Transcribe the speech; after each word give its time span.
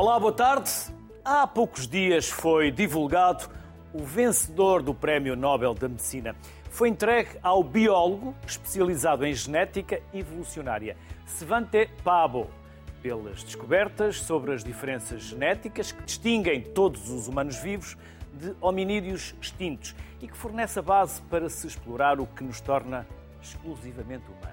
Olá, 0.00 0.16
boa 0.20 0.32
tarde. 0.32 0.70
Há 1.24 1.44
poucos 1.44 1.88
dias 1.88 2.30
foi 2.30 2.70
divulgado 2.70 3.50
o 3.92 4.04
vencedor 4.04 4.80
do 4.80 4.94
Prémio 4.94 5.34
Nobel 5.34 5.74
da 5.74 5.88
Medicina. 5.88 6.36
Foi 6.70 6.88
entregue 6.88 7.30
ao 7.42 7.64
biólogo 7.64 8.32
especializado 8.46 9.26
em 9.26 9.34
genética 9.34 10.00
evolucionária, 10.14 10.96
Svante 11.26 11.90
Pabo, 12.04 12.48
pelas 13.02 13.42
descobertas 13.42 14.20
sobre 14.20 14.54
as 14.54 14.62
diferenças 14.62 15.20
genéticas 15.20 15.90
que 15.90 16.04
distinguem 16.04 16.62
todos 16.62 17.10
os 17.10 17.26
humanos 17.26 17.56
vivos 17.56 17.96
de 18.34 18.54
hominídeos 18.60 19.34
extintos 19.42 19.96
e 20.22 20.28
que 20.28 20.36
fornece 20.36 20.78
a 20.78 20.82
base 20.82 21.20
para 21.22 21.48
se 21.48 21.66
explorar 21.66 22.20
o 22.20 22.26
que 22.28 22.44
nos 22.44 22.60
torna 22.60 23.04
exclusivamente 23.42 24.26
humanos. 24.30 24.47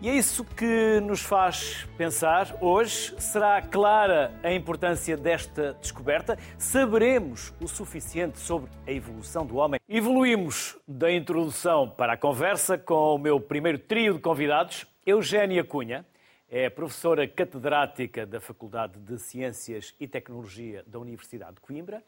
E 0.00 0.08
é 0.08 0.14
isso 0.14 0.44
que 0.44 1.00
nos 1.00 1.22
faz 1.22 1.84
pensar 1.96 2.56
hoje. 2.60 3.20
Será 3.20 3.60
clara 3.60 4.32
a 4.44 4.52
importância 4.52 5.16
desta 5.16 5.74
descoberta? 5.74 6.38
Saberemos 6.56 7.52
o 7.60 7.66
suficiente 7.66 8.38
sobre 8.38 8.70
a 8.86 8.92
evolução 8.92 9.44
do 9.44 9.56
homem? 9.56 9.80
Evoluímos 9.88 10.78
da 10.86 11.10
introdução 11.10 11.90
para 11.90 12.12
a 12.12 12.16
conversa 12.16 12.78
com 12.78 13.16
o 13.16 13.18
meu 13.18 13.40
primeiro 13.40 13.76
trio 13.76 14.14
de 14.14 14.20
convidados, 14.20 14.86
Eugénia 15.04 15.64
Cunha. 15.64 16.06
É 16.48 16.70
professora 16.70 17.26
catedrática 17.26 18.24
da 18.24 18.40
Faculdade 18.40 19.00
de 19.00 19.18
Ciências 19.18 19.96
e 19.98 20.06
Tecnologia 20.06 20.84
da 20.86 21.00
Universidade 21.00 21.56
de 21.56 21.60
Coimbra. 21.60 22.04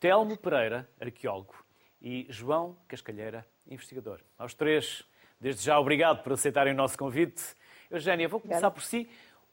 Telmo 0.00 0.38
Pereira, 0.38 0.88
arqueólogo. 0.98 1.54
E 2.00 2.26
João 2.30 2.74
Cascalheira, 2.88 3.46
investigador. 3.66 4.20
Aos 4.38 4.54
três, 4.54 5.04
Desde 5.44 5.62
já, 5.62 5.78
obrigado 5.78 6.22
por 6.22 6.32
aceitarem 6.32 6.72
o 6.72 6.76
nosso 6.76 6.96
convite. 6.96 7.54
Eugénia, 7.90 8.26
vou 8.26 8.40
começar 8.40 8.70
por 8.70 8.82
si. 8.82 9.06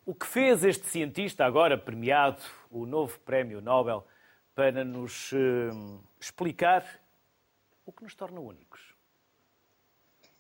O 0.06 0.16
que 0.16 0.26
fez 0.26 0.64
este 0.64 0.88
cientista, 0.88 1.44
agora 1.44 1.78
premiado, 1.78 2.42
o 2.72 2.86
novo 2.86 3.20
Prémio 3.20 3.60
Nobel, 3.60 4.08
para 4.56 4.86
nos 4.86 5.34
uh, 5.34 6.02
explicar 6.18 6.86
o 7.86 7.92
que 7.92 8.04
nos 8.04 8.16
torna 8.16 8.40
únicos? 8.40 8.96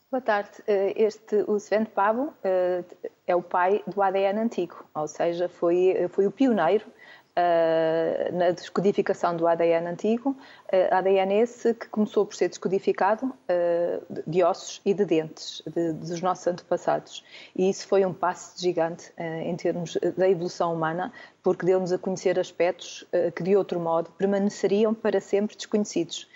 Boa 0.09 0.21
tarde. 0.21 0.51
Eh, 0.65 0.93
este, 0.95 1.43
o 1.45 1.57
Sven 1.57 1.83
Pavo 1.83 2.33
eh, 2.45 2.85
é 3.27 3.35
o 3.35 3.43
pai 3.43 3.83
do 3.85 4.01
ADN 4.01 4.39
antigo, 4.39 4.85
ou 4.95 5.05
seja, 5.05 5.49
foi, 5.49 6.07
foi 6.11 6.27
o 6.27 6.31
pioneiro 6.31 6.85
uh, 7.31 8.35
na 8.35 8.51
descodificação 8.51 9.35
do 9.35 9.47
ADN 9.47 9.87
antigo, 9.87 10.31
uh, 10.31 10.93
ADN 10.95 11.33
esse 11.41 11.73
que 11.73 11.87
começou 11.87 12.25
por 12.25 12.35
ser 12.35 12.49
descodificado 12.49 13.25
uh, 13.25 14.21
de 14.27 14.43
ossos 14.43 14.81
e 14.85 14.93
de 14.93 15.05
dentes 15.05 15.61
de, 15.65 15.93
dos 15.93 16.21
nossos 16.21 16.47
antepassados. 16.47 17.23
E 17.55 17.69
isso 17.69 17.87
foi 17.87 18.05
um 18.05 18.13
passo 18.13 18.59
gigante 18.59 19.11
em 19.17 19.55
termos 19.55 19.97
da 20.17 20.29
evolução 20.29 20.73
humana, 20.73 21.11
porque 21.43 21.65
deu-nos 21.65 21.91
a 21.91 21.97
conhecer 21.97 22.39
aspectos 22.39 23.05
que 23.35 23.43
de 23.43 23.55
outro 23.55 23.79
modo 23.79 24.09
permaneceriam 24.11 24.93
para 24.93 25.19
sempre 25.19 25.55
desconhecidos. 25.55 26.27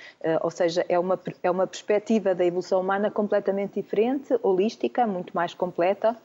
Ou 0.41 0.51
seja, 0.51 0.85
é 0.89 0.97
uma, 0.97 1.19
é 1.43 1.51
uma 1.51 1.67
perspectiva 1.67 2.35
da 2.35 2.45
evolução 2.45 2.81
humana 2.81 3.09
completamente 3.09 3.81
diferente, 3.81 4.37
holística, 4.41 5.05
muito 5.07 5.35
mais 5.35 5.53
completa 5.53 6.17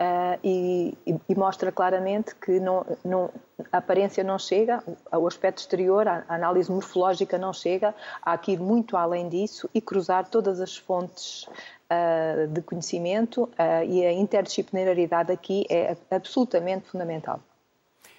Uh, 0.00 0.38
e, 0.42 0.98
e, 1.28 1.34
mostra 1.36 1.70
claramente 1.70 2.34
que 2.34 2.58
não, 2.58 2.84
não, 3.04 3.30
a 3.70 3.76
aparência 3.76 4.24
não 4.24 4.36
chega, 4.36 4.82
o 5.12 5.26
aspecto 5.28 5.58
exterior, 5.58 6.08
a 6.08 6.24
análise 6.28 6.72
morfológica 6.72 7.38
não 7.38 7.52
chega, 7.52 7.94
há 8.20 8.36
que 8.36 8.52
ir 8.52 8.58
muito 8.58 8.96
além 8.96 9.28
disso 9.28 9.70
e 9.72 9.80
cruzar 9.80 10.26
todas 10.28 10.60
as 10.60 10.76
fontes 10.76 11.44
uh, 11.44 12.48
de 12.48 12.60
conhecimento 12.62 13.44
uh, 13.44 13.84
e 13.86 14.04
a 14.04 14.12
interdisciplinaridade 14.12 15.30
aqui 15.30 15.64
é 15.70 15.96
absolutamente 16.10 16.88
fundamental. 16.88 17.40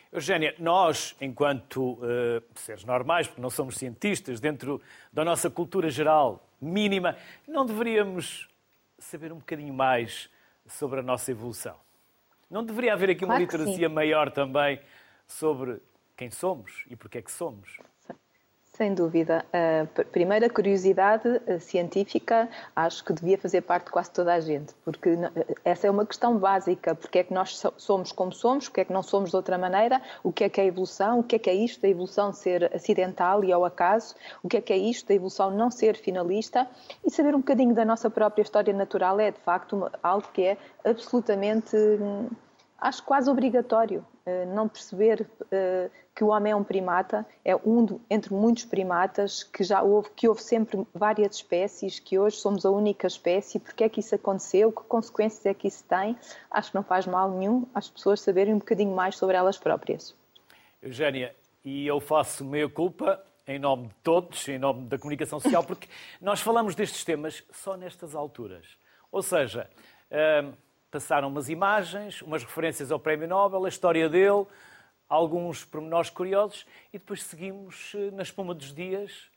Eugénia, 0.10 0.56
nós, 0.60 1.16
enquanto 1.20 1.98
seres 2.54 2.86
normais, 2.86 3.28
porque 3.28 3.42
não 3.42 3.50
somos 3.50 3.76
cientistas, 3.76 4.40
dentro 4.40 4.80
da 5.12 5.26
nossa 5.26 5.50
cultura 5.50 5.90
geral 5.90 6.40
mínima, 6.62 7.18
não 7.48 7.66
deveríamos 7.66 8.48
saber 9.00 9.34
um 9.34 9.38
bocadinho 9.38 9.74
mais 9.74 10.30
sobre 10.68 11.00
a 11.00 11.04
nossa 11.04 11.32
evolução. 11.32 11.76
Não 12.50 12.64
deveria 12.64 12.94
haver 12.94 13.12
aqui 13.12 13.26
uma 13.26 13.36
claro 13.36 13.44
literacia 13.44 13.90
maior 13.90 14.32
também 14.32 14.80
sobre 15.28 15.82
quem 16.16 16.30
somos 16.30 16.86
e 16.90 16.96
porque 16.96 17.18
é 17.18 17.22
que 17.22 17.32
somos? 17.32 17.80
Sem 18.76 18.96
dúvida. 18.96 19.46
A 19.54 20.04
primeira 20.06 20.50
curiosidade 20.50 21.40
eh, 21.46 21.60
científica 21.60 22.50
acho 22.76 23.06
que 23.06 23.14
devia 23.14 23.38
fazer 23.38 23.62
parte 23.62 23.86
de 23.86 23.92
quase 23.92 24.10
toda 24.10 24.34
a 24.34 24.40
gente, 24.40 24.74
porque 24.84 25.12
essa 25.64 25.86
é 25.86 25.92
uma 25.92 26.04
questão 26.08 26.40
básica. 26.40 26.96
Porque 26.96 27.20
é 27.20 27.24
que 27.24 27.32
nós 27.32 27.62
somos 27.78 28.12
como 28.12 28.32
somos, 28.32 28.68
porque 28.68 28.82
é 28.82 28.86
que 28.86 28.92
não 28.92 29.04
somos 29.04 29.30
de 29.30 29.36
outra 29.36 29.60
maneira, 29.60 30.02
o 30.24 30.32
que 30.32 30.44
é 30.44 30.50
que 30.50 30.60
é 30.60 30.64
a 30.64 30.68
evolução, 30.68 31.20
o 31.20 31.24
que 31.24 31.36
é 31.36 31.40
que 31.40 31.52
é 31.52 31.54
isto 31.54 31.82
da 31.82 31.88
evolução 31.88 32.34
ser 32.34 32.76
acidental 32.76 33.44
e 33.44 33.54
ao 33.54 33.64
acaso, 33.64 34.16
o 34.42 34.50
que 34.50 34.58
é 34.58 34.62
que 34.62 34.74
é 34.74 34.78
isto 34.78 35.08
da 35.08 35.14
evolução 35.14 35.52
não 35.52 35.70
ser 35.70 35.96
finalista 35.96 36.68
e 37.06 37.12
saber 37.12 37.36
um 37.36 37.40
bocadinho 37.42 37.76
da 37.76 37.86
nossa 37.86 38.10
própria 38.10 38.42
história 38.42 38.74
natural 38.74 39.20
é 39.20 39.30
de 39.30 39.40
facto 39.40 39.88
algo 40.02 40.28
que 40.34 40.42
é 40.42 40.58
absolutamente 40.84 41.78
hum, 41.78 42.28
acho 42.80 43.04
quase 43.04 43.30
obrigatório 43.30 44.04
eh, 44.26 44.46
não 44.46 44.68
perceber 44.68 45.28
eh, 45.52 45.90
que 46.16 46.24
o 46.24 46.28
homem 46.28 46.52
é 46.52 46.56
um 46.56 46.64
primata, 46.64 47.26
é 47.44 47.56
um 47.56 48.00
entre 48.10 48.34
muitos 48.34 48.66
primatas, 48.66 49.44
que 49.44 49.64
já 49.64 49.82
houve, 49.82 50.10
que 50.16 50.28
houve 50.28 50.42
sempre 50.44 50.86
várias 50.94 51.38
espécies, 51.38 52.00
que 52.00 52.20
hoje 52.20 52.38
somos 52.38 52.66
a 52.66 52.70
única 52.70 53.08
espécie, 53.08 53.60
porque 53.60 53.84
é 53.84 53.90
que 53.90 54.00
isso 54.00 54.14
aconteceu, 54.14 54.72
que 54.72 54.84
consequências 54.84 55.46
é 55.46 55.54
que 55.54 55.68
isso 55.68 55.84
tem, 55.86 56.16
acho 56.52 56.70
que 56.70 56.76
não 56.76 56.84
faz 56.84 57.08
mal 57.08 57.32
nenhum 57.32 57.66
as 57.74 57.90
pessoas 57.90 58.22
saberem 58.22 58.54
um 58.54 58.60
bocadinho 58.60 58.96
mais 58.96 59.18
sobre 59.18 59.36
elas 59.36 59.58
próprias. 59.58 60.16
Eugénia, 60.82 61.36
e 61.66 61.88
eu 61.88 62.00
faço 62.00 62.46
meia 62.46 62.70
culpa 62.70 63.24
em 63.48 63.58
nome 63.60 63.88
de 63.88 63.96
todos, 64.04 64.48
em 64.48 64.58
nome 64.58 64.88
da 64.88 64.98
comunicação 64.98 65.40
social, 65.40 65.64
porque 65.64 65.88
nós 66.22 66.42
falamos 66.42 66.76
destes 66.76 67.04
temas 67.04 67.44
só 67.52 67.76
nestas 67.76 68.16
alturas. 68.16 68.66
Ou 69.12 69.22
seja, 69.22 69.70
uh, 70.12 70.54
passaram 70.92 71.28
umas 71.28 71.50
imagens, 71.50 72.22
umas 72.22 72.44
referências 72.44 72.92
ao 72.92 73.00
Prémio 73.00 73.28
Nobel, 73.28 73.66
a 73.66 73.70
história 73.70 74.08
dele, 74.08 74.46
alguns 75.14 75.64
pormenores 75.64 76.10
curiosos 76.10 76.66
e 76.92 76.98
depois 76.98 77.24
seguimos 77.24 77.94
eh, 77.96 78.12
na 78.12 78.24
espuma 78.24 78.54
dos 78.54 78.74
dias, 78.74 79.30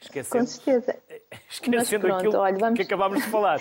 esquecendo, 0.00 0.44
Com 0.44 0.50
certeza. 0.50 1.02
esquecendo 1.48 2.06
pronto, 2.06 2.18
aquilo 2.18 2.38
olha, 2.38 2.58
vamos... 2.58 2.76
que 2.76 2.82
acabámos 2.82 3.22
de 3.22 3.30
falar. 3.30 3.60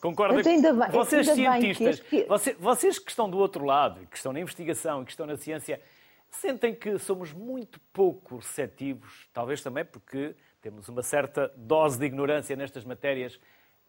Concorda? 0.00 0.48
Ainda 0.48 0.72
bem, 0.72 0.90
vocês 0.90 1.28
cientistas, 1.28 2.00
que... 2.00 2.24
vocês, 2.24 2.56
vocês 2.58 2.98
que 2.98 3.10
estão 3.10 3.28
do 3.28 3.38
outro 3.38 3.64
lado, 3.64 4.06
que 4.06 4.16
estão 4.16 4.32
na 4.32 4.40
investigação, 4.40 5.04
que 5.04 5.10
estão 5.10 5.26
na 5.26 5.36
ciência, 5.36 5.80
sentem 6.30 6.74
que 6.74 6.98
somos 6.98 7.32
muito 7.32 7.80
pouco 7.92 8.36
receptivos, 8.36 9.28
talvez 9.32 9.62
também 9.62 9.84
porque 9.84 10.34
temos 10.60 10.88
uma 10.88 11.02
certa 11.02 11.52
dose 11.56 11.98
de 11.98 12.06
ignorância 12.06 12.54
nestas 12.54 12.84
matérias, 12.84 13.38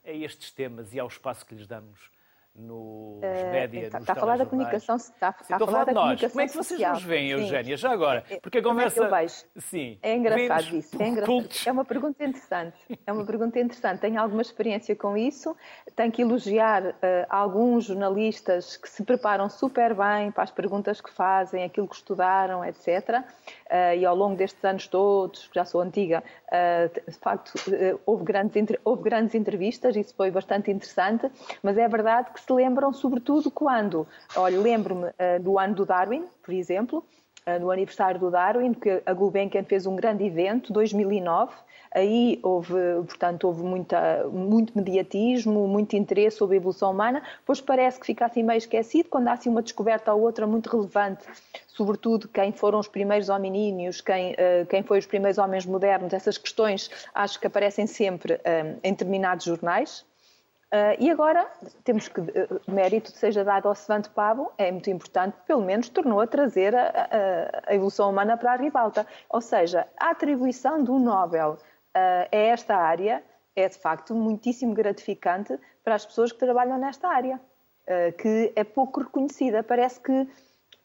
a 0.03 0.11
estes 0.11 0.51
temas 0.51 0.93
e 0.93 0.99
ao 0.99 1.07
espaço 1.07 1.45
que 1.45 1.55
lhes 1.55 1.67
damos 1.67 2.11
nos 2.55 3.17
uh, 3.17 3.51
média, 3.51 3.85
está, 3.85 3.99
nos 3.99 4.03
está 4.03 4.13
a 4.13 4.15
falar 4.15 4.37
da 4.37 4.45
comunicação, 4.45 4.95
está, 4.95 5.35
está 5.41 5.55
a 5.55 5.59
falar 5.59 5.85
da 5.85 5.93
nós. 5.93 6.21
Como 6.21 6.41
é 6.41 6.47
que 6.47 6.53
vocês 6.53 6.67
social. 6.67 6.93
nos 6.93 7.03
veem, 7.03 7.31
Eugénia, 7.31 7.75
já 7.75 7.91
agora? 7.91 8.23
É, 8.29 8.39
Porque 8.39 8.59
a 8.59 8.63
conversa... 8.63 9.03
É 9.05 9.27
Sim. 9.57 9.97
É 10.01 10.15
engraçado 10.15 10.75
isso. 10.75 11.01
É, 11.01 11.07
engraçado. 11.07 11.49
é 11.65 11.71
uma 11.71 11.85
pergunta 11.85 12.23
interessante. 12.23 12.77
É 13.05 13.11
uma 13.11 13.25
pergunta 13.25 13.59
interessante. 13.59 13.99
Tenho 14.01 14.21
alguma 14.21 14.41
experiência 14.41 14.95
com 14.95 15.17
isso. 15.17 15.55
Tenho 15.95 16.11
que 16.11 16.21
elogiar 16.21 16.83
uh, 16.85 16.95
alguns 17.29 17.85
jornalistas 17.85 18.77
que 18.77 18.89
se 18.89 19.03
preparam 19.03 19.49
super 19.49 19.95
bem 19.95 20.31
para 20.31 20.43
as 20.43 20.51
perguntas 20.51 21.01
que 21.01 21.11
fazem, 21.11 21.63
aquilo 21.63 21.87
que 21.87 21.95
estudaram, 21.95 22.63
etc. 22.63 23.23
Uh, 23.73 23.97
e 23.97 24.05
ao 24.05 24.15
longo 24.15 24.35
destes 24.35 24.63
anos 24.63 24.85
todos, 24.85 25.49
já 25.51 25.65
sou 25.65 25.81
antiga, 25.81 26.23
uh, 26.49 27.09
de 27.09 27.17
facto, 27.17 27.53
houve, 28.05 28.23
grandes, 28.23 28.77
houve 28.85 29.01
grandes 29.01 29.33
entrevistas, 29.33 29.95
isso 29.95 30.13
foi 30.13 30.29
bastante 30.29 30.69
interessante, 30.69 31.27
mas 31.63 31.75
é 31.75 31.87
verdade 31.87 32.29
que 32.31 32.39
se 32.39 32.53
lembram, 32.53 32.93
sobretudo, 32.93 33.49
quando. 33.49 34.07
Olha, 34.35 34.59
lembro-me 34.59 35.07
uh, 35.07 35.41
do 35.41 35.57
ano 35.57 35.73
do 35.73 35.87
Darwin, 35.87 36.23
por 36.43 36.53
exemplo, 36.53 37.03
uh, 37.47 37.59
no 37.59 37.71
aniversário 37.71 38.19
do 38.19 38.29
Darwin, 38.29 38.75
que 38.75 39.01
a 39.03 39.13
Gulbenkian 39.13 39.63
fez 39.63 39.87
um 39.87 39.95
grande 39.95 40.23
evento, 40.23 40.71
2009. 40.71 41.51
Aí 41.93 42.39
houve, 42.41 42.73
portanto, 43.05 43.43
houve 43.45 43.61
muita, 43.61 44.27
muito 44.31 44.75
mediatismo, 44.75 45.67
muito 45.67 45.95
interesse 45.95 46.37
sobre 46.37 46.55
a 46.55 46.57
evolução 46.57 46.91
humana, 46.91 47.21
pois 47.45 47.61
parece 47.61 47.99
que 47.99 48.05
fica 48.07 48.25
assim 48.25 48.41
meio 48.41 48.57
esquecido 48.57 49.09
quando 49.09 49.27
há 49.27 49.33
assim 49.33 49.49
uma 49.49 49.61
descoberta 49.61 50.11
ou 50.11 50.21
outra 50.21 50.47
muito 50.47 50.69
relevante, 50.69 51.23
sobretudo 51.67 52.27
quem 52.27 52.51
foram 52.51 52.79
os 52.79 52.87
primeiros 52.87 53.29
hominíneos, 53.29 54.01
quem, 54.01 54.33
uh, 54.33 54.65
quem 54.67 54.81
foi 54.81 54.97
os 54.97 55.05
primeiros 55.05 55.37
homens 55.37 55.65
modernos, 55.67 56.13
essas 56.13 56.37
questões 56.37 56.89
acho 57.13 57.39
que 57.39 57.45
aparecem 57.45 57.85
sempre 57.85 58.39
em 58.83 58.91
determinados 58.91 59.45
jornais. 59.45 60.03
Uh, 60.73 60.97
e 60.97 61.11
agora 61.11 61.47
temos 61.83 62.07
que, 62.07 62.19
mérito 62.67 63.11
seja 63.11 63.43
dado 63.43 63.67
ao 63.67 63.75
Svante 63.75 64.09
Pavo, 64.09 64.51
é 64.57 64.71
muito 64.71 64.89
importante, 64.89 65.37
pelo 65.45 65.61
menos 65.61 65.87
tornou 65.87 66.19
a 66.19 66.25
trazer 66.25 66.75
a, 66.75 66.87
a, 66.87 67.71
a 67.71 67.75
evolução 67.75 68.09
humana 68.09 68.35
para 68.35 68.53
a 68.53 68.55
ribalta. 68.55 69.05
Ou 69.29 69.39
seja, 69.39 69.85
a 69.95 70.09
atribuição 70.09 70.83
do 70.83 70.97
Nobel 70.97 71.59
uh, 71.95 72.27
a 72.31 72.37
esta 72.37 72.75
área 72.75 73.23
é 73.55 73.67
de 73.69 73.77
facto 73.77 74.15
muitíssimo 74.15 74.73
gratificante 74.73 75.57
para 75.83 75.95
as 75.95 76.05
pessoas 76.05 76.31
que 76.31 76.39
trabalham 76.39 76.77
nesta 76.77 77.07
área, 77.07 77.39
que 78.17 78.51
é 78.55 78.63
pouco 78.63 79.01
reconhecida. 79.01 79.61
Parece 79.61 79.99
que 79.99 80.27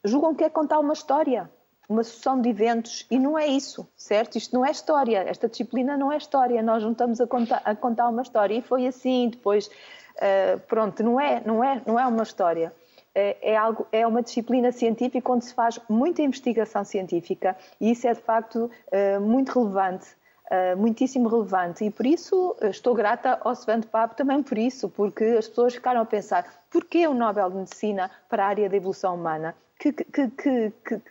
julgam 0.05 0.35
que 0.35 0.45
é 0.45 0.51
contar 0.51 0.79
uma 0.81 0.93
história, 0.93 1.51
uma 1.89 2.05
sucessão 2.05 2.41
de 2.41 2.51
eventos, 2.51 3.07
e 3.11 3.19
não 3.19 3.39
é 3.39 3.47
isso, 3.47 3.89
certo? 3.97 4.37
Isto 4.37 4.55
não 4.55 4.65
é 4.65 4.71
história, 4.71 5.25
esta 5.27 5.49
disciplina 5.49 5.97
não 5.97 6.13
é 6.13 6.19
história, 6.19 6.63
nós 6.63 6.83
não 6.83 6.93
estamos 6.93 7.21
a 7.21 7.27
contar, 7.27 7.63
a 7.65 7.75
contar 7.75 8.09
uma 8.09 8.23
história, 8.23 8.55
e 8.55 8.63
foi 8.63 8.87
assim, 8.87 9.31
depois, 9.31 9.69
uh, 9.69 10.59
pronto, 10.69 11.03
não 11.03 11.19
é, 11.19 11.43
não, 11.45 11.65
é, 11.65 11.81
não 11.87 11.99
é 11.99 12.07
uma 12.07 12.23
história. 12.23 12.73
É, 13.15 13.53
é, 13.53 13.57
algo, 13.57 13.87
é 13.91 14.07
uma 14.07 14.23
disciplina 14.23 14.71
científica 14.71 15.33
onde 15.33 15.47
se 15.47 15.55
faz 15.55 15.81
muita 15.89 16.23
investigação 16.23 16.85
científica 16.85 17.57
e 17.81 17.91
isso 17.91 18.07
é 18.07 18.13
de 18.13 18.21
facto 18.21 18.71
uh, 18.93 19.21
muito 19.21 19.59
relevante 19.59 20.15
Uh, 20.51 20.75
muitíssimo 20.79 21.29
relevante 21.29 21.85
e 21.85 21.91
por 21.91 22.07
isso 22.07 22.57
estou 22.63 22.95
grata 22.95 23.39
ao 23.45 23.55
Svante 23.55 23.87
Papo 23.87 24.15
também 24.15 24.43
por 24.43 24.57
isso, 24.57 24.89
porque 24.89 25.23
as 25.23 25.47
pessoas 25.47 25.75
ficaram 25.75 26.01
a 26.01 26.07
pensar 26.07 26.65
porquê 26.71 27.07
o 27.07 27.13
Nobel 27.13 27.51
de 27.51 27.57
Medicina 27.57 28.11
para 28.31 28.47
a 28.47 28.49
área 28.49 28.67
da 28.67 28.75
evolução 28.75 29.15
humana? 29.15 29.55
Que, 29.79 29.93
que, 29.93 30.05
que, 30.05 30.73
que, 30.87 31.03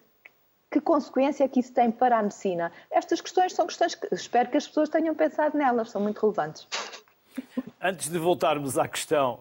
que 0.72 0.82
consequência 0.82 1.44
é 1.44 1.48
que 1.48 1.60
isso 1.60 1.72
tem 1.72 1.92
para 1.92 2.18
a 2.18 2.24
medicina? 2.24 2.72
Estas 2.90 3.22
questões 3.22 3.54
são 3.54 3.68
questões 3.68 3.94
que 3.94 4.08
espero 4.12 4.50
que 4.50 4.58
as 4.58 4.68
pessoas 4.68 4.90
tenham 4.90 5.14
pensado 5.14 5.56
nelas, 5.56 5.92
são 5.92 6.02
muito 6.02 6.20
relevantes. 6.20 6.68
Antes 7.80 8.10
de 8.10 8.18
voltarmos 8.18 8.76
à 8.76 8.88
questão 8.88 9.40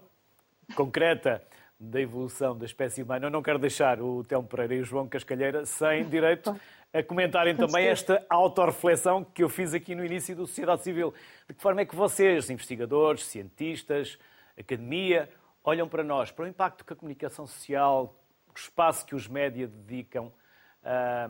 concreta 0.74 1.42
da 1.78 2.00
evolução 2.00 2.56
da 2.56 2.64
espécie 2.64 3.02
humana, 3.02 3.26
eu 3.26 3.30
não 3.30 3.42
quero 3.42 3.58
deixar 3.58 4.00
o 4.00 4.24
Telmo 4.24 4.48
Pereira 4.48 4.74
e 4.76 4.80
o 4.80 4.84
João 4.84 5.06
Cascalheira 5.08 5.66
sem 5.66 6.04
direito 6.08 6.58
a 6.92 7.02
comentarem 7.02 7.54
também 7.54 7.86
esta 7.86 8.24
autorreflexão 8.28 9.22
que 9.22 9.42
eu 9.42 9.48
fiz 9.48 9.74
aqui 9.74 9.94
no 9.94 10.04
início 10.04 10.34
do 10.34 10.46
Sociedade 10.46 10.82
Civil. 10.82 11.12
De 11.46 11.54
que 11.54 11.60
forma 11.60 11.82
é 11.82 11.84
que 11.84 11.94
vocês, 11.94 12.48
investigadores, 12.48 13.26
cientistas, 13.26 14.18
academia, 14.58 15.28
olham 15.62 15.86
para 15.86 16.02
nós, 16.02 16.30
para 16.30 16.46
o 16.46 16.48
impacto 16.48 16.84
que 16.84 16.92
a 16.94 16.96
comunicação 16.96 17.46
social, 17.46 18.18
o 18.48 18.58
espaço 18.58 19.04
que 19.04 19.14
os 19.14 19.28
média 19.28 19.66
dedicam 19.66 20.32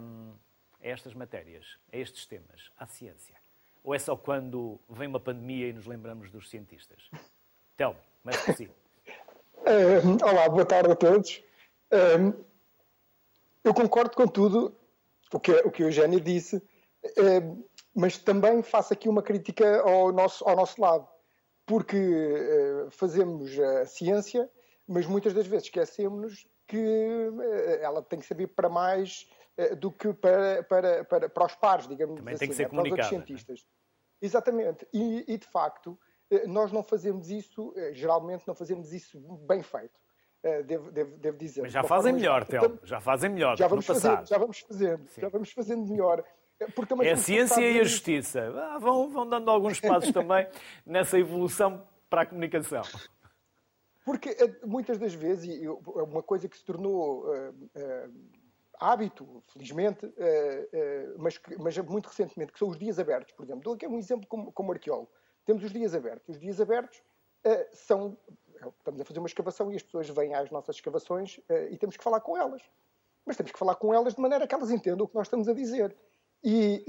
hum, 0.01 0.33
a 0.81 0.87
estas 0.87 1.15
matérias, 1.15 1.79
a 1.93 1.97
estes 1.97 2.27
temas, 2.27 2.71
à 2.79 2.87
ciência? 2.87 3.35
Ou 3.83 3.95
é 3.95 3.99
só 3.99 4.17
quando 4.17 4.81
vem 4.89 5.09
uma 5.09 5.21
pandemia 5.21 5.69
e 5.69 5.73
nos 5.73 5.87
lembramos 5.87 6.31
dos 6.31 6.49
cientistas? 6.49 7.11
Telmo, 7.77 7.99
começa 8.23 8.45
por 8.45 8.55
si. 8.55 8.71
Uh, 9.67 10.25
olá, 10.25 10.49
boa 10.49 10.65
tarde 10.65 10.93
a 10.93 10.95
todos. 10.95 11.43
Uh, 11.93 12.45
eu 13.65 13.75
concordo 13.75 14.15
com 14.15 14.29
tudo 14.29 14.73
o 15.33 15.41
que, 15.41 15.51
o 15.51 15.73
que 15.73 15.83
o 15.83 15.89
Eugénio 15.89 16.21
disse, 16.21 16.59
uh, 16.59 17.67
mas 17.93 18.17
também 18.17 18.63
faço 18.63 18.93
aqui 18.93 19.09
uma 19.09 19.25
crítica 19.25 19.81
ao 19.81 20.13
nosso, 20.13 20.49
ao 20.49 20.55
nosso 20.55 20.81
lado, 20.81 21.09
porque 21.67 21.99
fazemos 22.91 23.59
a 23.59 23.87
ciência, 23.87 24.49
mas 24.87 25.05
muitas 25.05 25.35
das 25.35 25.49
vezes 25.49 25.65
esquecemos 25.65 26.47
que 26.69 26.79
ela 27.81 28.01
tem 28.03 28.21
que 28.21 28.27
servir 28.27 28.47
para 28.47 28.69
mais 28.69 29.27
do 29.79 29.91
que 29.91 30.13
para, 30.13 30.63
para, 30.63 31.05
para, 31.05 31.29
para 31.29 31.47
os 31.47 31.57
pares, 31.57 31.89
digamos 31.89 32.17
também 32.17 32.35
assim, 32.35 32.39
tem 32.41 32.49
que 32.51 32.55
ser 32.55 32.65
né, 32.65 32.69
para 32.69 32.83
os 32.83 32.91
outros 32.91 33.11
né? 33.11 33.17
cientistas. 33.17 33.67
Exatamente, 34.23 34.87
e, 34.93 35.25
e 35.27 35.39
de 35.39 35.47
facto 35.49 35.99
nós 36.47 36.73
não 36.73 36.83
fazemos 36.83 37.31
isso, 37.31 37.73
eh, 37.77 37.93
geralmente 37.95 38.47
não 38.47 38.55
fazemos 38.55 38.93
isso 38.93 39.19
bem 39.47 39.63
feito. 39.63 39.99
Eh, 40.43 40.63
devo, 40.63 40.91
devo, 40.91 41.17
devo 41.17 41.39
dizer. 41.39 41.63
Mas 41.63 41.73
já 41.73 41.83
fazem 41.83 42.13
melhor, 42.13 42.45
Telmo. 42.45 42.79
Já 42.83 43.01
fazem 43.01 43.31
melhor. 43.31 43.57
Já 43.57 43.69
vamos 43.69 43.87
fazendo, 43.87 44.27
já 44.27 44.39
vamos 44.39 44.59
fazendo, 44.61 45.09
já 45.17 45.29
vamos 45.29 45.53
fazendo 45.53 45.87
melhor. 45.87 46.25
Porque 46.75 46.95
é 47.03 47.13
a 47.13 47.17
ciência 47.17 47.61
e 47.61 47.81
a 47.81 47.85
justiça. 47.85 48.53
Ah, 48.55 48.79
vão, 48.79 49.11
vão 49.11 49.29
dando 49.29 49.51
alguns 49.51 49.79
passos 49.79 50.11
também 50.11 50.49
nessa 50.87 51.19
evolução 51.19 51.87
para 52.09 52.23
a 52.23 52.27
comunicação. 52.27 52.83
Porque 54.05 54.37
muitas 54.65 54.99
das 54.99 55.15
vezes, 55.15 55.61
e 55.61 55.69
uma 55.69 56.23
coisa 56.23 56.49
que 56.49 56.57
se 56.57 56.65
tornou 56.65 57.27
uh, 57.27 57.51
uh, 57.51 58.15
hábito, 58.79 59.43
felizmente, 59.49 60.07
uh, 60.07 61.19
mas, 61.19 61.41
mas 61.59 61.77
muito 61.79 62.07
recentemente, 62.07 62.53
que 62.53 62.59
são 62.59 62.69
os 62.69 62.79
dias 62.79 62.99
abertos, 62.99 63.35
por 63.35 63.45
exemplo. 63.45 63.63
Dou 63.63 63.75
aqui 63.75 63.87
um 63.87 63.99
exemplo 63.99 64.27
como, 64.29 64.53
como 64.53 64.73
arqueólogo. 64.73 65.11
Temos 65.47 65.63
os 65.63 65.73
dias 65.73 65.95
abertos. 65.95 66.29
Os 66.29 66.41
dias 66.41 66.61
abertos 66.61 66.99
uh, 67.47 67.67
são. 67.73 68.19
Estamos 68.79 69.01
a 69.01 69.05
fazer 69.05 69.19
uma 69.21 69.29
escavação 69.29 69.71
e 69.71 69.77
as 69.77 69.83
pessoas 69.83 70.09
vêm 70.11 70.35
às 70.35 70.51
nossas 70.51 70.77
escavações 70.77 71.39
uh, 71.39 71.69
e 71.71 71.79
temos 71.79 71.97
que 71.97 72.05
falar 72.05 72.21
com 72.21 72.37
elas. 72.37 72.63
Mas 73.25 73.37
temos 73.37 73.53
que 73.53 73.59
falar 73.59 73.77
com 73.77 73.95
elas 73.95 74.15
de 74.15 74.21
maneira 74.21 74.47
que 74.47 74.55
elas 74.55 74.71
entendam 74.71 75.07
o 75.07 75.09
que 75.09 75.15
nós 75.15 75.27
estamos 75.27 75.49
a 75.49 75.55
dizer. 75.55 75.97
E, 76.45 76.85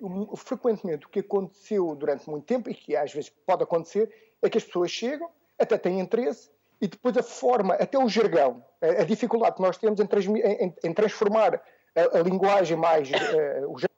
e 0.00 0.04
um, 0.04 0.36
frequentemente 0.36 1.06
o 1.06 1.08
que 1.08 1.20
aconteceu 1.20 1.94
durante 1.94 2.28
muito 2.28 2.44
tempo, 2.44 2.68
e 2.68 2.74
que 2.74 2.94
às 2.94 3.12
vezes 3.12 3.30
pode 3.30 3.62
acontecer, 3.62 4.12
é 4.40 4.50
que 4.50 4.58
as 4.58 4.64
pessoas 4.64 4.90
chegam, 4.90 5.30
até 5.58 5.78
têm 5.78 5.98
interesse, 5.98 6.50
e 6.80 6.88
depois 6.88 7.16
a 7.16 7.22
forma, 7.22 7.74
até 7.74 7.96
o 7.96 8.08
jargão, 8.08 8.64
a, 8.80 9.02
a 9.02 9.04
dificuldade 9.04 9.56
que 9.56 9.62
nós 9.62 9.76
temos 9.76 9.98
em, 9.98 10.06
em, 10.06 10.74
em 10.84 10.92
transformar 10.92 11.62
a, 11.94 12.18
a, 12.18 12.22
linguagem 12.22 12.76
mais. 12.76 13.08
Uh, 13.08 13.91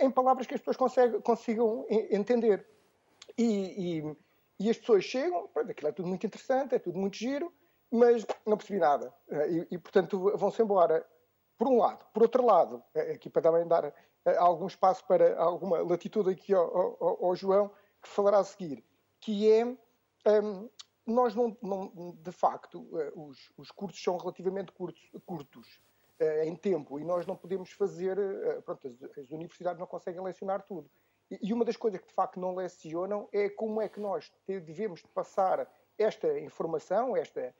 em 0.00 0.10
palavras 0.10 0.46
que 0.46 0.54
as 0.54 0.60
pessoas 0.60 0.76
conseguem, 0.76 1.20
consigam 1.20 1.86
entender. 1.88 2.66
E, 3.38 3.98
e, 3.98 4.16
e, 4.58 4.70
as 4.70 4.78
pessoas 4.78 5.04
chegam, 5.04 5.48
aquilo 5.56 5.88
é 5.88 5.92
tudo 5.92 6.08
muito 6.08 6.26
interessante, 6.26 6.74
é 6.74 6.78
tudo 6.78 6.98
muito 6.98 7.16
giro, 7.16 7.52
mas 7.90 8.26
não 8.46 8.56
percebi 8.56 8.78
nada. 8.78 9.12
E, 9.48 9.74
e 9.74 9.78
portanto, 9.78 10.36
vão-se 10.36 10.62
embora. 10.62 11.06
Por 11.56 11.68
um 11.68 11.76
lado. 11.76 12.06
Por 12.14 12.22
outro 12.22 12.42
lado, 12.42 12.82
aqui 13.12 13.28
para 13.28 13.42
também 13.42 13.68
dar 13.68 13.92
eh, 14.24 14.36
algum 14.36 14.66
espaço 14.66 15.04
para 15.06 15.38
alguma 15.38 15.82
latitude 15.82 16.30
aqui 16.30 16.54
ao, 16.54 16.96
ao, 17.00 17.24
ao 17.26 17.36
João, 17.36 17.70
que 18.02 18.08
falará 18.08 18.38
a 18.38 18.44
seguir, 18.44 18.84
que 19.20 19.50
é. 19.50 19.64
Um, 20.26 20.68
nós 21.06 21.34
não, 21.34 21.56
não, 21.62 22.14
de 22.18 22.30
facto, 22.30 22.86
eh, 22.98 23.12
os, 23.16 23.52
os 23.56 23.70
cursos 23.70 24.02
são 24.02 24.16
relativamente 24.16 24.70
curtos, 24.72 25.02
curtos 25.26 25.80
em 26.44 26.54
tempo 26.54 26.98
e 26.98 27.04
nós 27.04 27.26
não 27.26 27.34
podemos 27.34 27.72
fazer, 27.72 28.18
uh, 28.18 28.62
pronto, 28.62 28.86
as, 28.86 29.18
as, 29.18 29.30
universidades 29.30 29.80
não 29.80 29.86
conseguem 29.86 30.22
lecionar 30.22 30.62
tudo. 30.62 30.90
E, 31.30 31.48
e, 31.48 31.52
uma 31.52 31.64
das 31.64 31.76
coisas 31.76 32.00
que 32.00 32.08
de 32.08 32.12
facto 32.12 32.38
não 32.38 32.54
lecionam 32.54 33.28
é 33.32 33.48
como 33.48 33.80
é 33.80 33.88
que 33.88 34.00
nós 34.00 34.30
devemos 34.46 35.02
passar 35.14 35.70
esta 35.96 36.38
informação, 36.40 37.16
esta, 37.16 37.54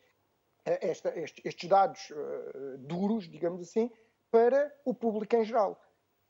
esta, 0.64 1.18
estes, 1.18 1.44
estes 1.44 1.68
dados 1.68 2.10
uh, 2.10 2.78
duros, 2.78 3.28
digamos 3.28 3.62
assim, 3.62 3.90
para 4.30 4.74
o 4.84 4.94
público 4.94 5.36
em 5.36 5.44
geral. 5.44 5.80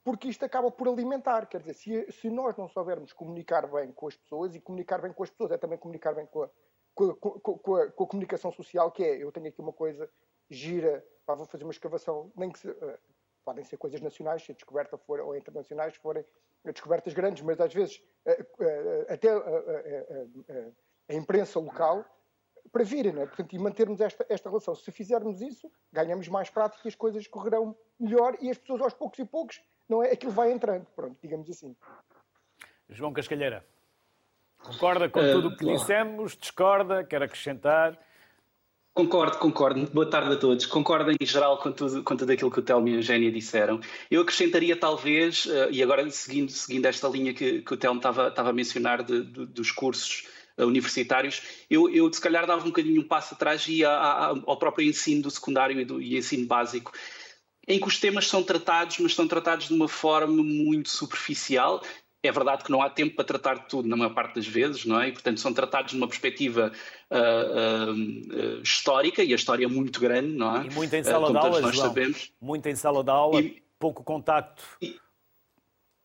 Porque 0.03 0.29
isto 0.29 0.45
acaba 0.45 0.71
por 0.71 0.89
alimentar, 0.89 1.47
quer 1.47 1.61
dizer, 1.61 1.75
se, 1.75 2.13
se 2.13 2.31
nós 2.31 2.57
não 2.57 2.69
soubermos 2.69 3.13
comunicar 3.13 3.71
bem 3.71 3.93
com 3.93 4.09
as 4.09 4.17
pessoas, 4.17 4.55
e 4.55 4.61
comunicar 4.61 5.03
bem 5.03 5.13
com 5.13 5.23
as 5.23 5.31
pessoas 5.31 5.51
é 5.51 5.59
também 5.59 5.79
comunicar 5.79 6.15
bem 6.15 6.27
com 6.27 6.45
a, 6.45 6.51
com 6.95 7.11
a, 7.11 7.15
com 7.15 7.77
a, 7.77 7.91
com 7.91 8.05
a 8.05 8.07
comunicação 8.07 8.51
social, 8.51 8.91
que 8.91 9.05
é, 9.05 9.23
eu 9.23 9.31
tenho 9.31 9.49
aqui 9.49 9.61
uma 9.61 9.73
coisa 9.73 10.11
gira 10.51 11.05
pá, 11.31 11.35
vou 11.35 11.47
fazer 11.47 11.65
uma 11.65 11.73
escavação, 11.73 12.33
nem 12.37 12.51
que 12.51 12.59
se, 12.59 12.69
uh, 12.69 12.99
podem 13.45 13.65
ser 13.65 13.77
coisas 13.77 14.01
nacionais, 14.01 14.43
se 14.43 14.53
a 14.53 14.55
descoberta 14.55 14.99
for, 14.99 15.21
ou 15.21 15.37
internacionais, 15.37 15.95
se 15.95 16.01
forem 16.01 16.25
descobertas 16.65 17.13
grandes, 17.15 17.43
mas 17.43 17.61
às 17.61 17.73
vezes 17.73 18.03
uh, 18.27 18.31
uh, 18.31 19.07
até 19.09 19.29
a 21.09 21.15
imprensa 21.15 21.59
local, 21.59 22.05
para 22.73 22.85
virem, 22.85 23.13
não 23.13 23.23
é? 23.23 23.27
Portanto, 23.27 23.53
e 23.53 23.59
mantermos 23.59 24.01
esta, 24.01 24.25
esta 24.29 24.49
relação. 24.49 24.75
Se 24.75 24.93
fizermos 24.93 25.41
isso, 25.41 25.71
ganhamos 25.93 26.29
mais 26.29 26.51
prática 26.51 26.87
e 26.87 26.89
as 26.89 26.95
coisas 26.95 27.27
correrão 27.27 27.77
melhor 27.99 28.37
e 28.41 28.51
as 28.51 28.59
pessoas 28.59 28.81
aos 28.83 28.95
poucos 28.95 29.19
e 29.19 29.25
poucos, 29.25 29.61
não 29.89 30.03
é? 30.03 30.13
Aquilo 30.13 30.33
vai 30.33 30.53
entrando, 30.53 30.87
pronto, 30.95 31.17
digamos 31.21 31.49
assim. 31.49 31.75
João 32.89 33.13
Cascalheira, 33.13 33.65
concorda 34.63 35.09
com 35.09 35.21
tudo 35.21 35.49
o 35.49 35.57
que 35.57 35.65
dissemos? 35.65 36.37
Discorda? 36.37 37.03
Quer 37.03 37.23
acrescentar? 37.23 37.99
Concordo, 39.01 39.39
concordo. 39.39 39.91
Boa 39.95 40.05
tarde 40.05 40.35
a 40.35 40.37
todos. 40.37 40.67
Concordo 40.67 41.11
em 41.11 41.25
geral 41.25 41.57
com 41.57 41.73
tudo, 41.73 42.03
com 42.03 42.15
tudo 42.15 42.33
aquilo 42.33 42.51
que 42.51 42.59
o 42.59 42.63
Telmo 42.63 42.87
e 42.87 42.93
a 42.93 42.97
Eugénia 42.97 43.33
disseram. 43.33 43.81
Eu 44.11 44.21
acrescentaria 44.21 44.77
talvez, 44.77 45.47
uh, 45.47 45.71
e 45.71 45.83
agora 45.83 46.09
seguindo, 46.11 46.53
seguindo 46.53 46.85
esta 46.85 47.09
linha 47.09 47.33
que, 47.33 47.63
que 47.63 47.73
o 47.73 47.79
Telmo 47.79 47.97
estava, 47.99 48.29
estava 48.29 48.51
a 48.51 48.53
mencionar 48.53 49.03
de, 49.03 49.25
de, 49.25 49.47
dos 49.47 49.73
cursos 49.73 50.27
uh, 50.59 50.67
universitários, 50.67 51.41
eu, 51.71 51.89
eu 51.89 52.13
se 52.13 52.21
calhar 52.21 52.47
dava 52.47 52.61
um 52.61 52.67
bocadinho 52.67 53.01
um 53.01 53.09
passo 53.09 53.33
atrás 53.33 53.67
e 53.69 53.77
ia 53.77 53.91
ao 53.91 54.59
próprio 54.59 54.87
ensino 54.87 55.23
do 55.23 55.31
secundário 55.31 55.81
e 55.81 55.85
do 55.87 55.99
e 56.03 56.19
ensino 56.19 56.47
básico 56.47 56.93
em 57.67 57.81
que 57.81 57.89
os 57.89 57.99
temas 57.99 58.27
são 58.27 58.43
tratados, 58.43 58.99
mas 58.99 59.15
são 59.15 59.27
tratados 59.27 59.69
de 59.69 59.73
uma 59.73 59.89
forma 59.89 60.43
muito 60.43 60.91
superficial 60.91 61.83
é 62.23 62.31
verdade 62.31 62.65
que 62.65 62.71
não 62.71 62.83
há 62.83 62.91
tempo 62.91 63.17
para 63.17 63.25
tratar 63.25 63.55
de 63.55 63.69
tudo 63.69 63.89
na 63.89 63.97
maior 63.97 64.13
parte 64.13 64.35
das 64.35 64.47
vezes, 64.47 64.85
não 64.85 65.01
é? 65.01 65.09
E, 65.09 65.13
portanto, 65.13 65.41
são 65.41 65.55
tratados 65.55 65.95
numa 65.95 66.07
perspectiva 66.07 66.71
uh, 67.11 67.91
uh, 67.91 68.59
uh, 68.59 68.63
histórica 68.63 69.23
e 69.25 69.33
a 69.33 69.37
história 69.37 69.65
é 69.65 69.69
muito 69.69 69.99
grande, 69.99 70.29
não 70.29 70.57
é? 70.57 70.67
E 70.67 70.71
muito 70.71 70.95
em 70.95 71.03
sala 71.03 71.31
de 71.31 71.39
aula, 71.39 71.61
nós 71.61 71.75
João. 71.75 71.89
sabemos. 71.89 72.31
Muito 72.41 72.67
em 72.69 72.77
sala 72.77 73.03
de 73.03 73.11
aula, 73.11 73.41
e, 73.41 73.63
pouco 73.79 74.05
contacto. 74.05 74.63
E, 74.83 74.99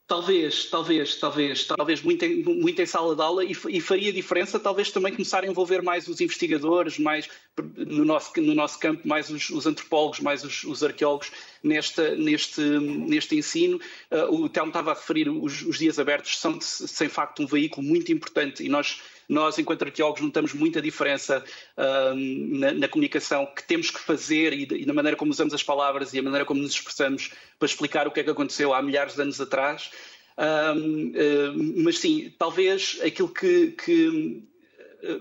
Talvez, 0.08 0.70
talvez, 0.70 1.16
talvez, 1.16 1.66
talvez 1.66 2.04
muito 2.04 2.24
em, 2.24 2.44
muito 2.44 2.80
em 2.80 2.86
sala 2.86 3.16
de 3.16 3.24
aula 3.24 3.44
e, 3.44 3.54
e, 3.70 3.82
faria 3.82 4.14
diferença 4.14 4.60
talvez 4.60 4.92
também 4.92 5.12
começar 5.12 5.44
a 5.44 5.48
envolver 5.48 5.82
mais 5.82 6.08
os 6.08 6.22
investigadores, 6.22 7.00
mais 7.00 7.28
no 7.76 8.06
nosso, 8.06 8.32
no 8.40 8.54
nosso 8.54 8.78
campo, 8.78 9.08
mais 9.08 9.32
os, 9.32 9.50
os 9.50 9.66
antropólogos, 9.66 10.20
mais 10.20 10.44
os, 10.44 10.64
os, 10.64 10.84
arqueólogos 10.84 11.32
nesta, 11.66 12.16
neste, 12.16 12.62
neste 12.62 13.36
ensino. 13.36 13.80
Uh, 14.12 14.44
o 14.44 14.50
Telmo 14.50 14.70
estava 14.70 14.92
a 14.92 14.94
referir 14.94 15.28
os, 15.30 15.64
os 15.64 15.80
dias 15.80 16.00
abertos, 16.00 16.38
são 16.38 16.62
sem 16.62 17.10
facto 17.10 17.42
um 17.42 17.48
veículo 17.48 17.86
muito 17.86 18.12
importante 18.12 18.64
e 18.64 18.70
nós 18.70 19.02
nós, 19.28 19.58
enquanto 19.58 19.82
arqueólogos, 19.82 20.22
notamos 20.22 20.54
muita 20.54 20.80
diferença 20.80 21.44
na, 21.76 22.72
na, 22.74 22.88
comunicação 22.88 23.48
que 23.56 23.64
temos 23.64 23.90
que 23.90 24.00
fazer 24.00 24.54
e, 24.54 24.84
e, 24.84 24.86
na 24.86 24.94
maneira 24.94 25.18
como 25.18 25.32
usamos 25.32 25.52
as 25.52 25.64
palavras 25.64 26.14
e 26.14 26.20
a 26.20 26.22
maneira 26.22 26.46
como 26.46 26.62
nos 26.62 26.74
expressamos 26.74 27.32
para 27.58 27.66
explicar 27.66 28.08
o 28.08 28.12
que 28.12 28.20
é 28.20 28.24
que 28.24 28.30
aconteceu 28.30 28.72
há 28.72 28.84
milhares 28.84 29.16
de 29.16 29.24
anos 29.24 29.42
atrás. 29.42 29.90
mas 31.84 31.98
sim, 31.98 32.32
talvez 32.38 33.00
aquilo 33.04 33.30
que, 33.30 33.72
que 33.72 34.44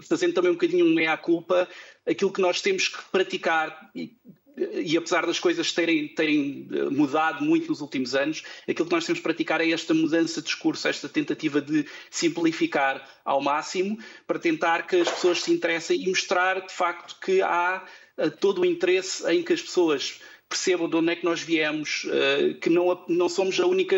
fazendo 0.06 0.34
também 0.34 0.50
um 0.50 0.54
bocadinho 0.54 0.84
um 0.84 0.94
meia-culpa, 0.94 1.66
aquilo 2.06 2.30
que 2.30 2.42
nós 2.42 2.60
temos 2.60 2.88
que 2.88 3.02
praticar 3.10 3.90
e, 3.94 4.12
e 4.56 4.96
apesar 4.96 5.26
das 5.26 5.38
coisas 5.38 5.72
terem, 5.72 6.08
terem 6.08 6.68
eh, 6.72 6.84
mudado 6.84 7.44
muito 7.44 7.68
nos 7.68 7.80
últimos 7.80 8.14
anos, 8.14 8.42
aquilo 8.68 8.88
que 8.88 8.94
nós 8.94 9.04
temos 9.04 9.18
que 9.18 9.24
praticar 9.24 9.60
é 9.60 9.70
esta 9.70 9.92
mudança 9.92 10.40
de 10.40 10.46
discurso, 10.46 10.86
esta 10.86 11.08
tentativa 11.08 11.60
de 11.60 11.86
simplificar 12.10 13.06
ao 13.24 13.40
máximo 13.40 13.98
para 14.26 14.38
tentar 14.38 14.86
que 14.86 14.96
as 14.96 15.10
pessoas 15.10 15.42
se 15.42 15.52
interessem 15.52 16.02
e 16.02 16.08
mostrar 16.08 16.60
de 16.60 16.72
facto 16.72 17.18
que 17.20 17.42
há 17.42 17.84
eh, 18.16 18.30
todo 18.30 18.60
o 18.60 18.64
interesse 18.64 19.28
em 19.30 19.42
que 19.42 19.52
as 19.52 19.60
pessoas 19.60 20.20
percebam 20.48 20.88
de 20.88 20.94
onde 20.94 21.10
é 21.10 21.16
que 21.16 21.24
nós 21.24 21.42
viemos, 21.42 22.06
eh, 22.12 22.54
que 22.60 22.70
não, 22.70 23.04
não 23.08 23.28
somos 23.28 23.58
a 23.58 23.66
única, 23.66 23.96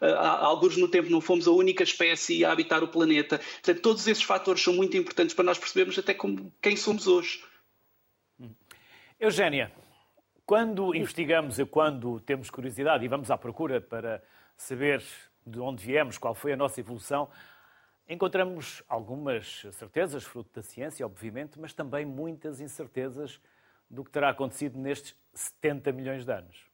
alguns 0.00 0.76
no 0.76 0.86
tempo 0.86 1.10
não 1.10 1.20
fomos 1.20 1.48
a 1.48 1.50
única 1.50 1.82
espécie 1.82 2.44
a 2.44 2.52
habitar 2.52 2.84
o 2.84 2.88
planeta. 2.88 3.38
Portanto, 3.38 3.80
todos 3.80 4.06
esses 4.06 4.22
fatores 4.22 4.62
são 4.62 4.74
muito 4.74 4.96
importantes 4.96 5.34
para 5.34 5.44
nós 5.44 5.58
percebermos 5.58 5.98
até 5.98 6.14
como, 6.14 6.52
quem 6.62 6.76
somos 6.76 7.08
hoje. 7.08 7.42
Eugénia, 9.18 9.72
quando 10.46 10.94
investigamos 10.94 11.58
e 11.58 11.66
quando 11.66 12.20
temos 12.20 12.48
curiosidade 12.50 13.04
e 13.04 13.08
vamos 13.08 13.30
à 13.30 13.36
procura 13.36 13.80
para 13.80 14.22
saber 14.56 15.02
de 15.44 15.58
onde 15.60 15.84
viemos, 15.84 16.16
qual 16.16 16.34
foi 16.34 16.52
a 16.52 16.56
nossa 16.56 16.78
evolução, 16.80 17.28
encontramos 18.08 18.82
algumas 18.88 19.66
certezas, 19.72 20.22
fruto 20.22 20.50
da 20.54 20.62
ciência, 20.62 21.04
obviamente, 21.04 21.58
mas 21.58 21.74
também 21.74 22.06
muitas 22.06 22.60
incertezas 22.60 23.40
do 23.90 24.04
que 24.04 24.10
terá 24.10 24.30
acontecido 24.30 24.78
nestes 24.78 25.16
70 25.34 25.92
milhões 25.92 26.24
de 26.24 26.32
anos. 26.32 26.66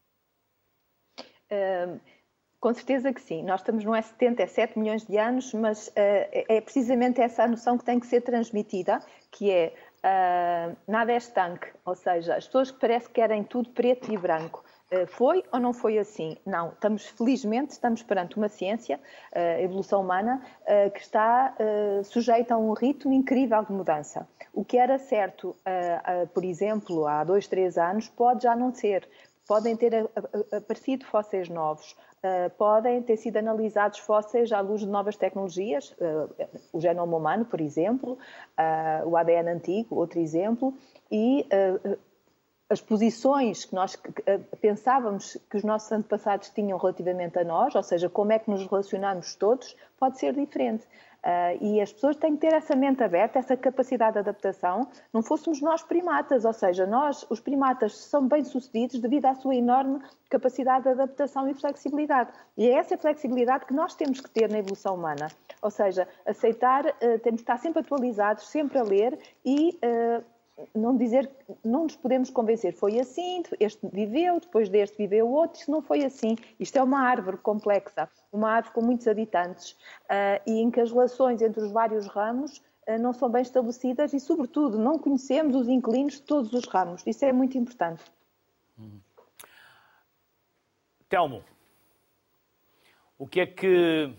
Com 2.61 2.73
certeza 2.73 3.13
que 3.13 3.21
sim. 3.21 3.43
Nós 3.43 3.61
estamos 3.61 3.85
não 3.85 3.95
é 3.95 4.01
70, 4.01 4.43
é 4.43 4.47
7 4.47 4.79
milhões 4.79 5.05
de 5.05 5.19
anos, 5.19 5.53
mas 5.53 5.89
uh, 5.89 5.93
é 5.97 6.61
precisamente 6.61 7.21
essa 7.21 7.43
a 7.43 7.49
noção 7.49 7.77
que 7.77 7.85
tem 7.85 7.99
que 7.99 8.07
ser 8.07 8.21
transmitida, 8.21 9.01
que 9.31 9.51
é 9.51 9.75
uh, 10.05 10.77
nada 10.87 11.13
é 11.13 11.17
estanque, 11.17 11.69
ou 11.85 11.95
seja, 11.95 12.37
as 12.37 12.47
pessoas 12.47 12.71
que 12.71 12.79
parece 12.79 13.09
que 13.09 13.15
querem 13.15 13.43
tudo 13.43 13.71
preto 13.71 14.13
e 14.13 14.17
branco. 14.17 14.65
Uh, 14.93 15.07
foi 15.07 15.43
ou 15.51 15.59
não 15.59 15.73
foi 15.73 15.99
assim? 15.99 16.37
Não, 16.45 16.71
estamos 16.71 17.07
felizmente 17.07 17.73
estamos 17.73 18.03
perante 18.03 18.37
uma 18.37 18.49
ciência, 18.49 19.01
a 19.35 19.39
uh, 19.39 19.63
evolução 19.63 20.03
humana, 20.03 20.43
que 20.95 21.01
está 21.01 21.55
sujeita 22.05 22.55
a 22.55 22.59
um 22.59 22.73
ritmo 22.73 23.13
incrível 23.13 23.65
de 23.65 23.73
mudança. 23.73 24.27
O 24.53 24.65
que 24.65 24.77
era 24.77 24.99
certo, 24.99 25.57
por 26.33 26.45
exemplo, 26.45 27.07
há 27.07 27.25
dois, 27.25 27.47
três 27.47 27.77
anos, 27.77 28.09
pode 28.09 28.45
já 28.45 28.55
não 28.55 28.73
ser. 28.73 29.09
Podem 29.53 29.77
ter 29.77 30.09
aparecido 30.51 31.05
fósseis 31.05 31.47
novos, 31.47 31.95
Uh, 32.25 32.49
podem 32.51 33.03
ter 33.03 33.17
sido 33.17 33.39
analisados 33.39 33.99
fósseis 33.99 34.53
à 34.53 34.61
luz 34.61 34.83
de 34.83 34.87
novas 34.87 35.17
tecnologias, 35.17 35.91
uh, 35.99 36.33
o 36.73 36.81
genoma 36.81 37.17
humano, 37.17 37.45
por 37.45 37.61
exemplo, 37.61 38.13
uh, 38.13 39.09
o 39.09 39.17
ADN 39.17 39.51
antigo, 39.51 39.97
outro 39.97 40.21
exemplo, 40.21 40.73
e 41.11 41.45
as 42.71 42.81
posições 42.81 43.65
que 43.65 43.75
nós 43.75 44.01
pensávamos 44.61 45.37
que 45.51 45.57
os 45.57 45.65
nossos 45.65 45.91
antepassados 45.91 46.49
tinham 46.51 46.79
relativamente 46.79 47.41
a 47.41 47.45
nós, 47.45 47.75
ou 47.75 47.83
seja, 47.83 48.09
como 48.09 48.31
é 48.31 48.39
que 48.39 48.49
nos 48.49 48.65
relacionamos 48.69 49.35
todos, 49.35 49.77
pode 49.99 50.17
ser 50.21 50.33
diferente. 50.33 50.87
Uh, 51.25 51.65
e 51.65 51.81
as 51.81 51.93
pessoas 51.93 52.17
têm 52.17 52.35
que 52.35 52.41
ter 52.41 52.53
essa 52.53 52.75
mente 52.75 53.03
aberta, 53.03 53.39
essa 53.39 53.57
capacidade 53.57 54.15
de 54.15 54.19
adaptação. 54.19 54.89
Não 55.13 55.23
fôssemos 55.23 55.61
nós 55.61 55.83
primatas, 55.83 56.45
ou 56.45 56.53
seja, 56.53 56.85
nós, 56.85 57.25
os 57.31 57.39
primatas, 57.39 57.97
são 57.97 58.27
bem-sucedidos 58.27 58.99
devido 58.99 59.27
à 59.27 59.35
sua 59.35 59.55
enorme 59.55 60.01
capacidade 60.29 60.85
de 60.85 60.91
adaptação 60.91 61.49
e 61.49 61.55
flexibilidade. 61.55 62.31
E 62.57 62.69
é 62.69 62.73
essa 62.73 62.99
flexibilidade 62.99 63.67
que 63.67 63.73
nós 63.73 63.95
temos 63.95 64.21
que 64.21 64.31
ter 64.31 64.51
na 64.51 64.59
evolução 64.59 64.97
humana. 64.97 65.29
Ou 65.61 65.71
seja, 65.71 66.09
aceitar, 66.27 66.87
uh, 66.87 67.19
temos 67.21 67.41
que 67.41 67.43
estar 67.43 67.59
sempre 67.59 67.81
atualizados, 67.81 68.49
sempre 68.49 68.79
a 68.79 68.83
ler 68.83 69.17
e 69.45 69.79
uh, 69.85 70.25
não 70.75 70.97
dizer, 70.97 71.31
não 71.65 71.85
nos 71.85 71.97
podemos 71.97 72.31
convencer, 72.31 72.75
foi 72.75 73.01
assim, 73.01 73.43
este 73.59 73.87
viveu, 73.89 74.39
depois 74.39 74.69
deste 74.69 74.97
viveu 74.97 75.29
outro, 75.29 75.59
isto 75.59 75.71
não 75.71 75.83
foi 75.83 76.05
assim. 76.05 76.37
Isto 76.61 76.79
é 76.79 76.83
uma 76.83 77.01
árvore 77.01 77.39
complexa, 77.39 78.09
uma 78.31 78.51
árvore 78.51 78.75
com 78.75 78.83
muitos 78.83 79.09
habitantes 79.09 79.73
uh, 79.73 80.43
e 80.47 80.61
em 80.61 80.71
que 80.71 80.81
as 80.81 80.91
relações 80.91 81.41
entre 81.41 81.63
os 81.63 81.73
vários 81.73 82.07
ramos 82.07 82.59
uh, 82.87 82.99
não 83.01 83.13
são 83.13 83.31
bem 83.31 83.43
estabelecidas 83.43 84.13
e, 84.13 84.21
sobretudo, 84.21 84.79
não 84.79 84.99
conhecemos 84.99 85.57
os 85.57 85.69
inquilinos 85.69 86.15
de 86.15 86.23
todos 86.23 86.53
os 86.53 86.67
ramos. 86.67 87.03
Isso 87.07 87.25
é 87.25 87.33
muito 87.33 87.57
importante. 87.57 88.05
Hum. 88.79 89.01
Telmo, 91.09 91.43
o 93.19 93.27
que 93.27 93.41
é 93.41 93.47
que 93.47 94.13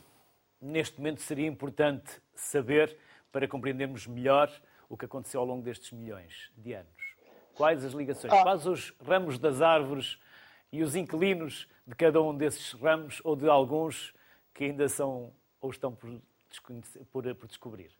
neste 0.61 0.97
momento 0.97 1.21
seria 1.21 1.47
importante 1.47 2.21
saber 2.35 2.97
para 3.31 3.47
compreendermos 3.47 4.05
melhor 4.07 4.51
o 4.93 4.97
que 4.97 5.05
aconteceu 5.05 5.39
ao 5.39 5.45
longo 5.45 5.63
destes 5.63 5.91
milhões 5.91 6.51
de 6.55 6.73
anos? 6.73 6.93
Quais 7.55 7.83
as 7.83 7.93
ligações? 7.93 8.31
Ah. 8.31 8.43
Quais 8.43 8.67
os 8.67 8.93
ramos 9.03 9.39
das 9.39 9.59
árvores 9.59 10.19
e 10.71 10.83
os 10.83 10.95
inquilinos 10.95 11.67
de 11.85 11.95
cada 11.95 12.21
um 12.21 12.35
desses 12.37 12.73
ramos 12.73 13.19
ou 13.23 13.35
de 13.35 13.49
alguns 13.49 14.13
que 14.53 14.65
ainda 14.65 14.87
são 14.87 15.33
ou 15.59 15.71
estão 15.71 15.95
por, 15.95 16.21
por, 17.11 17.35
por 17.35 17.47
descobrir? 17.47 17.91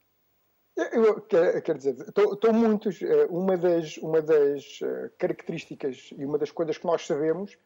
Eu, 0.76 1.22
quero 1.22 1.78
dizer, 1.78 1.96
estão 2.00 2.54
muitos. 2.54 3.02
Eh, 3.02 3.28
uma 3.30 3.58
das, 3.58 3.98
uma 3.98 4.22
das 4.22 4.80
eh, 4.82 5.12
características 5.18 6.10
e 6.16 6.26
uma 6.26 6.38
das 6.38 6.52
coisas 6.52 6.78
que 6.78 6.86
nós 6.86 7.06
sabemos, 7.06 7.58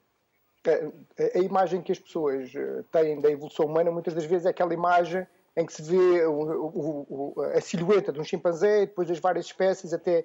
eh, 0.66 0.92
a 1.36 1.40
imagem 1.40 1.82
que 1.82 1.92
as 1.92 2.00
pessoas 2.00 2.52
têm 2.92 3.20
da 3.20 3.32
evolução 3.32 3.66
humana, 3.66 3.92
muitas 3.92 4.14
das 4.14 4.26
vezes 4.26 4.46
é 4.46 4.50
aquela 4.50 4.74
imagem 4.74 5.26
em 5.58 5.66
que 5.66 5.74
se 5.74 5.82
vê 5.82 6.24
o, 6.28 7.34
o, 7.36 7.42
a 7.56 7.60
silhueta 7.60 8.14
de 8.14 8.20
um 8.20 8.24
chimpanzé 8.24 8.84
e 8.84 8.86
depois 8.86 9.10
as 9.10 9.18
várias 9.18 9.48
espécies 9.48 9.92
até 9.92 10.24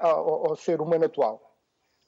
ao, 0.00 0.50
ao 0.50 0.56
ser 0.56 0.80
humano 0.80 1.04
atual. 1.04 1.58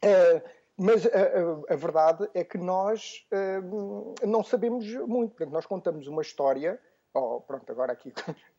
Uh, 0.04 0.40
mas 0.76 1.04
a, 1.06 1.08
a, 1.08 1.74
a, 1.74 1.76
verdade 1.76 2.28
é 2.32 2.44
que 2.44 2.56
nós 2.56 3.26
uh, 3.32 4.14
não 4.24 4.44
sabemos 4.44 4.86
muito. 5.06 5.30
Portanto, 5.30 5.52
nós 5.52 5.66
contamos 5.66 6.06
uma 6.06 6.22
história. 6.22 6.80
Oh, 7.12 7.40
pronto, 7.40 7.70
agora 7.70 7.92
aqui, 7.92 8.12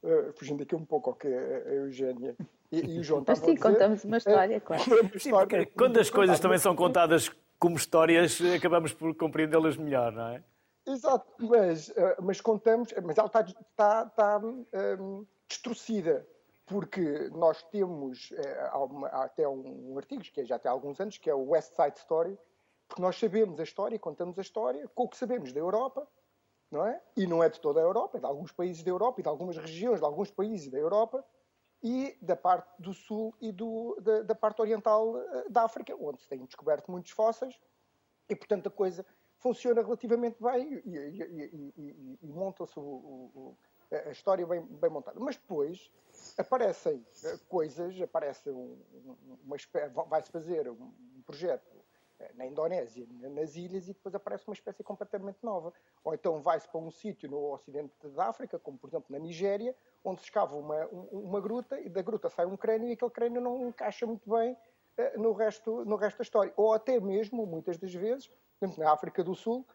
uh, 0.04 0.34
fugindo 0.36 0.64
aqui 0.64 0.76
um 0.76 0.86
pouco 0.86 1.12
ao 1.12 1.16
que 1.16 1.28
a 1.28 1.74
Eugénia 1.74 2.36
e, 2.72 2.96
e 2.96 3.00
o 3.00 3.04
João 3.04 3.24
Mas 3.26 3.40
sim, 3.40 3.56
contamos 3.56 4.04
uma 4.04 4.18
história, 4.18 4.60
claro. 4.60 4.84
Sim, 5.18 5.32
quando 5.76 6.00
as 6.00 6.10
coisas 6.10 6.40
também 6.40 6.58
são 6.58 6.76
contadas 6.76 7.32
como 7.58 7.78
histórias, 7.78 8.40
acabamos 8.56 8.92
por 8.92 9.16
compreendê-las 9.16 9.78
melhor, 9.78 10.12
não 10.12 10.30
é? 10.30 10.44
Exato, 10.86 11.26
mas, 11.40 11.90
eh, 11.90 12.18
mas 12.22 12.40
contamos, 12.40 12.94
mas 13.04 13.18
ela 13.18 13.28
está, 13.28 13.42
está, 13.42 14.06
está 14.08 14.38
um, 14.40 15.26
destruída, 15.48 16.28
porque 16.66 17.30
nós 17.30 17.64
temos 17.64 18.32
é, 18.34 18.70
até 19.12 19.48
um, 19.48 19.98
artigo, 19.98 20.22
que 20.22 20.42
é 20.42 20.46
já 20.46 20.60
tem 20.60 20.70
alguns 20.70 21.00
anos, 21.00 21.18
que 21.18 21.30
é 21.30 21.34
o 21.34 21.50
West 21.50 21.74
Side 21.76 21.98
Story, 21.98 22.38
porque 22.88 23.02
nós 23.02 23.18
sabemos 23.18 23.60
a 23.60 23.64
história, 23.64 23.98
contamos 23.98 24.38
a 24.38 24.42
história 24.42 24.88
com 24.90 25.04
o 25.04 25.10
que 25.10 25.18
sabemos 25.18 25.52
da 25.52 25.60
Europa, 25.60 26.08
não 26.70 26.86
é? 26.86 27.02
E 27.18 27.26
não 27.26 27.44
é 27.44 27.50
de 27.50 27.60
toda 27.60 27.80
a 27.80 27.84
Europa, 27.84 28.18
é 28.18 28.20
de 28.20 28.26
alguns 28.26 28.52
países 28.52 28.84
da 28.84 28.92
Europa 28.92 29.22
e 29.22 29.24
de 29.24 29.30
algumas 29.30 29.58
regiões 29.58 30.00
de 30.00 30.06
alguns 30.06 30.30
países 30.30 30.70
da 30.70 30.78
Europa 30.78 31.26
e 31.82 32.18
da 32.22 32.36
parte 32.36 32.72
do 32.80 32.94
sul 32.94 33.34
e 33.42 33.52
do, 33.52 33.98
da, 34.02 34.22
da 34.22 34.36
parte 34.36 34.62
oriental 34.62 35.18
eh, 35.18 35.46
da 35.50 35.64
África, 35.64 35.96
onde 35.96 36.22
se 36.22 36.28
têm 36.28 36.46
descoberto 36.46 36.92
muitos 36.92 37.12
fósseis 37.12 37.60
e, 38.30 38.36
portanto, 38.36 38.68
a 38.68 38.72
coisa 38.72 39.06
funciona 39.38 39.82
relativamente 39.82 40.42
bem 40.42 40.82
e, 40.86 40.90
e, 40.90 41.74
e, 41.78 42.20
e 42.22 42.28
monta-se 42.28 42.80
a 43.92 44.12
história 44.12 44.46
bem, 44.46 44.62
bem, 44.62 44.90
montada. 44.90 45.20
Mas 45.20 45.38
depois 45.38 45.92
aparecem 46.38 47.06
eh, 47.24 47.40
coisas, 47.48 48.00
aparece 48.02 48.50
um, 48.50 48.78
uma 49.46 49.58
vai-se 50.08 50.32
fazer 50.32 50.70
um 50.70 51.22
projeto 51.26 51.86
eh, 52.20 52.32
na 52.36 52.46
Indonésia, 52.46 53.06
nas 53.30 53.56
ilhas, 53.56 53.88
e 53.88 53.94
depois 53.94 54.16
aparece 54.16 54.48
uma 54.48 54.54
espécie 54.54 54.84
completamente 54.84 55.38
nova. 55.44 55.74
Ou 56.04 56.14
então 56.14 56.42
vai-se 56.42 56.68
para 56.68 56.80
um 56.80 56.92
sítio 56.92 57.30
no 57.30 57.54
ocidente 57.54 57.94
da 58.10 58.28
África, 58.28 58.58
como 58.58 58.78
por 58.78 58.90
exemplo 58.90 59.08
na 59.10 59.20
Nigéria, 59.20 59.76
onde 60.04 60.22
se 60.22 60.26
escava 60.26 60.56
uma, 60.56 60.88
uma 60.88 61.42
gruta 61.42 61.80
e 61.80 61.90
da 61.90 62.02
gruta 62.02 62.30
sai 62.30 62.46
um 62.46 62.58
crânio 62.58 62.90
e 62.90 62.94
aquele 62.94 63.12
crânio 63.12 63.42
não 63.42 63.68
encaixa 63.68 64.06
muito 64.06 64.30
bem 64.30 64.58
eh, 64.98 65.18
no 65.18 65.34
resto, 65.34 65.86
no 65.86 65.96
resto 65.96 66.18
da 66.18 66.24
história. 66.24 66.54
Ou 66.56 66.74
até 66.74 67.00
mesmo, 67.00 67.46
muitas 67.46 67.78
das 67.78 67.94
vezes, 67.94 68.32
na 68.78 68.92
África 68.92 69.24
do 69.24 69.36
Sul, 69.36 69.66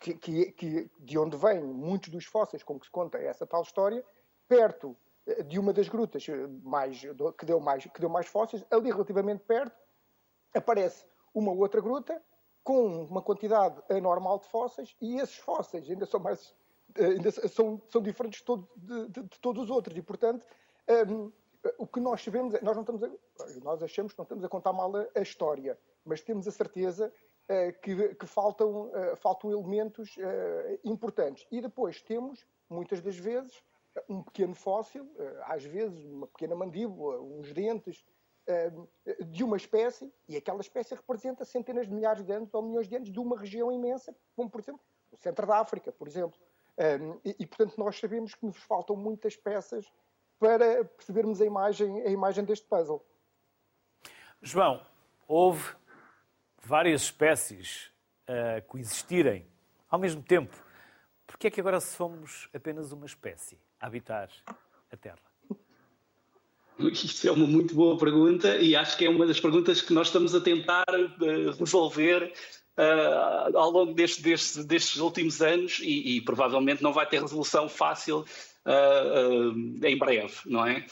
que, 0.00 0.14
que, 0.14 0.52
que, 0.52 0.90
de 0.98 1.18
onde 1.18 1.36
vêm 1.36 1.62
muitos 1.62 2.08
dos 2.08 2.24
fósseis 2.24 2.62
com 2.62 2.78
que 2.78 2.86
se 2.86 2.92
conta 2.92 3.18
essa 3.18 3.46
tal 3.46 3.62
história, 3.62 4.04
perto 4.48 4.96
eh, 5.26 5.42
de 5.42 5.58
uma 5.58 5.72
das 5.72 5.88
grutas 5.88 6.26
eh, 6.28 6.46
mais, 6.62 7.00
que, 7.38 7.44
deu 7.44 7.60
mais, 7.60 7.84
que 7.84 8.00
deu 8.00 8.08
mais 8.08 8.26
fósseis, 8.26 8.64
ali 8.70 8.90
relativamente 8.90 9.44
perto, 9.44 9.76
aparece 10.54 11.04
uma 11.34 11.52
outra 11.52 11.80
gruta 11.80 12.20
com 12.64 13.04
uma 13.04 13.22
quantidade 13.22 13.80
anormal 13.88 14.38
de 14.38 14.46
fósseis 14.48 14.96
e 15.00 15.16
esses 15.16 15.36
fósseis 15.36 15.88
ainda 15.88 16.06
são 16.06 16.20
mais 16.20 16.54
ainda 16.98 17.30
são, 17.30 17.80
são 17.88 18.02
diferentes 18.02 18.42
de, 18.42 19.08
de, 19.08 19.22
de, 19.22 19.40
todos 19.40 19.64
os 19.64 19.70
outros. 19.70 19.96
E 19.96 20.02
portanto 20.02 20.44
um, 21.08 21.32
o 21.78 21.86
que 21.86 22.00
nós 22.00 22.22
sabemos 22.22 22.54
é, 22.54 22.60
nós 22.62 22.74
não 22.74 22.82
estamos 22.82 23.02
a, 23.02 23.08
nós 23.62 23.82
achamos 23.82 24.12
que 24.12 24.18
não 24.18 24.24
estamos 24.24 24.44
a 24.44 24.48
contar 24.48 24.72
mal 24.72 24.94
a, 24.96 25.06
a 25.14 25.22
história 25.22 25.78
mas 26.04 26.20
temos 26.20 26.48
a 26.48 26.50
certeza 26.50 27.12
que, 27.82 28.14
que, 28.14 28.26
faltam 28.26 28.86
uh, 28.86 29.16
faltam 29.16 29.50
elementos 29.50 30.16
uh, 30.16 30.80
importantes 30.84 31.46
e 31.50 31.60
depois 31.60 32.00
temos 32.00 32.46
muitas 32.68 33.00
das 33.00 33.16
vezes 33.16 33.62
um 34.08 34.22
pequeno 34.22 34.54
fóssil 34.54 35.10
às 35.46 35.64
vezes 35.64 36.04
uma 36.04 36.28
pequena 36.28 36.54
mandíbula 36.54 37.20
uns 37.20 37.52
dentes 37.52 38.04
de 39.28 39.44
uma 39.44 39.56
espécie, 39.56 40.12
e 40.28 40.36
aquela 40.36 40.60
espécie 40.60 40.92
representa 40.94 41.44
centenas 41.44 41.86
de 41.86 41.94
milhares 41.94 42.24
de 42.24 42.32
anos 42.32 42.52
ou 42.52 42.62
milhões 42.62 42.88
de 42.88 42.96
anos 42.96 43.12
de 43.12 43.20
uma 43.20 43.38
região 43.38 43.70
imensa, 43.70 44.16
como 44.34 44.50
por 44.50 44.60
exemplo 44.60 44.80
o 45.12 45.16
centro 45.16 45.46
da 45.46 45.58
África, 45.58 45.92
por 45.92 46.08
exemplo. 46.08 46.36
E, 47.24 47.36
e 47.38 47.46
portanto 47.46 47.78
nós 47.78 47.96
sabemos 47.96 48.34
que 48.34 48.44
nos 48.44 48.56
faltam 48.56 48.96
muitas 48.96 49.36
peças 49.36 49.92
para 50.40 50.84
percebermos 50.84 51.40
a 51.40 51.44
imagem, 51.44 52.02
a 52.02 52.10
imagem 52.10 52.44
deste 52.44 52.66
puzzle. 52.66 53.04
João, 54.42 54.84
houve 55.28 55.76
várias 56.62 57.02
espécies 57.02 57.90
a 58.26 58.60
coexistirem 58.62 59.46
ao 59.90 59.98
mesmo 59.98 60.22
tempo. 60.22 60.56
Por 61.26 61.38
que 61.38 61.46
é 61.46 61.50
que 61.50 61.60
agora 61.60 61.80
somos 61.80 62.48
apenas 62.54 62.92
uma 62.92 63.06
espécie 63.06 63.58
a 63.80 63.86
habitar 63.86 64.28
a 64.92 64.96
Terra? 64.96 65.18
Isso 66.92 67.28
é 67.28 67.32
uma 67.32 67.46
muito 67.46 67.74
boa 67.74 67.98
pergunta 67.98 68.56
e 68.56 68.74
acho 68.74 68.96
que 68.96 69.04
é 69.04 69.10
uma 69.10 69.26
das 69.26 69.38
perguntas 69.38 69.82
que 69.82 69.92
nós 69.92 70.08
estamos 70.08 70.34
a 70.34 70.40
tentar 70.40 70.86
uh, 70.88 71.58
resolver 71.58 72.32
uh, 72.76 73.56
ao 73.56 73.70
longo 73.70 73.92
deste, 73.92 74.22
deste, 74.22 74.62
destes 74.64 74.96
últimos 74.98 75.42
anos 75.42 75.78
e, 75.80 76.16
e, 76.16 76.20
provavelmente 76.22 76.82
não 76.82 76.92
vai 76.92 77.06
ter 77.06 77.20
resolução 77.20 77.68
fácil 77.68 78.24
uh, 78.64 79.86
em 79.86 79.98
breve, 79.98 80.34
não 80.46 80.66
é? 80.66 80.86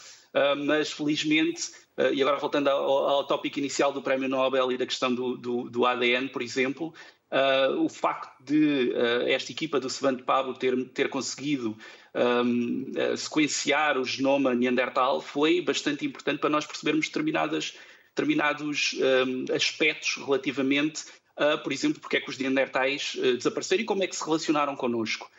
Mas 0.65 0.91
felizmente, 0.91 1.71
e 2.13 2.21
agora 2.21 2.37
voltando 2.37 2.67
ao, 2.67 3.07
ao 3.09 3.23
tópico 3.27 3.59
inicial 3.59 3.91
do 3.91 4.01
Prémio 4.01 4.29
Nobel 4.29 4.71
e 4.71 4.77
da 4.77 4.85
questão 4.85 5.13
do, 5.13 5.35
do, 5.35 5.69
do 5.69 5.85
ADN, 5.85 6.29
por 6.29 6.41
exemplo, 6.41 6.93
Uh, 7.31 7.83
o 7.83 7.89
facto 7.89 8.43
de 8.43 8.89
uh, 8.89 9.27
esta 9.27 9.51
equipa 9.51 9.79
do 9.79 9.87
Savant 9.87 10.19
Pablo 10.23 10.55
ter, 10.55 10.75
ter 10.89 11.09
conseguido 11.09 11.77
um, 12.15 12.85
uh, 12.89 13.15
sequenciar 13.15 13.99
o 13.99 14.03
genoma 14.03 14.55
Neandertal 14.55 15.21
foi 15.21 15.61
bastante 15.61 16.03
importante 16.03 16.39
para 16.39 16.49
nós 16.49 16.65
percebermos 16.65 17.05
determinadas, 17.05 17.77
determinados 18.15 18.95
um, 18.95 19.53
aspectos 19.53 20.15
relativamente 20.15 21.05
a, 21.37 21.55
por 21.59 21.71
exemplo, 21.71 22.01
porque 22.01 22.17
é 22.17 22.19
que 22.19 22.31
os 22.31 22.37
Neandertais 22.39 23.15
desapareceram 23.15 23.83
e 23.83 23.85
como 23.85 24.03
é 24.03 24.07
que 24.07 24.15
se 24.15 24.25
relacionaram 24.25 24.75
connosco. 24.75 25.29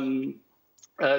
Um, 0.00 0.40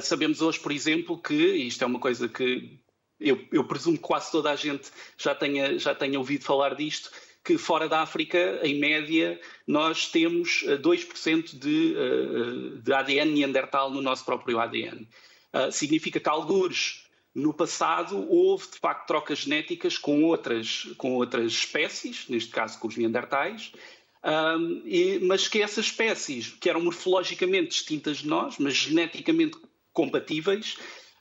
sabemos 0.02 0.42
hoje, 0.42 0.60
por 0.60 0.72
exemplo, 0.72 1.22
que, 1.22 1.34
isto 1.34 1.82
é 1.84 1.88
uma 1.88 2.00
coisa 2.00 2.28
que 2.28 2.78
eu, 3.22 3.40
eu 3.52 3.64
presumo 3.64 3.98
que 3.98 4.04
quase 4.04 4.32
toda 4.32 4.52
a 4.52 4.56
gente 4.56 4.90
já 5.18 5.34
tenha, 5.36 5.78
já 5.78 5.94
tenha 5.94 6.18
ouvido 6.18 6.44
falar 6.44 6.76
disto, 6.76 7.12
que 7.44 7.58
fora 7.58 7.88
da 7.88 8.02
África, 8.02 8.60
em 8.64 8.80
média, 8.80 9.40
nós 9.66 10.08
temos 10.08 10.64
2% 10.64 11.54
eh, 11.54 11.58
de, 11.58 11.96
eh, 11.96 12.82
de 12.82 12.94
ADN 12.94 13.32
neandertal 13.32 13.90
no 13.90 14.02
nosso 14.02 14.26
próprio 14.26 14.60
ADN. 14.60 15.08
Uh, 15.54 15.72
significa 15.72 16.20
que 16.20 16.30
algures 16.30 17.06
no 17.34 17.54
passado 17.54 18.26
houve 18.30 18.68
de 18.72 18.78
facto 18.78 19.08
trocas 19.08 19.40
genéticas 19.40 19.98
com 19.98 20.24
outras, 20.24 20.88
com 20.98 21.16
outras 21.16 21.52
espécies, 21.52 22.28
neste 22.30 22.52
caso 22.52 22.80
com 22.80 22.88
os 22.88 22.96
neandertais, 22.96 23.72
um, 24.24 24.82
e, 24.86 25.20
mas 25.20 25.48
que 25.48 25.62
essas 25.62 25.86
espécies, 25.86 26.50
que 26.50 26.70
eram 26.70 26.82
morfologicamente 26.82 27.70
distintas 27.70 28.18
de 28.18 28.28
nós, 28.28 28.58
mas 28.60 28.76
geneticamente 28.76 29.58
compatíveis, 29.92 30.78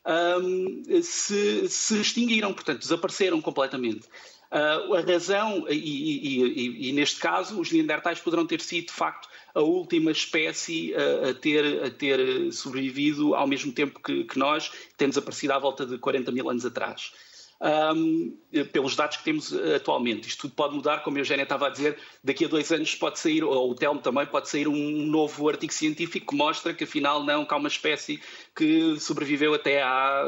um, 0.07 0.83
se, 1.03 1.69
se 1.69 2.01
extinguiram, 2.01 2.53
portanto, 2.53 2.81
desapareceram 2.81 3.41
completamente. 3.41 4.07
Uh, 4.51 4.95
a 4.95 5.01
razão, 5.01 5.67
e, 5.69 5.75
e, 5.75 6.49
e, 6.49 6.89
e, 6.89 6.93
neste 6.93 7.21
caso, 7.21 7.61
os 7.61 7.71
Neandertais 7.71 8.19
poderão 8.19 8.47
ter 8.47 8.61
sido, 8.61 8.87
de 8.87 8.93
facto, 8.93 9.29
a 9.55 9.61
última 9.61 10.11
espécie 10.11 10.93
a, 10.95 11.35
ter, 11.35 11.85
a 11.85 11.91
ter 11.91 12.53
sobrevivido 12.53 13.35
ao 13.35 13.47
mesmo 13.47 13.73
tempo 13.73 14.01
que, 14.01 14.25
que 14.25 14.39
nós, 14.39 14.73
temos 14.97 15.17
aparecido 15.17 15.53
à 15.53 15.59
volta 15.59 15.87
de 15.87 15.99
40 15.99 16.33
mil 16.33 16.49
anos 16.51 16.65
atrás 16.65 17.13
um, 17.61 18.37
pelos 18.73 18.97
dados 18.97 19.19
que 19.19 19.25
temos 19.25 19.53
atualmente. 19.53 20.29
Isto 20.29 20.43
tudo 20.43 20.55
pode 20.55 20.75
mudar, 20.75 21.03
como 21.03 21.17
a 21.17 21.21
Eugénia 21.21 21.43
estava 21.43 21.67
a 21.67 21.71
dizer, 21.71 21.99
daqui 22.25 22.47
a 22.47 22.49
dois 22.49 22.73
anos 22.73 22.95
pode 22.95 23.19
sair, 23.19 23.45
ou 23.45 23.71
o 23.71 23.75
Telmo 23.75 24.01
também, 24.01 24.27
pode 24.27 24.49
sair 24.49 24.67
um 24.67 25.07
novo 25.07 25.49
artigo 25.49 25.73
científico 25.73 26.29
que 26.29 26.37
mostra 26.37 26.73
que 26.73 26.85
afinal 26.85 27.23
não, 27.23 27.45
que 27.45 27.53
há 27.53 27.57
uma 27.57 27.69
espécie 27.69 28.21
que 28.57 28.99
sobreviveu 28.99 29.55
até 29.55 29.83
há 29.83 30.25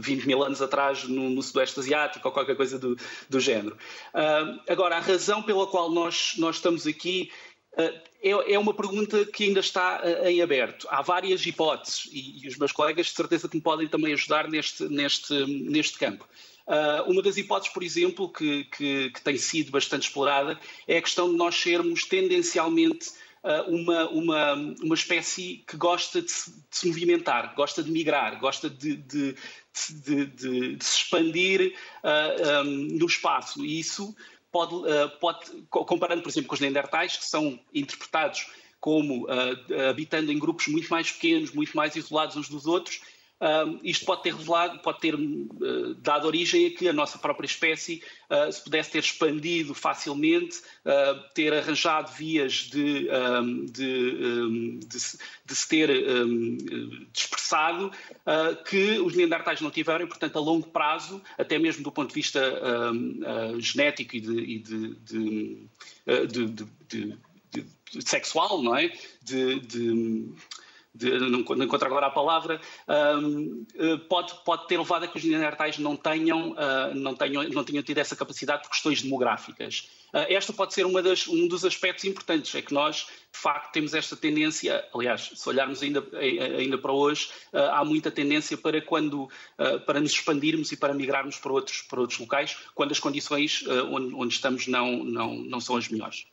20 0.00 0.26
mil 0.26 0.42
anos 0.42 0.62
atrás 0.62 1.04
no, 1.04 1.30
no 1.30 1.42
Sudoeste 1.42 1.80
Asiático 1.80 2.28
ou 2.28 2.32
qualquer 2.32 2.56
coisa 2.56 2.78
do, 2.78 2.96
do 3.28 3.40
género. 3.40 3.76
Agora, 4.68 4.96
a 4.96 5.00
razão 5.00 5.42
pela 5.42 5.66
qual 5.66 5.90
nós, 5.90 6.34
nós 6.38 6.56
estamos 6.56 6.86
aqui 6.86 7.30
Uh, 7.78 8.10
é, 8.20 8.58
uma 8.58 8.74
pergunta 8.74 9.24
que 9.24 9.44
ainda 9.44 9.60
está 9.60 10.02
em 10.24 10.42
aberto. 10.42 10.86
Há 10.90 11.00
várias 11.02 11.46
hipóteses 11.46 12.08
e, 12.12 12.46
os 12.46 12.58
meus 12.58 12.72
colegas 12.72 13.06
de 13.06 13.12
certeza 13.12 13.48
que 13.48 13.56
me 13.56 13.62
podem 13.62 13.88
também 13.88 14.12
ajudar 14.12 14.48
neste, 14.48 14.84
neste, 14.88 15.32
neste 15.46 15.98
campo. 15.98 16.28
Uh, 16.70 17.10
uma 17.10 17.20
das 17.20 17.36
hipóteses, 17.36 17.74
por 17.74 17.82
exemplo, 17.82 18.28
que, 18.28 18.62
que, 18.66 19.10
que, 19.10 19.20
tem 19.22 19.36
sido 19.36 19.72
bastante 19.72 20.04
explorada 20.04 20.56
é 20.86 20.98
a 20.98 21.02
questão 21.02 21.28
de 21.28 21.36
nós 21.36 21.56
sermos 21.56 22.04
tendencialmente 22.04 23.10
uh, 23.42 23.68
uma, 23.68 24.08
uma, 24.10 24.54
uma 24.80 24.94
espécie 24.94 25.64
que 25.66 25.76
gosta 25.76 26.22
de 26.22 26.30
se, 26.30 26.52
de 26.52 26.76
se 26.76 26.86
movimentar, 26.86 27.56
gosta 27.56 27.82
de 27.82 27.90
migrar, 27.90 28.38
gosta 28.38 28.70
de, 28.70 28.94
de, 28.94 29.32
de, 29.32 30.78
se 30.80 31.02
expandir 31.02 31.74
uh, 32.04 32.06
ah, 32.06 32.62
um, 32.64 32.96
no 32.96 33.06
espaço. 33.06 33.64
E 33.64 33.80
isso 33.80 34.14
pode, 34.52 34.76
pode, 35.20 35.50
comparando, 35.70 36.22
por 36.22 36.28
exemplo, 36.28 36.48
com 36.48 36.54
os 36.54 36.60
Neandertais, 36.60 37.16
que 37.16 37.24
são 37.24 37.58
interpretados 37.74 38.46
como 38.80 39.26
habitando 39.88 40.32
em 40.32 40.38
grupos 40.38 40.68
muito 40.68 40.88
mais 40.88 41.10
pequenos, 41.12 41.52
muito 41.52 41.76
mais 41.76 41.94
isolados 41.94 42.36
uns 42.36 42.48
dos 42.48 42.66
outros, 42.66 43.00
Uh, 43.40 43.80
isto 43.82 44.04
pode 44.04 44.22
ter 44.22 44.34
revelado, 44.34 44.80
pode 44.80 45.00
ter 45.00 45.14
uh, 45.14 45.94
dado 45.94 46.26
origem 46.26 46.66
a 46.66 46.70
que 46.70 46.86
a 46.86 46.92
nossa 46.92 47.16
própria 47.16 47.46
espécie 47.46 48.02
uh, 48.28 48.52
se 48.52 48.62
pudesse 48.62 48.90
ter 48.90 48.98
expandido 48.98 49.72
facilmente, 49.72 50.60
ter 51.34 51.54
arranjado 51.54 52.12
vias 52.12 52.52
de, 52.52 53.08
um, 53.10 53.64
de, 53.64 54.18
um, 54.20 54.78
de, 54.78 54.98
de, 55.46 55.54
se 55.54 55.68
ter 55.68 55.90
um, 55.90 56.58
dispersado, 57.12 57.90
que 58.68 58.98
os 59.00 59.14
neandertais 59.14 59.60
não 59.60 59.70
tiveram, 59.70 60.04
e, 60.04 60.08
portanto, 60.08 60.36
a 60.36 60.40
longo 60.40 60.68
prazo, 60.68 61.22
até 61.38 61.58
mesmo 61.58 61.82
do 61.82 61.92
ponto 61.92 62.08
de 62.08 62.14
vista 62.14 62.40
genético 63.58 64.16
e 64.16 64.20
de, 64.58 64.94
de 64.96 65.68
sexual, 68.04 68.62
não 68.62 68.76
é? 68.76 68.92
de, 69.22 69.60
de, 70.94 71.18
não, 71.18 71.40
não 71.40 71.64
encontro 71.64 71.86
agora 71.86 72.06
a 72.06 72.10
palavra, 72.10 72.60
um, 72.88 73.64
eh, 73.76 73.96
pode, 74.08 74.34
pode 74.44 74.66
ter 74.66 74.78
levado 74.78 75.04
a 75.04 75.08
que 75.08 75.16
os 75.16 75.24
neandertais 75.24 75.78
não 75.78 75.96
tenham, 75.96 76.50
uh, 76.50 76.94
não, 76.94 77.14
tenham, 77.14 77.44
não 77.44 77.62
tenham 77.62 77.82
tido 77.82 77.98
essa 77.98 78.16
capacidade 78.16 78.62
por 78.62 78.70
questões 78.70 79.00
demográficas. 79.00 79.88
Uh, 80.12 80.26
esta 80.28 80.52
pode 80.52 80.74
ser 80.74 80.84
uma 80.84 81.00
das, 81.00 81.28
um 81.28 81.46
dos 81.46 81.64
aspectos 81.64 82.04
importantes, 82.04 82.52
é 82.56 82.62
que 82.62 82.74
nós, 82.74 83.06
de 83.32 83.38
facto, 83.38 83.72
temos 83.72 83.94
esta 83.94 84.16
tendência, 84.16 84.84
aliás, 84.92 85.30
se 85.32 85.48
olharmos 85.48 85.80
ainda, 85.80 86.04
ainda 86.58 86.76
para 86.76 86.92
hoje, 86.92 87.28
uh, 87.52 87.58
há 87.72 87.84
muita 87.84 88.10
tendência 88.10 88.56
para 88.56 88.82
quando, 88.82 89.28
para 89.86 90.00
nos 90.00 90.12
expandirmos 90.12 90.72
e 90.72 90.76
para 90.76 90.92
migrarmos 90.92 91.38
para 91.38 91.52
outros, 91.52 91.82
para 91.82 92.00
outros 92.00 92.18
locais, 92.18 92.56
quando 92.74 92.90
as 92.90 92.98
condições 92.98 93.64
onde, 93.90 94.14
onde 94.14 94.34
estamos 94.34 94.66
não, 94.66 95.04
não, 95.04 95.34
não 95.34 95.60
são 95.60 95.76
as 95.76 95.88
melhores. 95.88 96.26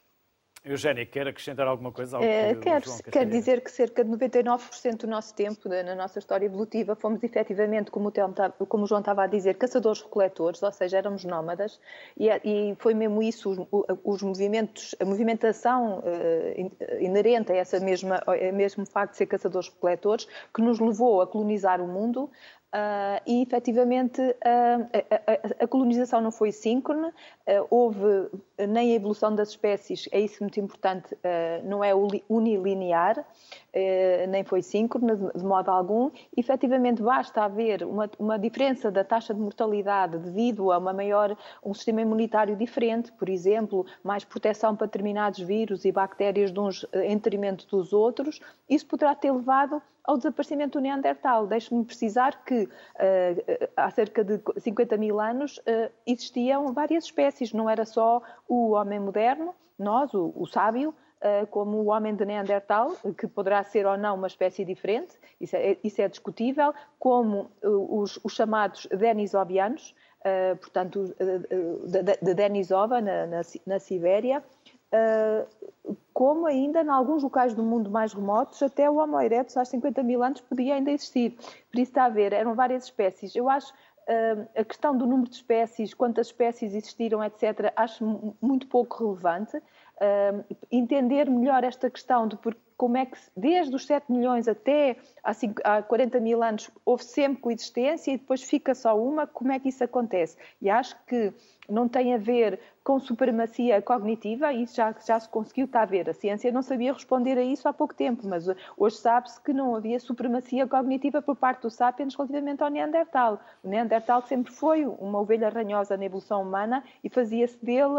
Eugénia, 0.63 1.06
quer 1.06 1.28
acrescentar 1.28 1.67
alguma 1.67 1.91
coisa? 1.91 2.17
É, 2.20 2.54
que 2.56 2.62
quero, 2.62 2.86
quero 3.12 3.30
dizer 3.30 3.62
que 3.62 3.72
cerca 3.72 4.04
de 4.04 4.10
99% 4.10 4.98
do 4.98 5.08
nosso 5.08 5.34
tempo, 5.34 5.70
na 5.70 5.96
nossa 5.96 6.20
história 6.20 6.46
evolutiva, 6.46 6.96
fomos 6.96 7.24
efetivamente, 7.24 7.89
como 7.91 8.10
o, 8.10 8.12
Telmo, 8.12 8.34
como 8.67 8.84
o 8.84 8.88
João 8.88 9.00
estava 9.00 9.24
a 9.24 9.28
dizer, 9.28 9.56
caçadores-recoletores, 9.56 10.62
ou 10.62 10.72
seja, 10.72 10.98
éramos 10.98 11.24
nómadas, 11.24 11.80
e, 12.17 12.30
é, 12.30 12.41
e 12.43 12.76
foi 12.80 12.93
mesmo 12.93 13.22
isso, 13.22 13.67
os, 13.72 13.86
os, 14.04 14.22
movimentos, 14.22 14.96
a 15.00 15.06
movimentação 15.06 16.00
uh, 16.00 17.02
inerente 17.02 17.52
a 17.52 17.62
esse 17.62 17.80
mesmo 17.80 18.86
facto 18.86 19.12
de 19.12 19.17
ser 19.17 19.26
caçadores-recoletores, 19.28 20.28
que 20.54 20.62
nos 20.62 20.80
levou 20.80 21.22
a 21.22 21.28
colonizar 21.28 21.82
o 21.82 21.88
mundo, 21.88 22.30
Uh, 22.67 23.23
e 23.25 23.41
efetivamente 23.43 24.21
uh, 24.21 24.89
a, 25.10 25.62
a, 25.62 25.63
a, 25.63 25.67
colonização 25.67 26.19
não 26.19 26.32
foi 26.32 26.51
síncrona, 26.51 27.08
uh, 27.08 27.65
houve 27.69 28.30
nem 28.67 28.91
a 28.91 28.95
evolução 28.95 29.34
das 29.34 29.49
espécies, 29.51 30.10
é 30.12 30.19
isso 30.19 30.43
muito 30.43 30.60
importante, 30.60 31.17
não 31.63 31.82
é 31.84 31.93
unilinear, 32.27 33.23
nem 34.27 34.43
foi 34.43 34.62
síncrona 34.62 35.15
de, 35.15 35.39
de, 35.39 35.45
modo 35.45 35.69
algum. 35.69 36.10
E, 36.36 36.39
efetivamente 36.39 37.01
basta 37.01 37.43
haver 37.43 37.84
uma, 37.84 38.10
uma, 38.17 38.38
diferença 38.39 38.89
da 38.89 39.03
taxa 39.03 39.34
de 39.34 39.39
mortalidade 39.39 40.17
devido 40.17 40.71
a 40.71 40.80
uma 40.80 40.91
maior, 40.91 41.38
um 41.63 41.73
sistema 41.73 42.01
imunitário 42.01 42.56
diferente, 42.56 43.12
por 43.12 43.30
exemplo, 43.30 43.86
mais 44.03 44.25
proteção 44.25 44.75
para 44.75 44.88
determinados 44.88 45.39
vírus 45.39 45.86
e 45.86 45.91
bactérias 45.91 46.51
de 46.51 46.60
uns 46.60 46.86
em 46.93 47.15
detrimento 47.15 47.67
dos 47.67 47.93
outros, 47.93 48.39
isso 48.67 48.88
poderá 48.88 49.13
ter 49.13 49.32
levado 49.32 49.82
ao 50.08 50.17
desaparecimento 50.17 50.80
do 50.80 50.82
Neandertal. 50.82 51.46
Deixe-me 51.46 51.84
precisar 51.84 52.43
que 52.46 52.63
uh, 52.63 52.70
há 53.76 53.91
cerca 53.91 54.24
de 54.24 54.39
50 54.58 54.96
mil 54.96 55.20
anos 55.20 55.58
uh, 55.58 55.91
existiam 56.06 56.74
várias 56.74 57.04
espécies, 57.04 57.52
não 57.52 57.70
era 57.70 57.86
só 57.86 58.22
o 58.48 58.72
homem 58.72 59.02
moderno, 59.02 59.54
nós, 59.78 60.13
o, 60.13 60.34
o 60.36 60.48
sábio, 60.48 60.96
como 61.50 61.78
o 61.78 61.88
homem 61.88 62.15
de 62.15 62.24
Neandertal, 62.24 62.91
que 63.17 63.28
poderá 63.28 63.63
ser 63.63 63.88
ou 63.88 63.98
não 63.98 64.13
uma 64.13 64.28
espécie 64.28 64.63
diferente, 64.63 65.15
isso 65.41 65.56
é, 65.56 65.76
isso 65.84 66.00
é 66.00 66.08
discutível, 66.08 66.74
como 67.00 67.50
os, 67.63 68.20
os, 68.24 68.34
chamados 68.34 68.88
denisovianos, 68.91 69.96
portanto, 70.62 71.15
de 72.22 72.34
Denisova, 72.36 73.02
na, 73.02 73.26
na, 73.26 73.41
na 73.65 73.80
Sibéria, 73.80 74.43
como 76.17 76.47
ainda 76.47 76.82
em 76.82 76.89
alguns 76.89 77.21
locais 77.21 77.53
do 77.53 77.62
mundo 77.62 77.91
mais 77.91 78.12
remotos, 78.12 78.63
até 78.63 78.89
o 78.89 78.95
Homo 78.95 79.21
erectus 79.21 79.56
há 79.56 79.63
50 79.63 80.01
mil 80.01 80.23
anos 80.23 80.41
podia 80.41 80.73
ainda 80.73 80.89
existir. 80.89 81.38
Por 81.71 81.80
isso 81.80 81.91
está 81.91 82.06
a 82.06 82.10
ver, 82.10 82.34
eram 82.34 82.56
várias 82.56 82.86
espécies. 82.86 83.36
Eu 83.36 83.47
acho 83.47 83.71
a 84.56 84.63
questão 84.63 84.97
do 84.97 85.06
número 85.06 85.30
de 85.30 85.36
espécies, 85.36 85.93
quantas 85.93 86.25
espécies 86.25 86.73
existiram, 86.73 87.23
etc., 87.23 87.71
acho 87.75 88.34
muito 88.41 88.65
pouco 88.65 88.97
relevante. 88.97 89.62
entender 90.71 91.30
melhor 91.30 91.63
esta 91.63 91.88
questão 91.88 92.27
de 92.27 92.36
porque 92.38 92.60
como 92.78 92.96
é 92.96 93.06
que 93.08 93.18
desde 93.36 93.76
os 93.76 93.86
7 93.88 94.12
milhões 94.12 94.48
até 94.48 94.98
há 95.24 95.82
40 95.82 96.20
mil 96.20 96.44
anos 96.44 96.70
houve 96.86 97.04
sempre 97.04 97.42
coexistência 97.42 98.12
e 98.12 98.18
depois 98.18 98.44
fica 98.44 98.76
só 98.76 98.98
uma, 98.98 99.26
como 99.26 99.52
é 99.52 99.60
que 99.60 99.70
isso 99.70 99.84
acontece? 99.84 100.38
E 100.62 100.70
acho 100.70 100.96
que 101.08 101.34
não 101.68 101.90
tem 101.90 102.13
a 102.13 102.18
ver 102.18 102.60
com 102.84 103.00
supremacia 103.00 103.82
cognitiva, 103.82 104.54
isso 104.54 104.76
já, 104.76 104.96
já 105.06 105.20
se 105.20 105.28
conseguiu, 105.28 105.66
está 105.66 105.82
a 105.82 105.86
ver. 105.86 106.10
A 106.10 106.13
ciência 106.13 106.52
não 106.52 106.62
sabia 106.62 106.94
responder 106.94 107.38
a 107.38 107.44
isso 107.44 107.68
há 107.68 107.74
pouco 107.74 107.94
tempo, 107.94 108.26
mas 108.26 108.48
hoje 108.78 108.96
sabe-se 108.96 109.42
que 109.42 109.52
não 109.52 109.76
havia 109.76 110.00
supremacia 110.00 110.66
cognitiva 110.66 111.22
por 111.22 111.36
parte 111.36 111.63
do 111.63 111.70
sapiens 111.70 112.16
relativamente 112.16 112.63
ao 112.63 112.70
Neandertal. 112.70 113.42
O 113.62 113.68
Neandertal 113.68 114.22
sempre 114.22 114.54
foi 114.54 114.86
uma 114.86 115.20
ovelha 115.20 115.50
ranhosa 115.50 115.98
na 115.98 116.06
evolução 116.06 116.44
humana 116.44 116.82
e 117.04 117.10
fazia-se 117.10 117.58
dele, 117.66 117.96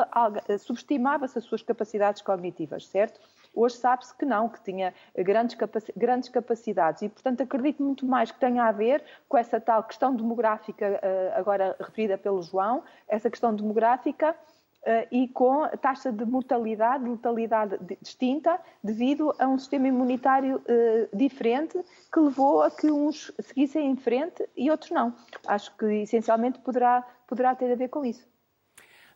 subestimava-se 0.58 1.36
as 1.36 1.44
suas 1.44 1.62
capacidades 1.62 2.22
cognitivas, 2.22 2.86
certo? 2.86 3.20
Hoje 3.54 3.76
sabe-se 3.76 4.14
que 4.14 4.24
não, 4.24 4.48
que 4.48 4.62
tinha 4.62 4.94
grandes, 5.16 5.54
capaci 5.56 5.92
grandes 5.96 6.28
capacidades 6.28 7.02
e, 7.02 7.08
portanto, 7.08 7.42
acredito 7.42 7.82
muito 7.82 8.06
mais 8.06 8.30
que 8.30 8.38
tenha 8.38 8.64
a 8.64 8.72
ver 8.72 9.02
com 9.28 9.36
essa 9.36 9.60
tal 9.60 9.82
questão 9.84 10.14
demográfica, 10.14 10.98
eh, 11.02 11.32
agora 11.34 11.76
referida 11.80 12.16
pelo 12.16 12.42
João, 12.42 12.82
essa 13.08 13.28
questão 13.30 13.54
demográfica 13.54 14.34
Uh, 14.78 15.04
e 15.10 15.28
com 15.28 15.68
taxa 15.82 16.10
de 16.12 16.24
mortalidade, 16.24 17.02
de 17.02 17.10
letalidade 17.10 17.78
distinta, 18.00 18.58
devido 18.82 19.34
a 19.38 19.46
um 19.46 19.58
sistema 19.58 19.88
imunitário 19.88 20.58
uh, 20.58 21.16
diferente, 21.16 21.76
que 22.12 22.20
levou 22.20 22.62
a 22.62 22.70
que 22.70 22.90
uns 22.90 23.30
seguissem 23.40 23.90
em 23.90 23.96
frente 23.96 24.48
e 24.56 24.70
outros 24.70 24.92
não. 24.92 25.14
Acho 25.46 25.76
que 25.76 25.84
essencialmente 25.84 26.60
poderá, 26.60 27.02
poderá 27.26 27.56
ter 27.56 27.72
a 27.72 27.74
ver 27.74 27.88
com 27.88 28.04
isso. 28.04 28.26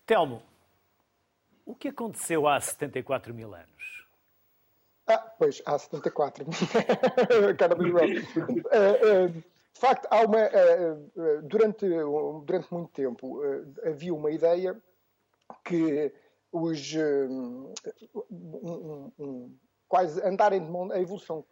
Telmo, 0.04 0.42
o 1.64 1.76
que 1.76 1.88
aconteceu 1.88 2.48
há 2.48 2.60
74 2.60 3.32
mil 3.32 3.54
anos? 3.54 3.91
Ah, 5.06 5.18
pois, 5.38 5.60
há 5.66 5.78
74. 5.78 6.44
Cara 7.58 7.74
do 7.74 7.84
de 9.72 9.80
facto, 9.80 10.06
há 10.10 10.20
uma, 10.22 10.38
uh, 10.46 11.42
durante, 11.42 11.86
durante 12.44 12.72
muito 12.72 12.92
tempo 12.92 13.40
havia 13.84 14.14
uma 14.14 14.30
ideia 14.30 14.80
que 15.64 16.12
os 16.52 16.94
um, 16.94 17.72
um, 19.18 19.58
quase 19.88 20.22
andarem 20.22 20.60
de 20.64 20.70
mão, 20.70 20.90
a 20.92 21.00
evolução 21.00 21.44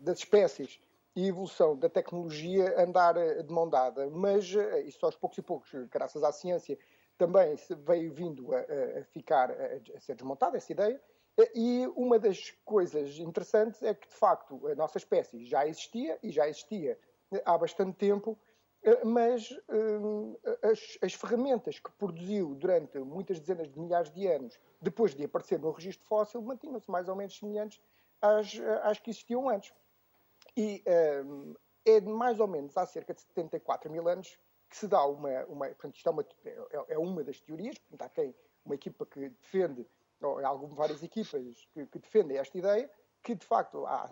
das 0.00 0.18
espécies 0.18 0.80
e 1.14 1.24
a 1.24 1.28
evolução 1.28 1.76
da 1.76 1.88
tecnologia 1.88 2.74
andar 2.82 3.14
de 3.14 3.52
mão 3.52 3.68
dada, 3.68 4.10
mas 4.10 4.52
isso 4.84 5.06
aos 5.06 5.16
poucos 5.16 5.38
e 5.38 5.42
poucos, 5.42 5.70
graças 5.90 6.22
à 6.24 6.32
ciência, 6.32 6.76
também 7.16 7.54
veio 7.86 8.12
vindo 8.12 8.52
a, 8.52 8.60
a 8.60 9.04
ficar 9.04 9.50
a, 9.50 9.96
a 9.96 10.00
ser 10.00 10.16
desmontada 10.16 10.56
essa 10.56 10.72
ideia 10.72 11.00
e 11.54 11.86
uma 11.94 12.18
das 12.18 12.50
coisas 12.64 13.18
interessantes 13.18 13.82
é 13.82 13.94
que, 13.94 14.08
de 14.08 14.14
facto, 14.14 14.66
a 14.66 14.74
nossa 14.74 14.98
espécie 14.98 15.44
já 15.44 15.66
existia 15.66 16.18
e 16.22 16.30
já 16.30 16.48
existia 16.48 16.98
há 17.44 17.56
bastante 17.56 17.96
tempo, 17.96 18.38
eh, 18.82 19.04
mas 19.04 19.50
eh, 19.68 20.68
as, 20.68 20.98
as, 21.02 21.14
ferramentas 21.14 21.78
que 21.78 21.90
produziu 21.92 22.54
durante 22.54 22.98
muitas 22.98 23.38
dezenas 23.38 23.70
de 23.70 23.78
milhares 23.78 24.10
de 24.10 24.26
anos, 24.26 24.58
depois 24.80 25.14
de 25.14 25.24
aparecer 25.24 25.58
no 25.58 25.70
registro 25.70 26.06
fóssil, 26.06 26.42
mantinham-se 26.42 26.90
mais 26.90 27.08
ou 27.08 27.14
menos 27.14 27.36
semelhantes 27.36 27.80
às, 28.20 28.58
às 28.82 28.98
que 28.98 29.10
existiam 29.10 29.48
antes. 29.48 29.72
E 30.56 30.82
um, 31.24 31.54
eh, 31.86 31.96
é 31.96 32.00
mais 32.00 32.40
ou 32.40 32.48
menos 32.48 32.76
há 32.76 32.84
cerca 32.86 33.14
de 33.14 33.20
74 33.20 33.90
mil 33.90 34.08
anos 34.08 34.38
que 34.68 34.76
se 34.76 34.86
dá 34.86 35.04
uma. 35.04 35.44
uma 35.46 35.66
portanto, 35.68 35.96
isto 35.96 36.08
é 36.08 36.12
uma, 36.12 36.26
é, 36.44 36.94
é 36.94 36.98
uma 36.98 37.22
das 37.22 37.40
teorias, 37.40 37.78
portanto, 37.78 38.02
há 38.02 38.08
quem, 38.08 38.34
uma 38.64 38.74
equipa 38.74 39.06
que 39.06 39.28
defende 39.28 39.86
ou 40.20 40.44
algumas, 40.44 40.76
várias 40.76 41.02
equipas 41.02 41.68
que, 41.72 41.86
que, 41.86 41.98
defendem 41.98 42.38
esta 42.38 42.56
ideia, 42.56 42.90
que 43.22 43.34
de 43.34 43.44
facto 43.44 43.86
há, 43.86 44.08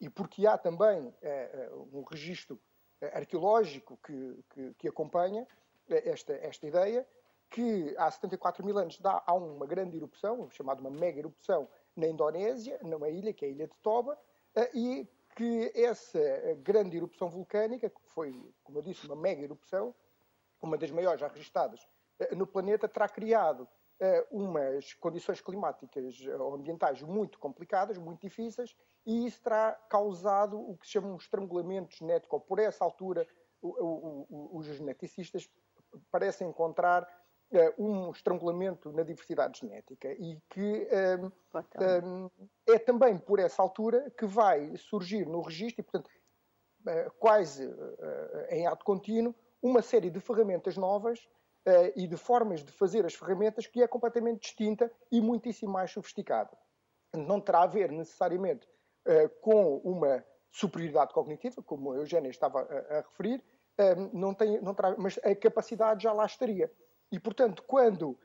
e 0.00 0.08
porque 0.08 0.46
há 0.46 0.56
também 0.56 1.14
é, 1.22 1.70
um 1.92 2.02
registro 2.02 2.60
eh, 3.00 3.18
arqueológico 3.18 3.98
que, 4.04 4.44
que, 4.50 4.74
que 4.74 4.88
acompanha 4.88 5.46
esta, 5.88 6.32
esta 6.34 6.66
ideia, 6.66 7.06
que 7.50 7.94
há 7.96 8.10
74 8.10 8.64
mil 8.64 8.76
anos 8.78 8.98
dá, 8.98 9.22
há 9.26 9.34
uma 9.34 9.66
grande 9.66 9.96
erupção, 9.96 10.50
chamada 10.50 10.80
uma 10.80 10.90
mega 10.90 11.18
erupção, 11.18 11.68
na 11.94 12.06
Indonésia, 12.06 12.78
numa 12.82 13.08
ilha, 13.08 13.32
que 13.32 13.44
é 13.44 13.48
a 13.48 13.50
ilha 13.50 13.66
de 13.66 13.76
Toba, 13.82 14.18
e 14.74 15.08
que 15.34 15.70
essa 15.74 16.18
grande 16.62 16.96
erupção 16.96 17.28
vulcânica, 17.28 17.88
que 17.88 18.00
foi, 18.06 18.32
como 18.64 18.78
eu 18.78 18.82
disse, 18.82 19.06
uma 19.06 19.16
mega 19.16 19.42
erupção, 19.42 19.94
uma 20.60 20.76
das 20.76 20.90
maiores 20.90 21.20
já 21.20 21.28
registadas 21.28 21.86
no 22.32 22.46
planeta, 22.46 22.88
terá 22.88 23.08
criado 23.08 23.68
umas 24.30 24.92
condições 24.94 25.40
climáticas 25.40 26.20
ou 26.38 26.54
ambientais 26.54 27.00
muito 27.02 27.38
complicadas, 27.38 27.96
muito 27.96 28.20
difíceis, 28.20 28.76
e 29.06 29.26
isso 29.26 29.40
terá 29.42 29.72
causado 29.88 30.58
o 30.58 30.76
que 30.76 30.86
se 30.86 30.92
chama 30.92 31.08
um 31.08 31.16
estrangulamento 31.16 31.96
genético. 31.96 32.40
Por 32.40 32.58
essa 32.58 32.84
altura, 32.84 33.26
o, 33.62 33.68
o, 33.68 34.26
o, 34.28 34.58
os 34.58 34.66
geneticistas 34.66 35.48
parecem 36.10 36.48
encontrar 36.48 37.04
uh, 37.52 37.82
um 37.82 38.10
estrangulamento 38.10 38.92
na 38.92 39.02
diversidade 39.02 39.60
genética 39.60 40.12
e 40.12 40.38
que 40.50 40.88
um, 41.20 41.30
um, 42.04 42.30
é 42.66 42.78
também 42.78 43.16
por 43.16 43.38
essa 43.38 43.62
altura 43.62 44.10
que 44.10 44.26
vai 44.26 44.76
surgir 44.76 45.26
no 45.26 45.40
registro, 45.40 45.80
e 45.80 45.84
portanto, 45.84 46.08
uh, 46.08 47.10
quase 47.18 47.72
em 48.50 48.66
ato 48.66 48.84
contínuo, 48.84 49.34
uma 49.62 49.80
série 49.82 50.10
de 50.10 50.20
ferramentas 50.20 50.76
novas 50.76 51.26
uh, 51.66 51.92
e 51.94 52.06
de 52.06 52.16
formas 52.16 52.64
de 52.64 52.70
fazer 52.72 53.04
as 53.04 53.14
ferramentas 53.14 53.66
que 53.66 53.82
é 53.82 53.88
completamente 53.88 54.40
distinta 54.40 54.90
e 55.10 55.20
muitíssimo 55.20 55.72
mais 55.72 55.90
sofisticada. 55.90 56.56
Não 57.14 57.40
terá 57.40 57.62
a 57.62 57.66
ver 57.66 57.90
necessariamente 57.90 58.68
uh, 59.06 59.28
com 59.40 59.78
uma 59.78 60.24
superioridade 60.50 61.12
cognitiva, 61.12 61.62
como 61.62 61.92
a 61.92 61.96
Eugénia 61.96 62.30
estava 62.30 62.62
a, 62.62 62.98
a 62.98 63.00
referir, 63.00 63.42
um, 63.78 64.18
não 64.18 64.32
tem, 64.32 64.60
não 64.62 64.74
terá, 64.74 64.94
mas 64.96 65.18
a 65.22 65.34
capacidade 65.34 66.02
já 66.02 66.12
lá 66.12 66.24
estaria. 66.24 66.72
E, 67.12 67.20
portanto, 67.20 67.62
quando 67.66 68.18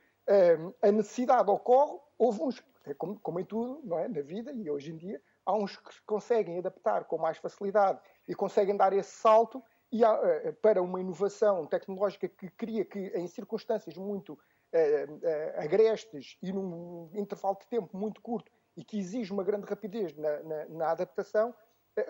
a 0.80 0.92
necessidade 0.92 1.50
ocorre, 1.50 1.98
houve 2.16 2.42
uns, 2.42 2.64
como, 2.96 3.18
como 3.20 3.40
em 3.40 3.44
tudo, 3.44 3.80
não 3.84 3.98
é? 3.98 4.08
na 4.08 4.22
vida 4.22 4.52
e 4.52 4.70
hoje 4.70 4.92
em 4.92 4.96
dia, 4.96 5.20
há 5.44 5.52
uns 5.52 5.76
que 5.76 6.00
conseguem 6.06 6.58
adaptar 6.58 7.04
com 7.04 7.18
mais 7.18 7.38
facilidade 7.38 8.00
e 8.28 8.34
conseguem 8.34 8.76
dar 8.76 8.92
esse 8.92 9.10
salto 9.10 9.62
e 9.92 10.02
há, 10.02 10.14
eh, 10.14 10.52
para 10.52 10.82
uma 10.82 11.00
inovação 11.00 11.66
tecnológica 11.66 12.26
que 12.26 12.48
cria 12.48 12.84
que, 12.84 12.98
em 12.98 13.26
circunstâncias 13.26 13.94
muito 13.96 14.38
eh, 14.72 15.06
eh, 15.22 15.54
agrestes 15.58 16.38
e 16.42 16.50
num 16.50 17.10
intervalo 17.14 17.58
de 17.60 17.66
tempo 17.66 17.94
muito 17.94 18.22
curto 18.22 18.50
e 18.74 18.82
que 18.82 18.98
exige 18.98 19.30
uma 19.30 19.44
grande 19.44 19.66
rapidez 19.66 20.16
na, 20.16 20.42
na, 20.42 20.64
na 20.70 20.90
adaptação, 20.90 21.54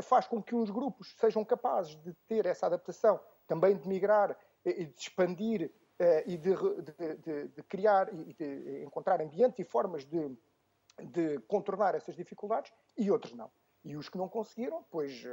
faz 0.00 0.28
com 0.28 0.40
que 0.40 0.54
uns 0.54 0.70
grupos 0.70 1.12
sejam 1.18 1.44
capazes 1.44 1.96
de 1.96 2.14
ter 2.28 2.46
essa 2.46 2.66
adaptação, 2.66 3.18
também 3.48 3.76
de 3.76 3.88
migrar 3.88 4.38
e 4.64 4.86
de 4.86 4.96
expandir 4.96 5.72
e 6.24 6.36
de, 6.36 6.54
de, 6.54 7.16
de, 7.16 7.48
de, 7.48 7.62
criar 7.64 8.14
e 8.14 8.32
de 8.32 8.84
encontrar 8.84 9.20
ambientes 9.20 9.58
e 9.58 9.64
formas 9.64 10.04
de 10.04 11.40
contornar 11.48 11.96
essas 11.96 12.14
dificuldades, 12.14 12.72
e 12.96 13.10
outros 13.10 13.32
não. 13.34 13.50
E 13.84 13.96
os 13.96 14.08
que 14.08 14.16
não 14.16 14.28
conseguiram, 14.28 14.84
pois 14.88 15.24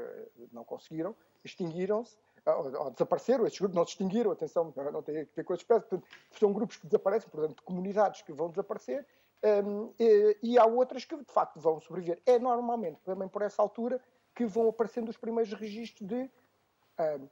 não 0.52 0.64
conseguiram, 0.64 1.16
extinguiram-se 1.44 2.18
ou, 2.58 2.86
ou 2.86 2.92
desapareceram, 2.92 3.46
estes 3.46 3.60
grupos 3.60 3.76
não 3.76 3.86
se 3.86 3.92
extinguiram, 3.92 4.32
atenção, 4.32 4.74
não 4.92 5.02
tem 5.02 5.22
a 5.22 5.26
ver 5.36 5.44
com 5.44 5.54
as 5.54 5.60
espécies, 5.60 5.88
portanto, 5.88 6.10
são 6.32 6.54
grupos 6.54 6.78
que 6.78 6.88
desaparecem, 6.88 7.30
portanto, 7.30 7.64
comunidades 7.64 8.22
que 8.22 8.32
vão 8.32 8.50
desaparecer, 8.50 9.06
um, 9.42 9.94
e, 9.98 10.38
e, 10.44 10.58
há 10.58 10.66
outras 10.66 11.06
que 11.06 11.16
de 11.16 11.32
facto 11.32 11.60
vão 11.60 11.80
sobreviver. 11.80 12.22
É 12.26 12.38
normalmente 12.38 13.00
também 13.06 13.28
por 13.28 13.42
essa 13.42 13.62
altura 13.62 14.02
que 14.36 14.46
vão 14.46 14.68
aparecendo 14.68 15.08
os 15.08 15.18
primeiros 15.18 15.54
registros 15.54 16.06
de 16.08 16.30
um, 17.00 17.30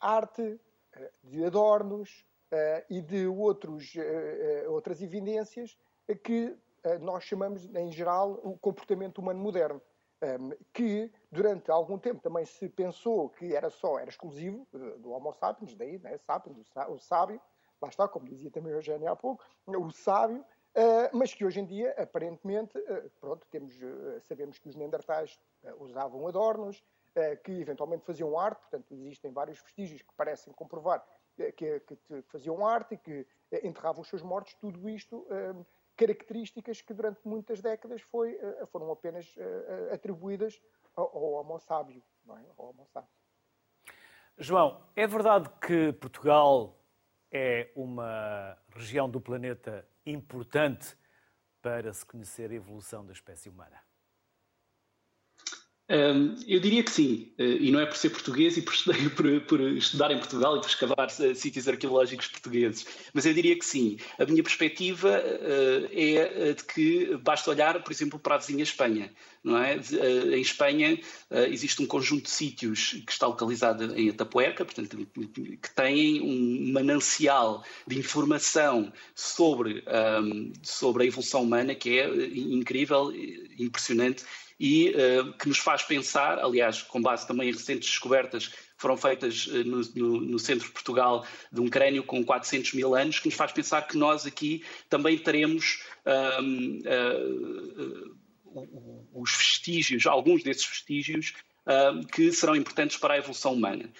arte, 0.00 0.60
eh, 0.92 1.10
de 1.24 1.44
adornos 1.44 2.24
uh, 2.52 2.84
e 2.88 3.00
de 3.00 3.26
outros, 3.26 3.94
uh, 3.94 4.70
outras 4.70 5.02
evidências 5.02 5.76
que 6.22 6.46
uh, 6.84 6.98
nós 7.00 7.24
chamamos, 7.24 7.64
em 7.74 7.90
geral, 7.90 8.40
o 8.44 8.56
comportamento 8.58 9.18
humano 9.18 9.40
moderno 9.40 9.80
que 10.72 11.12
durante 11.34 11.70
algum 11.70 11.98
tempo. 11.98 12.22
Também 12.22 12.46
se 12.46 12.68
pensou 12.68 13.28
que 13.28 13.54
era 13.54 13.68
só, 13.68 13.98
era 13.98 14.08
exclusivo 14.08 14.66
do 14.98 15.10
Homo 15.10 15.32
sapiens, 15.32 15.74
daí, 15.74 15.98
né, 15.98 16.16
sapiens, 16.18 16.56
o 16.88 16.98
sábio, 16.98 17.40
lá 17.82 17.88
está, 17.88 18.08
como 18.08 18.26
dizia 18.26 18.50
também 18.50 18.72
o 18.72 18.76
Eugênio 18.76 19.10
há 19.10 19.16
pouco, 19.16 19.44
o 19.66 19.90
sábio, 19.90 20.44
mas 21.12 21.34
que 21.34 21.44
hoje 21.44 21.60
em 21.60 21.66
dia, 21.66 21.94
aparentemente, 21.98 22.72
pronto, 23.20 23.46
temos, 23.50 23.74
sabemos 24.28 24.58
que 24.58 24.68
os 24.68 24.76
neandertais 24.76 25.38
usavam 25.78 26.26
adornos, 26.26 26.82
que 27.44 27.52
eventualmente 27.52 28.04
faziam 28.04 28.38
arte, 28.38 28.60
portanto, 28.60 28.94
existem 28.94 29.30
vários 29.32 29.60
vestígios 29.60 30.02
que 30.02 30.14
parecem 30.14 30.52
comprovar 30.52 31.04
que, 31.56 31.80
que 31.80 32.22
faziam 32.28 32.64
arte 32.66 32.94
e 32.94 32.98
que 32.98 33.26
enterravam 33.62 34.02
os 34.02 34.08
seus 34.08 34.22
mortos, 34.22 34.54
tudo 34.54 34.88
isto 34.88 35.26
características 35.96 36.80
que 36.80 36.92
durante 36.92 37.20
muitas 37.24 37.60
décadas 37.60 38.02
foi, 38.02 38.34
eh, 38.34 38.66
foram 38.66 38.90
apenas 38.90 39.34
eh, 39.36 39.88
eh, 39.90 39.94
atribuídas 39.94 40.60
ao, 40.96 41.10
Homo 41.14 41.58
sábio, 41.58 42.02
não 42.24 42.38
é? 42.38 42.44
Homo 42.56 42.86
sábio. 42.92 43.10
João, 44.36 44.84
é 44.96 45.06
verdade 45.06 45.48
que 45.60 45.92
Portugal 45.92 46.76
é 47.30 47.70
uma 47.76 48.56
região 48.74 49.08
do 49.08 49.20
planeta 49.20 49.88
importante 50.04 50.96
para 51.62 51.92
se 51.92 52.04
conhecer 52.04 52.50
a 52.50 52.54
evolução 52.54 53.04
da 53.06 53.12
espécie 53.12 53.48
humana? 53.48 53.80
Um, 55.90 56.34
eu 56.46 56.60
diria 56.60 56.82
que 56.82 56.90
sim, 56.90 57.30
uh, 57.38 57.42
e 57.42 57.70
não 57.70 57.78
é 57.78 57.84
por 57.84 57.96
ser 57.96 58.08
português 58.08 58.56
e 58.56 58.62
por, 58.62 58.74
por, 59.14 59.40
por, 59.42 59.60
estudar 59.60 60.10
em 60.10 60.18
Portugal 60.18 60.56
e 60.56 60.60
por 60.60 60.68
escavar 60.68 61.08
uh, 61.08 61.34
sítios 61.34 61.68
arqueológicos 61.68 62.26
portugueses, 62.28 62.86
mas 63.12 63.26
eu 63.26 63.34
diria 63.34 63.54
que 63.58 63.66
sim. 63.66 63.98
A 64.18 64.24
minha 64.24 64.42
perspectiva 64.42 65.10
uh, 65.10 65.88
é 65.92 66.54
de 66.54 66.64
que 66.64 67.14
basta 67.18 67.50
olhar, 67.50 67.82
por 67.82 67.92
exemplo, 67.92 68.18
para 68.18 68.36
a 68.36 68.38
vizinha 68.38 68.62
Espanha. 68.62 69.12
Não 69.42 69.58
é? 69.58 69.78
em 70.34 70.40
Espanha 70.40 70.98
existe 71.50 71.82
um 71.82 71.86
conjunto 71.86 72.22
de 72.22 72.30
sítios 72.30 72.92
que 73.06 73.12
está 73.12 73.26
localizado 73.26 73.94
em 73.94 74.08
Atapuerca, 74.08 74.64
portanto, 74.64 75.06
que 75.06 75.74
têm 75.74 76.22
um 76.22 76.72
manancial 76.72 77.62
de 77.86 77.98
informação 77.98 78.90
sobre, 79.14 79.84
um, 80.22 80.50
sobre 80.62 81.02
a 81.02 81.06
evolução 81.06 81.42
humana 81.42 81.74
que 81.74 81.98
é 81.98 82.08
incrível, 82.34 83.12
impressionante 83.58 84.24
e 84.64 84.94
uh, 84.96 85.30
que 85.34 85.46
nos 85.46 85.58
faz 85.58 85.82
pensar, 85.82 86.38
aliás, 86.38 86.80
com 86.80 87.02
base 87.02 87.26
também 87.26 87.50
em 87.50 87.52
recentes 87.52 87.90
descobertas 87.90 88.48
que 88.48 88.56
foram 88.78 88.96
feitas 88.96 89.46
uh, 89.46 89.62
no, 89.62 89.82
no, 89.94 90.20
no, 90.22 90.38
centro 90.38 90.66
de 90.66 90.72
Portugal 90.72 91.26
de 91.52 91.60
um 91.60 91.68
crânio 91.68 92.02
com 92.02 92.24
400 92.24 92.72
mil 92.72 92.94
anos, 92.94 93.18
que 93.18 93.26
nos 93.26 93.34
faz 93.34 93.52
pensar 93.52 93.82
que 93.82 93.98
nós 93.98 94.24
aqui 94.24 94.64
também 94.88 95.18
teremos 95.18 95.82
uh, 96.06 96.40
os 99.12 99.36
vestígios, 99.36 100.06
alguns 100.06 100.42
desses 100.42 100.64
vestígios, 100.66 101.34
que 102.12 102.30
serão 102.30 102.54
importantes 102.54 102.96
para 102.96 103.14
a 103.14 103.18
evolução 103.18 103.54
humana. 103.54 103.90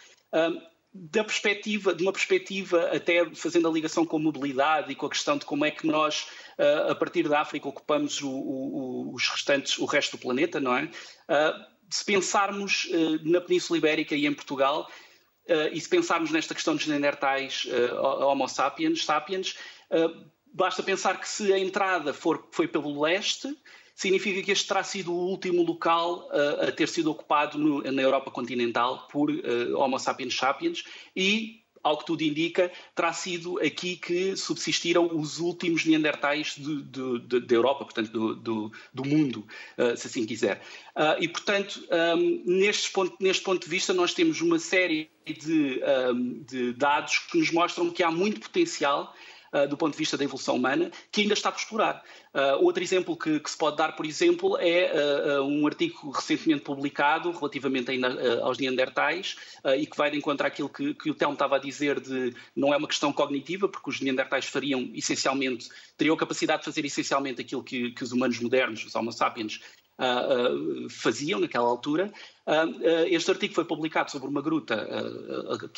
Da 0.92 1.24
perspectiva, 1.24 1.92
de 1.92 2.04
uma 2.04 2.12
perspectiva 2.12 2.88
até 2.94 3.28
fazendo 3.34 3.66
a 3.66 3.72
ligação 3.72 4.06
com 4.06 4.16
a 4.16 4.20
mobilidade 4.20 4.92
e 4.92 4.94
com 4.94 5.06
a 5.06 5.10
questão 5.10 5.36
de 5.36 5.44
como 5.44 5.64
é 5.64 5.70
que 5.72 5.88
nós, 5.88 6.28
uh, 6.58 6.90
a 6.90 6.94
partir 6.94 7.28
da 7.28 7.40
África, 7.40 7.68
ocupamos 7.68 8.22
o, 8.22 8.30
o, 8.30 9.14
os 9.14 9.28
restantes, 9.28 9.78
o 9.78 9.84
resto 9.84 10.16
do 10.16 10.20
planeta, 10.20 10.60
não 10.60 10.76
é? 10.76 10.84
Uh, 10.84 11.74
se 11.90 12.04
pensarmos 12.04 12.86
uh, 12.86 13.28
na 13.28 13.40
Península 13.40 13.78
Ibérica 13.78 14.14
e 14.14 14.26
em 14.26 14.34
Portugal, 14.34 14.88
e 15.74 15.78
se 15.78 15.90
pensarmos 15.90 16.30
nesta 16.30 16.54
questão 16.54 16.74
dos 16.74 16.86
neandertais 16.86 17.66
Homo 18.22 18.48
sapiens, 18.48 19.04
sapiens 19.04 19.54
basta 20.54 20.82
pensar 20.82 21.20
que 21.20 21.28
se 21.28 21.52
a 21.52 21.58
entrada 21.58 22.14
for, 22.14 22.48
foi 22.52 22.66
pelo 22.66 23.02
leste, 23.02 23.54
significa 23.94 24.42
que 24.42 24.52
este 24.52 24.66
terá 24.66 24.82
sido 24.84 25.12
o 25.12 25.28
último 25.28 25.62
local 25.62 26.28
uh, 26.28 26.68
a 26.68 26.72
ter 26.72 26.88
sido 26.88 27.10
ocupado 27.10 27.58
no, 27.58 27.82
na 27.82 28.02
Europa 28.02 28.30
continental 28.30 29.08
por 29.08 29.30
uh, 29.30 29.78
Homo 29.78 29.98
sapiens 29.98 30.36
sapiens 30.36 30.84
e 31.14 31.63
ao 31.84 31.98
que 31.98 32.06
tudo 32.06 32.22
indica, 32.22 32.72
terá 32.94 33.12
sido 33.12 33.60
aqui 33.60 33.96
que 33.96 34.34
subsistiram 34.36 35.06
os 35.14 35.38
últimos 35.38 35.84
neandertais 35.84 36.56
da 36.58 37.54
Europa, 37.54 37.84
portanto, 37.84 38.10
do, 38.10 38.34
do, 38.34 38.72
do 38.92 39.04
mundo, 39.04 39.46
uh, 39.78 39.94
se 39.96 40.06
assim 40.06 40.24
quiser. 40.24 40.62
Uh, 40.96 41.22
e, 41.22 41.28
portanto, 41.28 41.86
um, 42.16 42.42
neste, 42.46 42.90
ponto, 42.90 43.14
neste 43.20 43.42
ponto 43.42 43.62
de 43.62 43.68
vista, 43.68 43.92
nós 43.92 44.14
temos 44.14 44.40
uma 44.40 44.58
série 44.58 45.10
de, 45.26 45.80
um, 46.10 46.42
de 46.42 46.72
dados 46.72 47.18
que 47.18 47.38
nos 47.38 47.50
mostram 47.50 47.90
que 47.90 48.02
há 48.02 48.10
muito 48.10 48.40
potencial 48.40 49.14
uh, 49.54 49.68
do 49.68 49.76
ponto 49.76 49.92
de 49.92 49.98
vista 49.98 50.16
da 50.16 50.24
evolução 50.24 50.56
humana, 50.56 50.90
que 51.12 51.22
ainda 51.22 51.34
está 51.34 51.52
por 51.52 51.58
explorar. 51.58 52.02
Uh, 52.34 52.64
outro 52.64 52.82
exemplo 52.82 53.16
que, 53.16 53.38
que, 53.38 53.50
se 53.50 53.56
pode 53.56 53.76
dar, 53.76 53.94
por 53.94 54.04
exemplo, 54.04 54.58
é 54.58 55.38
uh, 55.38 55.42
um 55.42 55.66
artigo 55.66 56.10
recentemente 56.10 56.62
publicado 56.62 57.30
relativamente 57.30 57.90
ainda 57.90 58.42
aos 58.42 58.58
Neandertais 58.58 59.36
e 59.78 59.86
que 59.86 59.96
vai 59.96 60.10
de 60.10 60.16
encontro 60.16 60.46
àquilo 60.46 60.68
que, 60.68 60.94
que 60.94 61.10
o 61.10 61.14
Telmo 61.14 61.34
estava 61.34 61.56
a 61.56 61.58
dizer 61.58 62.00
de 62.00 62.34
não 62.56 62.74
é 62.74 62.76
uma 62.76 62.88
questão 62.88 63.12
cognitiva, 63.12 63.68
porque 63.68 63.90
os 63.90 64.00
Neandertais 64.00 64.46
fariam 64.46 64.90
essencialmente, 64.94 65.68
teriam 65.96 66.14
a 66.14 66.18
capacidade 66.18 66.60
de 66.60 66.64
fazer 66.64 66.84
essencialmente 66.84 67.40
aquilo 67.40 67.62
que, 67.62 67.90
que 67.92 68.02
os 68.02 68.12
humanos 68.12 68.38
modernos, 68.40 68.84
os 68.84 68.94
Homo 68.94 69.12
sapiens, 69.12 69.60
Uh, 69.96 70.86
uh, 70.86 70.90
faziam 70.90 71.38
naquela 71.38 71.68
altura. 71.68 72.12
Uh, 72.44 73.06
este 73.06 73.30
artigo 73.30 73.54
foi 73.54 73.64
publicado 73.64 74.10
sobre 74.10 74.26
uma 74.26 74.42
gruta 74.42 74.88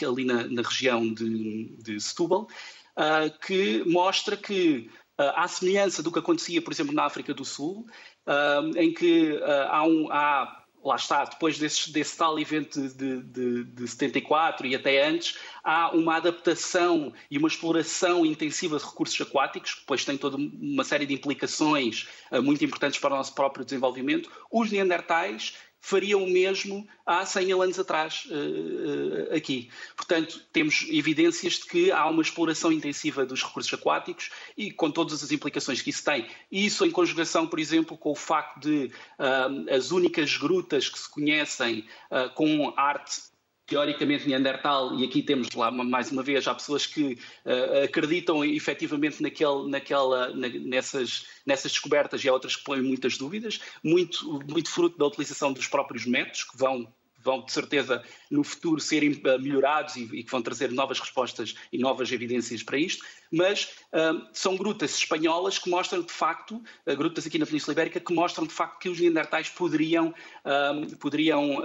ali 0.08 0.24
na, 0.24 0.44
na 0.44 0.62
região 0.62 1.12
de, 1.12 1.76
de 1.82 2.00
Setúbal 2.00 2.48
uh, 2.96 3.38
que 3.46 3.84
mostra 3.86 4.36
que, 4.36 4.90
uh, 5.18 5.32
à 5.34 5.46
semelhança 5.46 6.02
do 6.02 6.10
que 6.10 6.18
acontecia, 6.18 6.62
por 6.62 6.72
exemplo, 6.72 6.94
na 6.94 7.04
África 7.04 7.34
do 7.34 7.44
Sul, 7.44 7.86
uh, 8.26 8.78
em 8.78 8.92
que 8.92 9.38
há 9.68 9.84
um. 9.84 10.10
Há, 10.10 10.62
lá 10.84 10.94
está, 10.94 11.24
depois 11.24 11.58
desse, 11.58 11.90
desse 11.90 12.16
tal 12.16 12.38
evento 12.38 12.80
de, 12.80 13.20
de, 13.20 13.64
de, 13.64 13.88
74 13.88 14.68
e 14.68 14.76
até 14.76 15.04
antes, 15.04 15.36
há 15.64 15.90
uma 15.90 16.14
adaptação 16.14 17.12
e 17.28 17.36
uma 17.36 17.48
exploração 17.48 18.24
intensiva 18.24 18.78
de 18.78 18.84
recursos 18.84 19.20
aquáticos, 19.20 19.74
que 19.74 19.80
depois 19.80 20.04
tem 20.04 20.16
toda 20.16 20.36
uma 20.36 20.84
série 20.84 21.04
de 21.04 21.12
implicações 21.12 22.08
muito 22.40 22.64
importantes 22.64 23.00
para 23.00 23.12
o 23.12 23.16
nosso 23.16 23.34
próprio 23.34 23.64
desenvolvimento. 23.64 24.30
Os 24.48 24.70
neandertais 24.70 25.54
fariam 25.80 26.24
o 26.24 26.28
mesmo 26.28 26.86
há 27.04 27.24
100 27.24 27.46
mil 27.46 27.62
anos 27.62 27.78
atrás 27.78 28.26
uh, 28.26 29.32
uh, 29.32 29.34
aqui. 29.36 29.70
Portanto, 29.96 30.42
temos 30.52 30.84
evidências 30.88 31.54
de 31.54 31.66
que 31.66 31.92
há 31.92 32.06
uma 32.06 32.22
exploração 32.22 32.72
intensiva 32.72 33.24
dos 33.24 33.42
recursos 33.42 33.72
aquáticos 33.72 34.30
e 34.56 34.72
com 34.72 34.90
todas 34.90 35.22
as 35.22 35.30
implicações 35.30 35.80
que 35.80 35.90
isso 35.90 36.04
tem. 36.04 36.26
Isso 36.50 36.84
em 36.84 36.90
conjugação, 36.90 37.46
por 37.46 37.58
exemplo, 37.58 37.96
com 37.96 38.10
o 38.10 38.16
facto 38.16 38.60
de 38.60 38.90
uh, 39.18 39.74
as 39.74 39.90
únicas 39.90 40.36
grutas 40.36 40.88
que 40.88 40.98
se 40.98 41.10
conhecem 41.10 41.86
com 42.34 42.72
arte 42.76 43.20
teoricamente 43.66 44.28
Neandertal, 44.28 44.98
e 44.98 45.04
aqui 45.04 45.22
temos 45.22 45.50
lá 45.52 45.70
mais 45.70 46.10
uma 46.12 46.22
vez, 46.22 46.46
há 46.46 46.54
pessoas 46.54 46.86
que 46.86 47.18
uh, 47.44 47.84
acreditam 47.84 48.44
efetivamente 48.44 49.22
naquele, 49.22 49.68
naquela, 49.68 50.28
na, 50.34 50.48
nessas, 50.48 51.26
nessas 51.44 51.72
descobertas 51.72 52.22
e 52.22 52.28
há 52.28 52.32
outras 52.32 52.54
que 52.56 52.64
põem 52.64 52.80
muitas 52.80 53.18
dúvidas, 53.18 53.60
muito, 53.82 54.40
muito 54.48 54.70
fruto 54.70 54.96
da 54.96 55.06
utilização 55.06 55.52
dos 55.52 55.66
próprios 55.66 56.06
métodos 56.06 56.44
que 56.44 56.56
vão 56.56 56.86
vão 57.26 57.44
de 57.44 57.52
certeza 57.52 58.02
no 58.30 58.44
futuro 58.44 58.80
serem 58.80 59.20
eh, 59.24 59.38
melhorados 59.38 59.96
e, 59.96 60.04
e, 60.04 60.22
que 60.22 60.30
vão 60.30 60.40
trazer 60.40 60.70
novas 60.70 61.00
respostas 61.00 61.54
e 61.72 61.78
novas 61.78 62.10
evidências 62.12 62.62
para 62.62 62.78
isto, 62.78 63.04
mas 63.30 63.64
uh, 63.92 64.24
são 64.32 64.56
grutas 64.56 64.96
espanholas 64.96 65.58
que 65.58 65.68
mostram 65.68 66.00
de 66.00 66.12
facto, 66.12 66.62
uh, 66.86 66.96
grutas 66.96 67.26
aqui 67.26 67.38
na 67.38 67.44
Península 67.44 67.72
Ibérica, 67.72 67.98
que 67.98 68.14
mostram 68.14 68.46
de 68.46 68.54
facto 68.54 68.78
que 68.78 68.88
os 68.88 69.00
neandertais 69.00 69.48
poderiam, 69.48 70.14
uh, 70.44 70.96
poderiam 70.96 71.56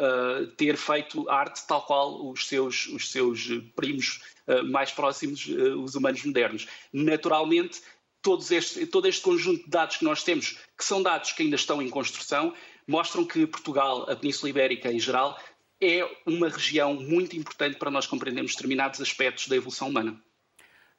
ter 0.58 0.76
feito 0.76 1.30
arte 1.30 1.66
tal 1.68 1.86
qual 1.86 2.30
os 2.30 2.48
seus, 2.48 2.88
os 2.88 3.12
seus 3.12 3.48
primos 3.76 4.22
mais 4.66 4.92
próximos, 4.92 5.48
os 5.48 5.96
humanos 5.96 6.24
modernos. 6.24 6.68
Naturalmente, 6.92 7.82
este, 8.52 8.86
todo 8.88 9.08
este 9.08 9.22
conjunto 9.22 9.64
de 9.64 9.70
dados 9.70 9.98
que 9.98 10.04
nós 10.06 10.24
temos, 10.24 10.58
que 10.78 10.84
são 10.84 11.02
dados 11.02 11.32
que 11.32 11.44
ainda 11.44 11.56
estão 11.56 11.82
em 11.82 11.90
construção, 11.90 12.54
mostram 12.88 13.26
que 13.26 13.48
Portugal, 13.48 14.10
a 14.10 14.16
Península 14.16 14.50
Ibérica 14.50 14.92
em 14.92 15.00
geral, 15.00 15.40
é 15.82 16.08
uma 16.26 16.48
região 16.48 16.94
muito 16.94 17.36
importante 17.36 17.78
para 17.78 17.90
nós 17.90 18.06
compreendermos 18.06 18.54
determinados 18.54 19.02
aspectos 19.02 19.48
da 19.48 19.56
evolução 19.56 19.90
humana. 19.90 20.22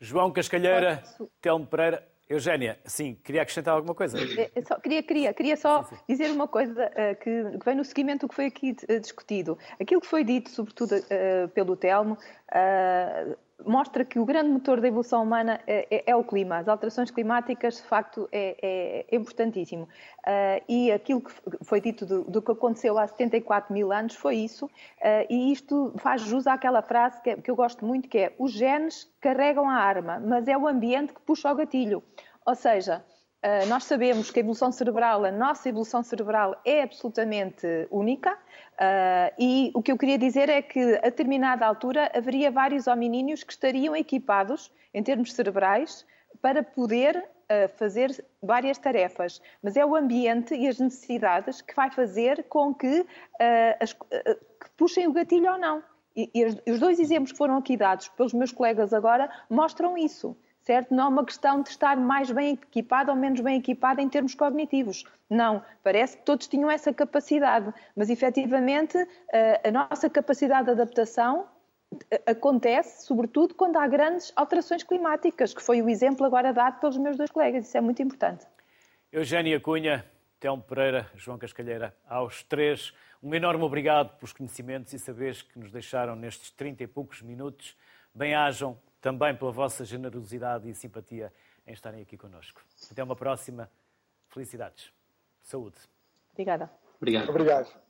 João 0.00 0.32
Cascalheira, 0.32 1.02
Telmo 1.40 1.64
Pereira, 1.64 2.06
Eugénia, 2.28 2.80
sim, 2.84 3.16
queria 3.22 3.42
acrescentar 3.42 3.74
alguma 3.74 3.94
coisa? 3.94 4.18
É, 4.18 4.62
só, 4.62 4.80
queria, 4.80 5.02
queria, 5.02 5.34
queria 5.34 5.56
só 5.56 5.84
sim, 5.84 5.94
sim. 5.94 6.02
dizer 6.08 6.30
uma 6.30 6.48
coisa 6.48 6.86
uh, 6.86 7.16
que, 7.22 7.58
que, 7.58 7.64
vem 7.64 7.76
no 7.76 7.84
seguimento 7.84 8.26
do 8.26 8.30
que 8.30 8.34
foi 8.34 8.46
aqui 8.46 8.74
uh, 8.88 9.00
discutido. 9.00 9.58
Aquilo 9.78 10.00
que 10.00 10.06
foi 10.06 10.24
dito, 10.24 10.50
sobretudo 10.50 10.96
uh, 10.96 11.48
pelo 11.50 11.76
Telmo, 11.76 12.16
mostra 13.66 14.04
que 14.04 14.18
o 14.18 14.24
grande 14.24 14.50
motor 14.50 14.80
da 14.80 14.88
evolução 14.88 15.22
humana 15.22 15.60
é, 15.66 15.86
é, 15.90 16.10
é, 16.10 16.16
o 16.16 16.24
clima. 16.24 16.58
As 16.58 16.68
alterações 16.68 17.10
climáticas, 17.10 17.76
de 17.76 17.82
facto, 17.82 18.28
é, 18.32 19.04
é 19.10 19.16
importantíssimo. 19.16 19.84
Uh, 19.84 20.62
e 20.68 20.92
aquilo 20.92 21.20
que 21.20 21.32
foi 21.62 21.80
dito 21.80 22.06
do, 22.06 22.24
do, 22.24 22.40
que 22.40 22.52
aconteceu 22.52 22.98
há 22.98 23.06
74 23.06 23.72
mil 23.72 23.92
anos 23.92 24.14
foi 24.14 24.36
isso. 24.36 24.66
Uh, 24.66 25.26
e 25.28 25.52
isto 25.52 25.92
faz 25.98 26.22
jus 26.22 26.46
àquela 26.46 26.82
frase 26.82 27.20
que, 27.22 27.36
que 27.36 27.50
eu 27.50 27.56
gosto 27.56 27.84
muito, 27.84 28.08
que 28.08 28.18
é 28.18 28.34
os 28.38 28.52
genes 28.52 29.10
carregam 29.20 29.68
a 29.68 29.74
arma, 29.74 30.20
mas 30.20 30.46
é 30.48 30.56
o 30.56 30.66
ambiente 30.68 31.12
que 31.12 31.20
puxa 31.20 31.50
o 31.50 31.54
gatilho. 31.54 32.02
Ou 32.44 32.54
seja, 32.54 33.04
Uh, 33.44 33.66
nós 33.68 33.82
sabemos 33.84 34.30
que 34.30 34.38
a 34.38 34.40
evolução 34.40 34.70
cerebral, 34.70 35.24
a 35.24 35.32
nossa 35.32 35.68
evolução 35.68 36.00
cerebral 36.00 36.54
é 36.64 36.80
absolutamente 36.80 37.66
única 37.90 38.34
uh, 38.34 39.34
e 39.36 39.72
o 39.74 39.82
que 39.82 39.90
eu 39.90 39.98
queria 39.98 40.16
dizer 40.16 40.48
é 40.48 40.62
que 40.62 40.94
a 40.98 41.10
determinada 41.10 41.66
altura 41.66 42.08
haveria 42.14 42.52
vários 42.52 42.86
hominíneos 42.86 43.42
que 43.42 43.52
estariam 43.52 43.96
equipados 43.96 44.72
em 44.94 45.02
termos 45.02 45.32
cerebrais 45.32 46.06
para 46.40 46.62
poder 46.62 47.16
uh, 47.16 47.68
fazer 47.76 48.24
várias 48.40 48.78
tarefas, 48.78 49.42
mas 49.60 49.76
é 49.76 49.84
o 49.84 49.96
ambiente 49.96 50.54
e 50.54 50.68
as 50.68 50.78
necessidades 50.78 51.60
que 51.60 51.74
vai 51.74 51.90
fazer 51.90 52.44
com 52.44 52.72
que, 52.72 53.04
as, 53.80 53.92
que 53.92 54.70
puxem 54.76 55.08
o 55.08 55.12
gatilho 55.12 55.50
ou 55.50 55.58
não. 55.58 55.82
E, 56.14 56.30
e 56.32 56.70
os 56.70 56.78
dois 56.78 57.00
exemplos 57.00 57.32
que 57.32 57.38
foram 57.38 57.56
aqui 57.56 57.76
dados 57.76 58.06
pelos 58.10 58.32
meus 58.32 58.52
colegas 58.52 58.92
agora 58.92 59.28
mostram 59.50 59.98
isso 59.98 60.36
certo? 60.62 60.94
Não 60.94 61.04
é 61.04 61.08
uma 61.08 61.24
questão 61.24 61.62
de 61.62 61.70
estar 61.70 61.96
mais 61.96 62.30
bem 62.30 62.54
equipado 62.54 63.10
ou 63.10 63.16
menos 63.16 63.40
bem 63.40 63.58
equipado 63.58 64.00
em 64.00 64.08
termos 64.08 64.34
cognitivos. 64.34 65.04
Não, 65.28 65.62
parece 65.82 66.16
que 66.16 66.24
todos 66.24 66.46
tinham 66.46 66.70
essa 66.70 66.92
capacidade, 66.92 67.72
mas 67.96 68.10
efetivamente 68.10 68.96
eh, 69.32 69.60
a 69.68 69.70
nossa 69.70 70.08
capacidade 70.08 70.66
de 70.66 70.72
adaptação 70.72 71.46
eh, 72.10 72.22
acontece, 72.26 73.06
sobretudo, 73.06 73.54
quando 73.54 73.76
há 73.76 73.86
grandes 73.86 74.32
alterações 74.36 74.82
climáticas, 74.82 75.54
que 75.54 75.62
foi 75.62 75.82
o 75.82 75.88
exemplo 75.88 76.24
agora 76.24 76.52
dado 76.52 76.80
pelos 76.80 76.96
meus 76.96 77.16
dois 77.16 77.30
colegas. 77.30 77.66
Isso 77.66 77.76
é 77.76 77.80
muito 77.80 78.02
importante. 78.02 78.46
Eugénia 79.10 79.58
Cunha, 79.60 80.04
Telmo 80.38 80.62
Pereira, 80.62 81.10
João 81.14 81.38
Cascalheira, 81.38 81.94
aos 82.08 82.42
três, 82.42 82.92
um 83.22 83.34
enorme 83.34 83.62
obrigado 83.62 84.16
pelos 84.16 84.32
conhecimentos 84.32 84.92
e 84.92 84.98
saberes 84.98 85.42
que 85.42 85.58
nos 85.58 85.70
deixaram 85.70 86.16
nestes 86.16 86.50
30 86.50 86.82
e 86.82 86.86
poucos 86.86 87.22
minutos. 87.22 87.76
Bem-ajam 88.14 88.76
também 89.02 89.36
pela 89.36 89.50
vossa 89.50 89.84
generosidade 89.84 90.70
e 90.70 90.74
simpatia 90.74 91.32
em 91.66 91.72
estarem 91.72 92.00
aqui 92.00 92.16
connosco. 92.16 92.62
Até 92.90 93.02
uma 93.02 93.16
próxima. 93.16 93.68
Felicidades. 94.28 94.90
Saúde. 95.42 95.76
Obrigada. 96.30 96.70
Obrigado. 96.96 97.28
Obrigado. 97.28 97.82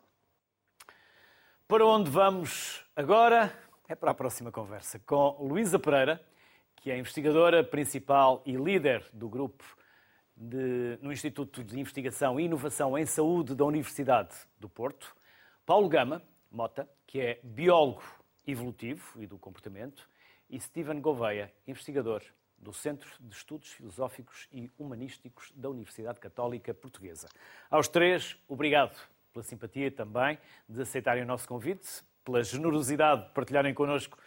Para 1.68 1.86
onde 1.86 2.10
vamos 2.10 2.84
agora? 2.96 3.52
É 3.86 3.94
para 3.94 4.10
a 4.10 4.14
próxima 4.14 4.50
conversa 4.50 4.98
com 5.00 5.36
Luísa 5.38 5.78
Pereira, 5.78 6.20
que 6.76 6.90
é 6.90 6.98
investigadora 6.98 7.62
principal 7.62 8.42
e 8.46 8.56
líder 8.56 9.04
do 9.12 9.28
grupo 9.28 9.64
de, 10.34 10.98
no 11.02 11.12
Instituto 11.12 11.62
de 11.62 11.78
Investigação 11.78 12.40
e 12.40 12.44
Inovação 12.44 12.96
em 12.98 13.04
Saúde 13.04 13.54
da 13.54 13.64
Universidade 13.64 14.34
do 14.58 14.68
Porto. 14.68 15.14
Paulo 15.64 15.88
Gama 15.88 16.22
Mota, 16.50 16.88
que 17.06 17.20
é 17.20 17.40
biólogo 17.44 18.02
evolutivo 18.46 19.22
e 19.22 19.26
do 19.26 19.38
comportamento, 19.38 20.10
e 20.52 20.60
Steven 20.60 21.00
Gouveia, 21.00 21.50
investigador 21.66 22.22
do 22.58 22.72
Centro 22.72 23.10
de 23.18 23.34
Estudos 23.34 23.72
Filosóficos 23.72 24.46
e 24.52 24.70
Humanísticos 24.78 25.50
da 25.56 25.70
Universidade 25.70 26.20
Católica 26.20 26.72
Portuguesa. 26.74 27.28
Aos 27.70 27.88
três, 27.88 28.36
obrigado 28.46 28.96
pela 29.32 29.42
simpatia 29.42 29.90
também 29.90 30.38
de 30.68 30.82
aceitarem 30.82 31.22
o 31.22 31.26
nosso 31.26 31.48
convite, 31.48 31.88
pela 32.22 32.44
generosidade 32.44 33.24
de 33.24 33.30
partilharem 33.30 33.72
connosco 33.72 34.18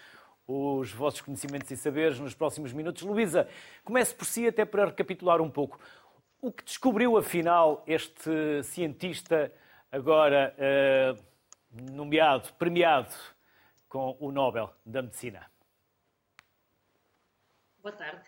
os 0.48 0.92
vossos 0.92 1.22
conhecimentos 1.22 1.70
e 1.72 1.78
saberes 1.78 2.20
nos 2.20 2.34
próximos 2.34 2.74
minutos. 2.74 3.04
Luísa, 3.04 3.48
comece 3.84 4.14
por 4.14 4.26
si 4.26 4.48
até 4.48 4.66
para 4.66 4.88
recapitular 4.88 5.42
um 5.42 5.50
pouco. 5.50 5.80
O 6.42 6.52
que 6.52 6.64
descobriu, 6.64 7.18
afinal, 7.18 7.84
este 7.88 8.64
cientista 8.64 9.52
agora 9.92 10.56
uh, 10.58 11.92
nomeado, 11.92 12.52
premiado 12.54 13.14
com 13.88 14.18
o 14.20 14.32
Nobel 14.32 14.72
da 14.86 15.02
Medicina? 15.02 15.55
Boa 17.86 17.96
tarde. 17.96 18.20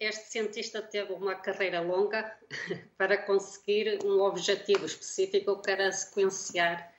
Este 0.00 0.30
cientista 0.30 0.80
teve 0.80 1.12
uma 1.12 1.34
carreira 1.34 1.82
longa 1.82 2.34
para 2.96 3.18
conseguir 3.18 3.98
um 4.02 4.22
objetivo 4.22 4.86
específico 4.86 5.60
que 5.60 5.70
era 5.70 5.92
sequenciar 5.92 6.90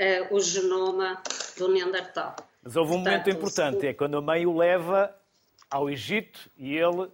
uh, 0.00 0.34
o 0.34 0.40
genoma 0.40 1.22
do 1.58 1.68
Neandertal. 1.68 2.34
Mas 2.62 2.76
houve 2.76 2.92
um 2.92 2.94
Portanto, 2.94 3.12
momento 3.12 3.30
importante, 3.30 3.80
se... 3.80 3.88
é 3.88 3.92
quando 3.92 4.16
a 4.16 4.22
mãe 4.22 4.46
o 4.46 4.56
leva 4.56 5.14
ao 5.70 5.90
Egito 5.90 6.50
e 6.56 6.74
ele 6.74 7.10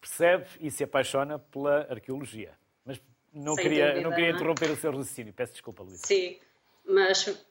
percebe 0.00 0.48
e 0.58 0.68
se 0.68 0.82
apaixona 0.82 1.38
pela 1.38 1.86
arqueologia. 1.88 2.58
Mas 2.84 3.00
não, 3.32 3.54
queria, 3.54 3.90
dúvida, 3.90 4.08
não 4.08 4.10
queria 4.10 4.30
não? 4.30 4.36
interromper 4.40 4.70
o 4.72 4.76
seu 4.76 4.90
raciocínio. 4.90 5.32
Peço 5.32 5.52
desculpa, 5.52 5.84
Luís. 5.84 6.00
Sim, 6.04 6.36
mas 6.84 7.46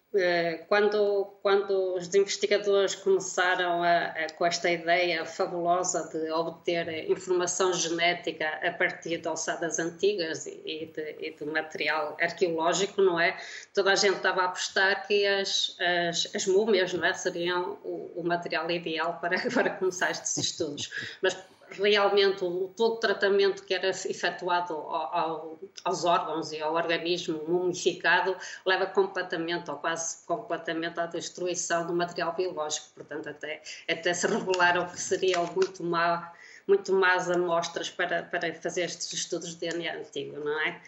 quando, 0.67 1.26
quando 1.41 1.95
os 1.95 2.13
investigadores 2.13 2.93
começaram 2.93 3.82
a, 3.82 4.06
a, 4.06 4.28
com 4.34 4.45
esta 4.45 4.69
ideia 4.69 5.26
fabulosa 5.26 6.08
de 6.10 6.32
obter 6.32 7.10
informação 7.10 7.73
genética 7.73 8.47
a 8.63 8.71
partir 8.71 9.17
de 9.17 9.28
ossadas 9.28 9.80
antigas 9.80 10.45
e, 10.45 10.62
e, 10.65 10.86
de, 10.86 11.15
e 11.19 11.32
de, 11.32 11.45
material 11.45 12.15
arqueológico, 12.21 13.02
não 13.02 13.19
é? 13.19 13.36
Toda 13.73 13.91
a 13.91 13.95
gente 13.95 14.17
estava 14.17 14.41
a 14.41 14.45
apostar 14.45 15.08
que 15.08 15.26
as, 15.26 15.76
as, 15.80 16.36
as 16.36 16.45
múmias, 16.45 16.93
não 16.93 17.04
é? 17.04 17.13
Seriam 17.13 17.80
o, 17.84 18.12
o 18.15 18.23
material 18.23 18.69
ideal 18.69 19.17
para, 19.19 19.39
para 19.52 19.71
começar 19.71 20.12
estes 20.12 20.38
estudos. 20.38 20.91
Mas 21.23 21.36
realmente 21.75 22.43
o, 22.43 22.73
todo 22.75 22.95
o 22.95 22.97
tratamento 22.97 23.63
que 23.63 23.73
era 23.73 23.89
efetuado 23.89 24.73
ao, 24.73 25.15
ao, 25.15 25.59
aos 25.83 26.05
órgãos 26.05 26.51
e 26.51 26.62
ao 26.62 26.73
organismo 26.73 27.41
mumificado 27.47 28.36
leva 28.65 28.86
completamente 28.86 29.69
ou 29.69 29.77
quase 29.77 30.25
completamente 30.25 30.99
à 30.99 31.05
destruição 31.05 31.86
do 31.88 31.93
material 31.93 32.33
biológico. 32.33 32.88
Portanto, 32.95 33.29
até, 33.29 33.62
até 33.89 34.13
se 34.13 34.27
revelaram 34.27 34.88
que 34.88 34.99
seriam 34.99 35.45
muito 35.53 35.83
má 35.83 36.33
muito 36.65 36.93
más 36.93 37.29
amostras 37.29 37.89
para, 37.89 38.23
para 38.23 38.53
fazer 38.53 38.83
estes 38.83 39.12
estudos 39.12 39.55
de 39.55 39.69
DNA 39.69 39.95
antigo, 39.95 40.39
não 40.39 40.59
é? 40.62 40.81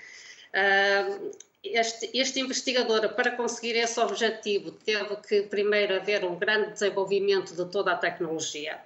Uh, 0.55 1.31
este, 1.63 2.09
este, 2.13 2.39
investigador, 2.39 3.13
para 3.13 3.31
conseguir 3.31 3.75
esse 3.75 3.99
objetivo, 3.99 4.71
teve 4.71 5.15
que 5.27 5.41
primeiro 5.43 5.95
haver 5.95 6.23
um 6.23 6.37
grande 6.37 6.71
desenvolvimento 6.71 7.55
de 7.55 7.65
toda 7.71 7.91
a 7.91 7.97
tecnologia. 7.97 8.79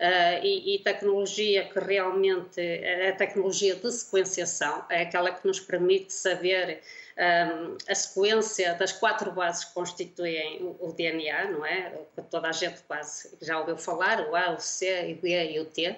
Uh, 0.00 0.42
e, 0.42 0.74
e, 0.74 0.78
tecnologia 0.80 1.68
que 1.68 1.78
realmente 1.78 2.60
é 2.60 3.10
a 3.10 3.16
tecnologia 3.16 3.76
de 3.76 3.92
sequenciação, 3.92 4.84
é 4.90 5.02
aquela 5.02 5.30
que 5.30 5.46
nos 5.46 5.60
permite 5.60 6.12
saber 6.12 6.80
um, 7.16 7.22
ah, 7.22 7.76
a 7.88 7.94
sequência 7.94 8.74
das 8.74 8.90
quatro 8.90 9.30
bases 9.30 9.66
que 9.66 9.74
constituem 9.74 10.60
o, 10.62 10.88
o, 10.88 10.92
DNA, 10.92 11.52
não 11.52 11.64
é? 11.64 11.92
Toda 12.28 12.48
a 12.48 12.52
gente 12.52 12.82
quase 12.88 13.36
já 13.40 13.60
ouviu 13.60 13.76
falar, 13.76 14.28
o 14.28 14.34
A, 14.34 14.50
o 14.50 14.58
C, 14.58 15.16
o 15.16 15.22
B 15.22 15.52
e 15.52 15.60
o 15.60 15.64
T. 15.64 15.96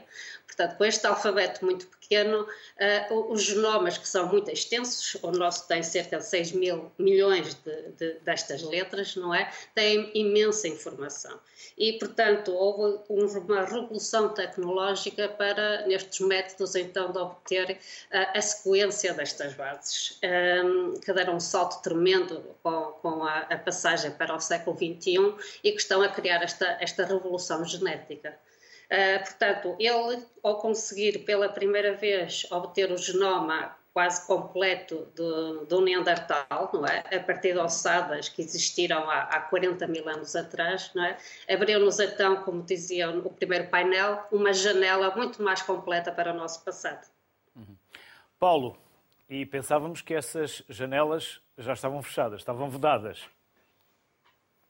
Portanto, 0.56 0.78
com 0.78 0.84
este 0.86 1.06
alfabeto 1.06 1.64
muito 1.64 1.86
pequeno, 1.86 2.42
uh, 2.42 3.30
os 3.30 3.42
genomas, 3.42 3.98
que 3.98 4.08
são 4.08 4.26
muito 4.26 4.50
extensos, 4.50 5.16
o 5.22 5.30
nosso 5.30 5.68
tem 5.68 5.82
cerca 5.82 6.16
de 6.16 6.24
6 6.24 6.52
mil 6.52 6.90
milhões 6.98 7.54
de, 7.56 7.92
de, 7.92 8.14
destas 8.20 8.62
letras, 8.62 9.16
não 9.16 9.34
é? 9.34 9.52
Tem 9.74 10.10
imensa 10.14 10.66
informação. 10.66 11.38
E, 11.76 11.92
portanto, 11.98 12.54
houve 12.54 13.00
uma 13.10 13.64
revolução 13.66 14.30
tecnológica 14.30 15.28
para, 15.28 15.86
nestes 15.86 16.20
métodos, 16.20 16.74
então, 16.74 17.12
de 17.12 17.18
obter 17.18 17.72
uh, 17.72 18.38
a 18.38 18.40
sequência 18.40 19.12
destas 19.12 19.52
bases, 19.52 20.18
um, 20.64 20.94
que 20.94 21.12
deram 21.12 21.36
um 21.36 21.40
salto 21.40 21.82
tremendo 21.82 22.42
com, 22.62 22.92
com 23.02 23.24
a, 23.24 23.40
a, 23.40 23.58
passagem 23.58 24.10
para 24.12 24.34
o 24.34 24.40
século 24.40 24.74
XXI 24.74 25.34
e 25.62 25.72
que 25.72 25.80
estão 25.80 26.00
a 26.00 26.08
criar 26.08 26.42
esta, 26.42 26.78
esta 26.80 27.04
revolução 27.04 27.62
genética. 27.62 28.38
Uh, 28.86 29.18
portanto, 29.24 29.76
ele, 29.78 30.24
ao 30.42 30.58
conseguir 30.58 31.24
pela 31.24 31.48
primeira 31.48 31.94
vez 31.94 32.46
obter 32.50 32.90
o 32.92 32.96
genoma 32.96 33.76
quase 33.96 34.26
completo 34.26 35.08
do, 35.16 35.64
do 35.64 35.80
Neandertal, 35.80 36.70
não 36.70 36.84
é? 36.84 37.02
a 37.16 37.18
partir 37.18 37.54
de 37.54 37.58
ossadas 37.58 38.28
que 38.28 38.42
existiram 38.42 39.08
há, 39.08 39.22
há 39.22 39.40
40 39.40 39.86
mil 39.86 40.06
anos 40.06 40.36
atrás, 40.36 40.90
não 40.94 41.02
é? 41.02 41.16
abriu-nos 41.48 41.98
então, 41.98 42.42
como 42.42 42.62
dizia 42.62 43.08
o 43.08 43.30
primeiro 43.30 43.68
painel, 43.68 44.22
uma 44.30 44.52
janela 44.52 45.16
muito 45.16 45.42
mais 45.42 45.62
completa 45.62 46.12
para 46.12 46.34
o 46.34 46.36
nosso 46.36 46.62
passado. 46.62 47.10
Uhum. 47.56 47.74
Paulo, 48.38 48.76
e 49.30 49.46
pensávamos 49.46 50.02
que 50.02 50.12
essas 50.12 50.62
janelas 50.68 51.40
já 51.56 51.72
estavam 51.72 52.02
fechadas, 52.02 52.40
estavam 52.40 52.68
vedadas. 52.68 53.22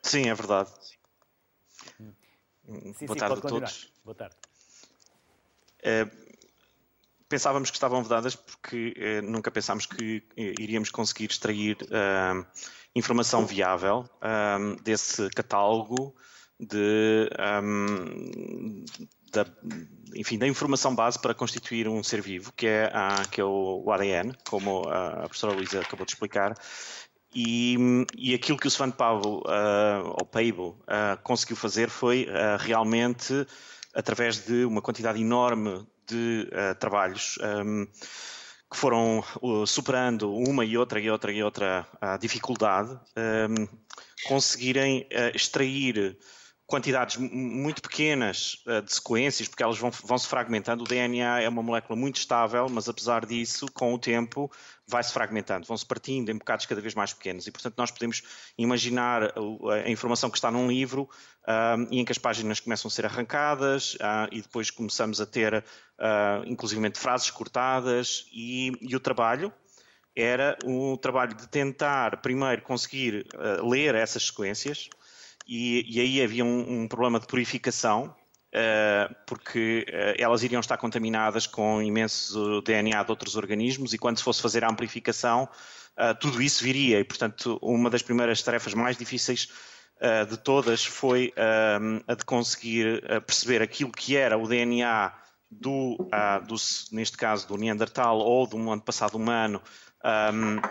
Sim, 0.02 0.28
é 0.28 0.34
verdade. 0.34 0.70
Sim, 2.66 3.06
Boa 3.06 3.14
sim, 3.14 3.20
tarde 3.20 3.38
a 3.38 3.40
todos. 3.40 3.92
Boa 4.04 4.14
tarde. 4.14 4.36
É, 5.82 6.08
pensávamos 7.28 7.70
que 7.70 7.76
estavam 7.76 8.02
vedadas 8.02 8.34
porque 8.34 8.94
uh, 8.96 9.22
nunca 9.22 9.50
pensámos 9.50 9.86
que 9.86 10.22
iríamos 10.36 10.90
conseguir 10.90 11.30
extrair 11.30 11.78
informação 12.94 13.46
viável 13.46 14.08
desse 14.82 15.28
catálogo 15.30 16.14
de, 16.58 17.28
um, 17.62 18.84
da, 19.30 19.46
enfim, 20.14 20.38
da 20.38 20.46
informação 20.46 20.94
base 20.94 21.18
para 21.18 21.34
constituir 21.34 21.88
um 21.88 22.02
ser 22.02 22.22
vivo, 22.22 22.52
que 22.52 22.66
é, 22.66 22.90
a, 22.92 23.22
que 23.30 23.40
é 23.40 23.44
o, 23.44 23.82
o 23.84 23.92
ADN, 23.92 24.34
como 24.48 24.88
a 24.88 25.24
professora 25.24 25.54
Luísa 25.54 25.80
acabou 25.80 26.06
de 26.06 26.12
explicar. 26.12 26.54
E, 27.38 27.76
e, 28.16 28.34
aquilo 28.34 28.56
que 28.56 28.66
o 28.66 28.70
Svan 28.70 28.90
Pablo, 28.90 29.40
uh, 29.40 30.08
ou 30.08 30.24
Pablo, 30.24 30.68
uh, 30.84 31.22
conseguiu 31.22 31.54
fazer 31.54 31.90
foi 31.90 32.26
uh, 32.30 32.56
realmente, 32.58 33.46
através 33.94 34.46
de 34.46 34.64
uma 34.64 34.80
quantidade 34.80 35.20
enorme 35.20 35.86
de 36.06 36.48
trabalhos, 36.78 37.36
um, 37.66 37.84
que 38.70 38.76
foram 38.76 39.24
superando 39.66 40.32
uma 40.32 40.64
e 40.64 40.78
outra 40.78 41.00
e 41.00 41.10
outra 41.10 41.32
e 41.32 41.42
outra 41.42 41.84
dificuldade, 42.20 42.96
um, 43.16 43.66
conseguirem 44.28 45.04
extrair 45.34 46.16
quantidades 46.66 47.16
muito 47.16 47.80
pequenas 47.80 48.62
uh, 48.66 48.82
de 48.82 48.92
sequências, 48.92 49.48
porque 49.48 49.62
elas 49.62 49.78
vão, 49.78 49.90
vão 49.90 50.18
se 50.18 50.26
fragmentando. 50.26 50.82
O 50.82 50.86
DNA 50.86 51.42
é 51.42 51.48
uma 51.48 51.62
molécula 51.62 51.96
muito 51.96 52.16
estável, 52.16 52.68
mas 52.68 52.88
apesar 52.88 53.24
disso, 53.24 53.66
com 53.72 53.94
o 53.94 53.98
tempo, 53.98 54.50
vai-se 54.86 55.12
fragmentando, 55.12 55.66
vão-se 55.66 55.86
partindo 55.86 56.30
em 56.30 56.36
bocados 56.36 56.66
cada 56.66 56.80
vez 56.80 56.94
mais 56.94 57.12
pequenos. 57.12 57.46
E, 57.46 57.52
portanto, 57.52 57.74
nós 57.76 57.90
podemos 57.90 58.22
imaginar 58.58 59.32
a, 59.32 59.88
informação 59.88 60.28
que 60.28 60.38
está 60.38 60.50
num 60.50 60.68
livro 60.68 61.08
uh, 61.44 61.86
e 61.90 62.00
em 62.00 62.04
que 62.04 62.12
as 62.12 62.18
páginas 62.18 62.58
começam 62.58 62.88
a 62.88 62.90
ser 62.90 63.06
arrancadas 63.06 63.94
uh, 63.94 64.28
e 64.32 64.42
depois 64.42 64.70
começamos 64.70 65.20
a 65.20 65.26
ter, 65.26 65.54
uh, 65.54 66.44
inclusivamente, 66.46 66.98
frases 66.98 67.30
cortadas 67.30 68.26
e, 68.32 68.72
e 68.80 68.96
o 68.96 69.00
trabalho 69.00 69.52
era 70.14 70.56
o 70.64 70.96
trabalho 70.96 71.34
de 71.34 71.46
tentar 71.46 72.22
primeiro 72.22 72.62
conseguir 72.62 73.26
ler 73.62 73.94
essas 73.94 74.28
sequências, 74.28 74.88
e, 75.46 75.84
e 75.88 76.00
aí 76.00 76.22
havia 76.22 76.44
um, 76.44 76.82
um, 76.82 76.88
problema 76.88 77.20
de 77.20 77.26
purificação, 77.26 78.14
uh, 78.54 79.14
porque 79.26 79.86
uh, 79.88 80.20
elas 80.20 80.42
iriam 80.42 80.60
estar 80.60 80.76
contaminadas 80.76 81.46
com 81.46 81.80
imenso 81.80 82.60
DNA 82.62 83.02
de 83.02 83.10
outros 83.10 83.36
organismos 83.36 83.94
e 83.94 83.98
quando 83.98 84.18
se 84.18 84.24
fosse 84.24 84.42
fazer 84.42 84.64
a 84.64 84.70
amplificação, 84.70 85.48
uh, 85.96 86.14
tudo 86.18 86.42
isso 86.42 86.64
viria. 86.64 86.98
E, 86.98 87.04
portanto, 87.04 87.58
uma 87.62 87.88
das 87.88 88.02
primeiras 88.02 88.42
tarefas 88.42 88.74
mais 88.74 88.96
difíceis 88.96 89.48
de 90.28 90.36
todas 90.36 90.84
foi 90.84 91.32
a 91.38 92.14
de 92.14 92.22
conseguir 92.26 93.00
perceber 93.26 93.62
aquilo 93.62 93.90
que 93.90 94.14
era 94.14 94.36
o 94.36 94.46
DNA 94.46 95.10
do, 95.50 95.96
do, 96.46 96.56
neste 96.92 97.16
caso, 97.16 97.48
do 97.48 97.56
Neandertal 97.56 98.18
ou 98.18 98.46
do 98.46 98.70
antepassado 98.70 99.16
humano. 99.16 99.60
Um, 100.04 100.58
eh, 100.58 100.70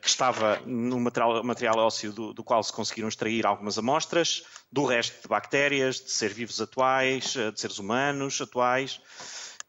que 0.00 0.08
estava 0.08 0.60
no 0.64 1.00
material, 1.00 1.42
material 1.42 1.78
ósseo 1.78 2.12
do, 2.12 2.32
do, 2.32 2.44
qual 2.44 2.62
se 2.62 2.72
conseguiram 2.72 3.08
extrair 3.08 3.44
algumas 3.44 3.76
amostras, 3.76 4.44
do 4.70 4.84
resto 4.84 5.22
de 5.22 5.28
bactérias, 5.28 6.00
de 6.00 6.10
seres 6.10 6.36
vivos 6.36 6.60
atuais, 6.60 7.36
eh, 7.36 7.50
de 7.50 7.60
seres 7.60 7.78
humanos 7.78 8.40
atuais. 8.40 9.00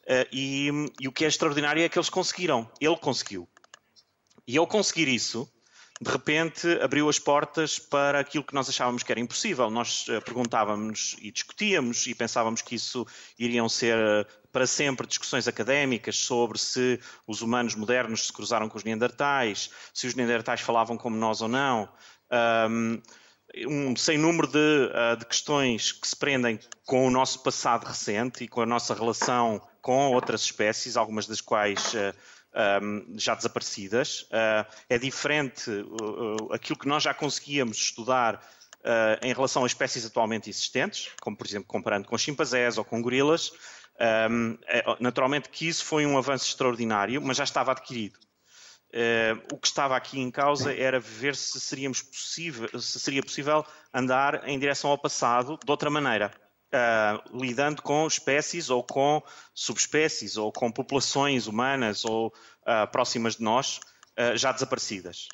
Eh, 0.06 0.28
e, 0.32 0.70
e 1.00 1.08
o 1.08 1.12
que 1.12 1.26
é 1.26 1.28
extraordinário 1.28 1.84
é 1.84 1.90
que 1.90 1.98
eles 1.98 2.10
conseguiram. 2.10 2.70
Ele 2.80 2.98
conseguiu. 2.98 3.48
E 4.48 4.58
ao 4.58 4.66
conseguir 4.66 5.08
isso, 5.08 5.52
de 6.02 6.12
repente 6.12 6.68
abriu 6.82 7.10
as 7.10 7.20
portas 7.20 7.80
para 7.80 8.20
aquilo 8.20 8.44
que 8.44 8.54
nós 8.54 8.70
achávamos 8.70 9.04
que 9.04 9.12
era 9.12 9.20
impossível. 9.20 9.70
Nós 9.70 10.06
perguntávamos 10.24 11.16
e 11.22 11.32
discutíamos 11.32 12.08
e 12.08 12.16
pensávamos 12.16 12.62
que 12.62 12.76
isso 12.76 13.06
iriam 13.38 13.68
ser 13.68 14.28
para 14.58 14.66
sempre 14.66 15.06
discussões 15.06 15.48
académicas 15.48 16.18
sobre 16.18 16.58
se 16.58 17.00
os 17.28 17.44
humanos 17.44 17.76
modernos 17.76 18.26
se 18.26 18.34
cruzaram 18.34 18.68
com 18.68 18.76
os 18.76 18.84
neandertais, 18.84 19.70
se 19.94 20.08
os 20.08 20.16
neandertais 20.16 20.62
falavam 20.62 20.98
como 20.98 21.16
nós 21.16 21.42
ou 21.42 21.48
não. 21.48 21.88
Um, 22.66 23.96
sem 23.96 24.18
número 24.18 24.48
de, 24.48 24.58
uh, 24.58 25.16
de, 25.16 25.28
questões 25.28 25.92
que 25.92 26.08
se 26.08 26.16
prendem 26.16 26.60
com 26.88 27.06
o 27.06 27.12
nosso 27.12 27.44
passado 27.44 27.86
recente 27.86 28.46
e 28.46 28.48
com 28.48 28.60
a 28.60 28.66
nossa 28.66 28.96
relação 28.96 29.62
com 29.80 30.12
outras 30.12 30.42
espécies, 30.42 30.98
algumas 30.98 31.28
das 31.28 31.40
quais 31.40 31.94
um, 32.82 33.16
já 33.16 33.36
desaparecidas. 33.36 34.22
Uh, 34.24 34.66
é 34.90 34.98
diferente 34.98 35.70
aquilo 36.52 36.80
que 36.80 36.88
nós 36.88 37.04
já 37.04 37.14
conseguíamos 37.14 37.78
estudar 37.78 38.44
em 39.22 39.34
relação 39.34 39.66
a 39.66 39.68
espécies 39.68 40.06
atualmente 40.06 40.50
existentes, 40.50 41.10
como 41.20 41.36
por 41.36 41.46
exemplo 41.46 41.68
comparando 41.68 42.08
com 42.08 42.18
chimpanzés 42.18 42.78
ou 42.78 42.86
com 42.86 43.02
gorilas, 43.02 43.52
um, 44.30 44.58
é, 44.68 44.84
naturalmente 45.00 45.50
que 45.50 45.68
isso 45.68 45.84
foi 45.84 46.06
um 46.06 46.18
avanço 46.18 46.48
extraordinário, 46.48 47.22
mas 47.22 47.38
já 47.38 47.44
estava 47.44 47.72
adquirido. 47.72 48.20
Uh, 48.88 49.54
o 49.54 49.58
que 49.58 49.68
estava 49.68 49.98
aqui 49.98 50.18
em 50.20 50.32
causa 50.32 50.74
era 50.74 50.98
ver 50.98 51.36
se, 51.36 51.60
seríamos 51.60 52.06
se 52.10 53.00
seria 53.00 53.22
possível 53.22 53.66
andar 53.94 54.48
em 54.48 54.58
direção 54.58 54.90
ao 54.90 54.98
passado 54.98 55.60
de 55.64 55.70
outra 55.70 55.90
maneira, 55.90 56.32
uh, 56.74 57.38
lidando 57.38 57.82
com 57.82 58.08
espécies 58.08 58.70
ou 58.70 58.82
com 58.82 59.22
subespécies 59.54 60.38
ou 60.38 60.54
com 60.54 60.72
populações 60.72 61.48
humanas 61.48 62.06
ou 62.06 62.28
uh, 62.28 62.90
próximas 62.92 63.36
de 63.36 63.44
nós 63.44 63.80
já 64.34 64.52
desaparecidas. 64.52 65.28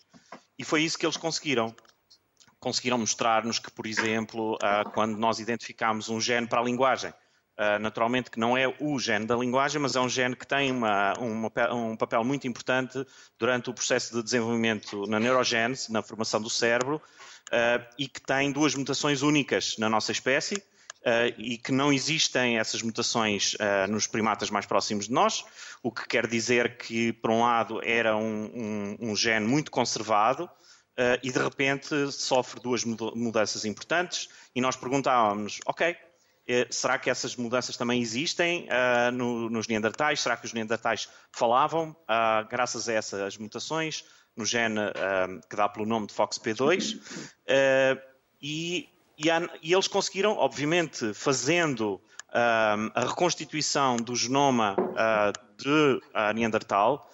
E 0.59 0.66
foi 0.66 0.84
isso 0.84 0.99
que 0.99 1.05
eles 1.05 1.16
conseguiram. 1.16 1.74
Conseguiram 2.59 2.97
mostrar-nos 2.97 3.57
que, 3.57 3.72
por 3.72 3.88
exemplo, 3.88 4.57
quando 4.93 5.18
nós 5.18 5.39
identificámos 5.39 6.09
um 6.09 6.20
gene 6.20 6.47
para 6.47 6.59
a 6.59 6.64
linguagem, 6.66 7.14
Uh, 7.55 7.77
naturalmente 7.79 8.31
que 8.31 8.39
não 8.39 8.57
é 8.57 8.67
o 8.79 8.97
gene 8.97 9.27
da 9.27 9.35
linguagem, 9.35 9.79
mas 9.79 9.95
é 9.95 9.99
um 9.99 10.09
gene 10.09 10.35
que 10.35 10.47
tem 10.47 10.71
uma, 10.71 11.13
uma, 11.19 11.51
um 11.71 11.95
papel 11.95 12.23
muito 12.23 12.47
importante 12.47 13.05
durante 13.37 13.69
o 13.69 13.73
processo 13.75 14.15
de 14.15 14.23
desenvolvimento 14.23 15.05
na 15.05 15.19
neurogênese, 15.19 15.91
na 15.91 16.01
formação 16.01 16.41
do 16.41 16.49
cérebro, 16.49 16.95
uh, 16.95 17.85
e 17.95 18.07
que 18.07 18.19
tem 18.19 18.51
duas 18.51 18.73
mutações 18.73 19.21
únicas 19.21 19.77
na 19.77 19.87
nossa 19.87 20.11
espécie, 20.11 20.55
uh, 20.55 21.31
e 21.37 21.59
que 21.59 21.71
não 21.71 21.93
existem 21.93 22.57
essas 22.57 22.81
mutações 22.81 23.55
nos 23.87 24.07
primatas 24.07 24.49
mais 24.49 24.65
próximos 24.65 25.05
de 25.05 25.13
nós, 25.13 25.45
o 25.83 25.91
que 25.91 26.07
quer 26.07 26.25
dizer 26.25 26.77
que, 26.77 27.13
por 27.13 27.29
um 27.29 27.41
lado, 27.41 27.79
era 27.83 28.17
um, 28.17 28.97
um, 28.99 29.11
um 29.11 29.15
gene 29.15 29.45
muito 29.45 29.69
conservado, 29.69 30.49
e 31.21 31.31
de 31.31 31.39
repente 31.39 32.11
sofre 32.11 32.59
duas 32.61 32.83
mudanças 32.85 33.65
importantes, 33.65 34.29
e 34.55 34.61
nós 34.61 34.75
perguntávamos, 34.75 35.59
ok, 35.65 35.95
será 36.69 36.97
que 36.97 37.09
essas 37.09 37.35
mudanças 37.35 37.77
também 37.77 38.01
existem 38.01 38.67
uh, 38.67 39.11
no, 39.11 39.49
nos 39.49 39.67
Neandertais? 39.67 40.21
Será 40.21 40.35
que 40.35 40.45
os 40.45 40.53
Neandertais 40.53 41.07
falavam 41.31 41.91
uh, 41.91 42.47
graças 42.49 42.89
a 42.89 42.93
essas 42.93 43.37
mutações 43.37 44.03
no 44.35 44.45
gene 44.45 44.79
uh, 44.79 45.47
que 45.49 45.55
dá 45.55 45.69
pelo 45.69 45.85
nome 45.85 46.07
de 46.07 46.13
FOXP2? 46.13 46.99
E, 48.41 48.89
e, 49.17 49.31
há, 49.31 49.49
e, 49.61 49.73
eles 49.73 49.87
conseguiram, 49.87 50.33
obviamente, 50.33 51.13
fazendo 51.13 52.01
a 52.35 53.05
reconstituição 53.07 53.95
do 53.95 54.15
genoma 54.15 54.75
de 55.55 56.01
Neandertal, 56.33 57.07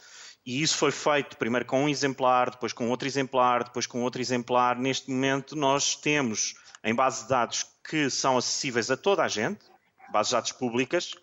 e 0.45 0.61
isso 0.63 0.77
foi 0.77 0.91
feito 0.91 1.37
primeiro 1.37 1.65
com 1.65 1.83
um 1.83 1.89
exemplar, 1.89 2.49
depois 2.49 2.73
com 2.73 2.89
outro 2.89 3.07
exemplar, 3.07 3.65
depois 3.65 3.85
com 3.85 4.01
outro 4.01 4.21
exemplar. 4.21 4.79
Neste 4.79 5.11
momento, 5.11 5.55
nós 5.55 5.95
temos 5.95 6.55
em 6.83 6.95
base 6.95 7.23
de 7.23 7.29
dados 7.29 7.65
que 7.89 8.09
são 8.09 8.37
acessíveis 8.37 8.91
a 8.91 8.97
toda 8.97 9.23
a 9.23 9.27
gente, 9.27 9.59
bases 10.11 10.29
de 10.29 10.35
dados 10.35 10.51
públicas, 10.51 11.15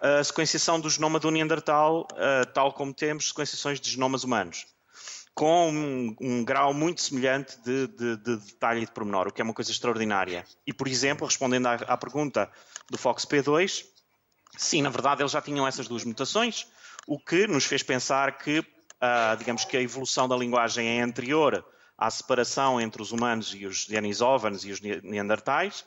a 0.00 0.22
sequenciação 0.22 0.78
do 0.78 0.88
genoma 0.88 1.18
do 1.18 1.30
Neandertal, 1.30 2.06
tal 2.54 2.72
como 2.72 2.92
temos 2.92 3.28
sequenciações 3.28 3.80
de 3.80 3.90
genomas 3.90 4.22
humanos, 4.24 4.66
com 5.34 5.70
um, 5.70 6.16
um 6.20 6.44
grau 6.44 6.74
muito 6.74 7.00
semelhante 7.00 7.58
de, 7.62 7.86
de, 7.86 8.16
de, 8.16 8.36
detalhe 8.36 8.82
e 8.82 8.86
de 8.86 8.92
pormenor, 8.92 9.28
o 9.28 9.32
que 9.32 9.40
é 9.40 9.44
uma 9.44 9.54
coisa 9.54 9.70
extraordinária. 9.70 10.44
E, 10.66 10.72
por 10.72 10.88
exemplo, 10.88 11.26
respondendo 11.26 11.66
à, 11.66 11.74
à 11.74 11.96
pergunta 11.96 12.50
do 12.90 12.98
FOXP2, 12.98 13.84
sim, 14.56 14.82
na 14.82 14.90
verdade 14.90 15.22
eles 15.22 15.32
já 15.32 15.40
tinham 15.40 15.66
essas 15.66 15.88
duas 15.88 16.04
mutações, 16.04 16.66
o 17.06 17.18
que 17.18 17.46
nos 17.46 17.64
fez 17.64 17.82
pensar 17.82 18.38
que, 18.38 18.58
uh, 18.60 19.36
digamos 19.38 19.64
que 19.64 19.76
a 19.76 19.82
evolução 19.82 20.28
da 20.28 20.36
linguagem 20.36 20.98
é 20.98 21.02
anterior 21.02 21.64
à 22.00 22.10
separação 22.10 22.80
entre 22.80 23.02
os 23.02 23.12
humanos 23.12 23.54
e 23.54 23.66
os 23.66 23.86
denisovanos 23.86 24.64
e 24.64 24.72
os 24.72 24.80
neandertais, 24.80 25.84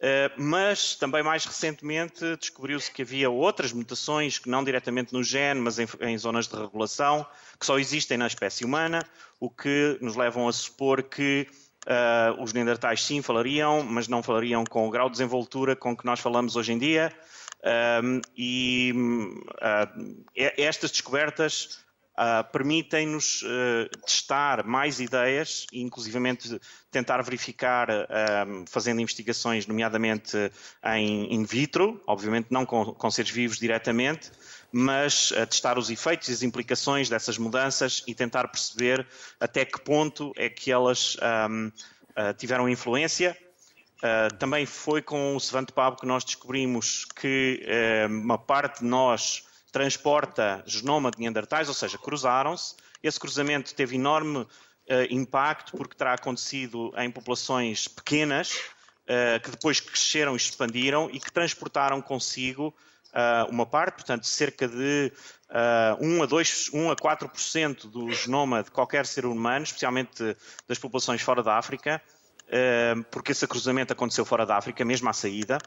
eh, 0.00 0.30
mas 0.36 0.96
também 0.96 1.22
mais 1.22 1.44
recentemente 1.44 2.36
descobriu-se 2.36 2.90
que 2.90 3.02
havia 3.02 3.30
outras 3.30 3.72
mutações 3.72 4.38
que 4.38 4.48
não 4.48 4.64
diretamente 4.64 5.12
no 5.12 5.22
gene, 5.22 5.60
mas 5.60 5.78
em, 5.78 5.86
em, 6.00 6.18
zonas 6.18 6.48
de 6.48 6.56
regulação, 6.56 7.26
que 7.58 7.64
só 7.64 7.78
existem 7.78 8.18
na 8.18 8.26
espécie 8.26 8.64
humana, 8.64 9.02
o 9.38 9.48
que 9.48 9.98
nos 10.00 10.16
levam 10.16 10.48
a 10.48 10.52
supor 10.52 11.02
que 11.02 11.46
uh, 11.86 12.42
os 12.42 12.52
neandertais 12.52 13.02
sim 13.02 13.22
falariam, 13.22 13.82
mas 13.82 14.08
não 14.08 14.22
falariam 14.22 14.64
com 14.64 14.88
o 14.88 14.90
grau 14.90 15.08
de 15.08 15.12
desenvoltura 15.12 15.76
com 15.76 15.96
que 15.96 16.04
nós 16.04 16.20
falamos 16.20 16.56
hoje 16.56 16.72
em 16.72 16.78
dia. 16.78 17.12
Um, 18.02 18.20
e 18.36 18.92
uh, 18.94 20.24
estas 20.36 20.90
descobertas 20.90 21.83
Uh, 22.16 22.44
permitem-nos 22.52 23.42
uh, 23.42 23.88
testar 24.06 24.64
mais 24.64 25.00
ideias 25.00 25.66
e, 25.72 25.82
inclusivamente, 25.82 26.60
tentar 26.88 27.20
verificar, 27.22 27.90
uh, 27.90 28.64
fazendo 28.68 29.00
investigações, 29.00 29.66
nomeadamente 29.66 30.36
em 30.94 31.34
in 31.34 31.44
vitro, 31.44 32.00
obviamente 32.06 32.46
não 32.50 32.64
com, 32.64 32.84
com 32.94 33.10
seres 33.10 33.32
vivos 33.32 33.58
diretamente, 33.58 34.30
mas 34.70 35.32
testar 35.48 35.76
os 35.76 35.90
efeitos 35.90 36.28
e 36.28 36.32
as 36.32 36.42
implicações 36.42 37.08
dessas 37.08 37.36
mudanças 37.36 38.04
e 38.06 38.14
tentar 38.14 38.46
perceber 38.46 39.06
até 39.40 39.64
que 39.64 39.80
ponto 39.80 40.32
é 40.36 40.48
que 40.48 40.70
elas 40.70 41.16
um, 41.48 41.70
tiveram 42.36 42.68
influência. 42.68 43.36
Uh, 43.98 44.34
também 44.36 44.66
foi 44.66 45.00
com 45.00 45.34
o 45.34 45.40
Svante 45.40 45.72
Pab 45.72 45.96
que 45.98 46.06
nós 46.06 46.24
descobrimos 46.24 47.06
que 47.06 47.64
uh, 47.64 48.12
uma 48.12 48.36
parte 48.36 48.80
de 48.80 48.84
nós 48.84 49.44
transporta 49.74 50.62
genoma 50.64 51.10
de 51.10 51.18
Neandertais, 51.18 51.66
ou 51.66 51.74
seja, 51.74 51.98
cruzaram-se. 51.98 52.76
Esse 53.02 53.18
cruzamento 53.18 53.74
teve 53.74 53.96
enorme 53.96 54.46
impacto 55.10 55.76
porque 55.76 55.96
terá 55.96 56.14
acontecido 56.14 56.92
em 56.96 57.10
populações 57.10 57.88
pequenas, 57.88 58.52
que 59.42 59.50
depois 59.50 59.80
cresceram 59.80 60.34
e 60.34 60.36
expandiram 60.36 61.10
e 61.12 61.18
que 61.18 61.32
transportaram 61.32 62.00
consigo 62.00 62.74
uh, 63.14 63.50
uma 63.50 63.64
parte, 63.64 63.94
portanto, 63.94 64.26
cerca 64.26 64.66
de 64.68 65.12
uh, 66.00 66.04
1 66.04 66.22
a 66.22 66.26
2, 66.26 66.70
1 66.74 66.90
a 66.90 66.96
4% 66.96 67.88
do 67.88 68.10
genoma 68.12 68.62
de 68.62 68.70
qualquer 68.70 69.06
ser 69.06 69.24
humano, 69.24 69.64
especialmente 69.64 70.36
das 70.68 70.78
populações 70.78 71.22
fora 71.22 71.42
da 71.42 71.56
África, 71.56 72.02
uh, 72.48 73.04
porque 73.04 73.32
esse 73.32 73.46
cruzamento 73.46 73.92
aconteceu 73.92 74.24
fora 74.24 74.44
da 74.44 74.56
África, 74.56 74.84
mesmo 74.84 75.08
à 75.08 75.12
saída, 75.12 75.58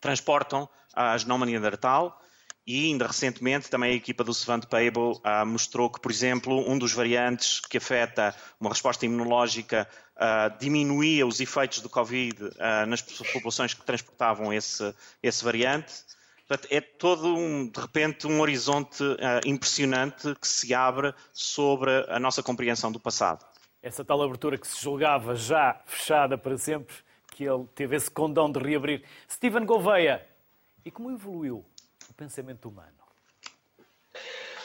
transportam 0.00 0.68
a 0.94 1.16
genoma 1.18 1.44
neandertal 1.44 2.20
e 2.66 2.86
ainda 2.86 3.06
recentemente 3.06 3.70
também 3.70 3.92
a 3.92 3.94
equipa 3.94 4.24
do 4.24 4.34
Savant 4.34 4.64
Payable 4.66 5.12
uh, 5.12 5.46
mostrou 5.46 5.88
que, 5.88 6.00
por 6.00 6.10
exemplo, 6.10 6.68
um 6.68 6.76
dos 6.76 6.92
variantes 6.92 7.60
que 7.60 7.78
afeta 7.78 8.34
uma 8.60 8.70
resposta 8.70 9.06
imunológica 9.06 9.88
uh, 10.16 10.58
diminuía 10.58 11.24
os 11.24 11.38
efeitos 11.38 11.80
do 11.80 11.88
Covid 11.88 12.42
uh, 12.42 12.86
nas 12.88 13.00
populações 13.02 13.72
que 13.72 13.84
transportavam 13.84 14.52
esse, 14.52 14.92
esse 15.22 15.44
variante. 15.44 15.94
Portanto, 16.48 16.68
é 16.72 16.80
todo, 16.80 17.36
um, 17.36 17.68
de 17.68 17.80
repente, 17.80 18.26
um 18.26 18.40
horizonte 18.40 19.02
uh, 19.02 19.16
impressionante 19.44 20.34
que 20.34 20.48
se 20.48 20.74
abre 20.74 21.14
sobre 21.32 21.90
a 22.08 22.18
nossa 22.18 22.42
compreensão 22.42 22.90
do 22.90 22.98
passado. 22.98 23.46
Essa 23.80 24.04
tal 24.04 24.20
abertura 24.20 24.58
que 24.58 24.66
se 24.66 24.82
julgava 24.82 25.36
já 25.36 25.80
fechada 25.86 26.36
para 26.36 26.58
sempre, 26.58 26.96
que 27.30 27.44
ele 27.44 27.64
teve 27.76 27.94
esse 27.94 28.10
condão 28.10 28.50
de 28.50 28.58
reabrir. 28.58 29.04
Stephen 29.30 29.64
Gouveia, 29.64 30.26
e 30.84 30.90
como 30.90 31.12
evoluiu 31.12 31.64
pensamento 32.16 32.68
humano? 32.68 32.96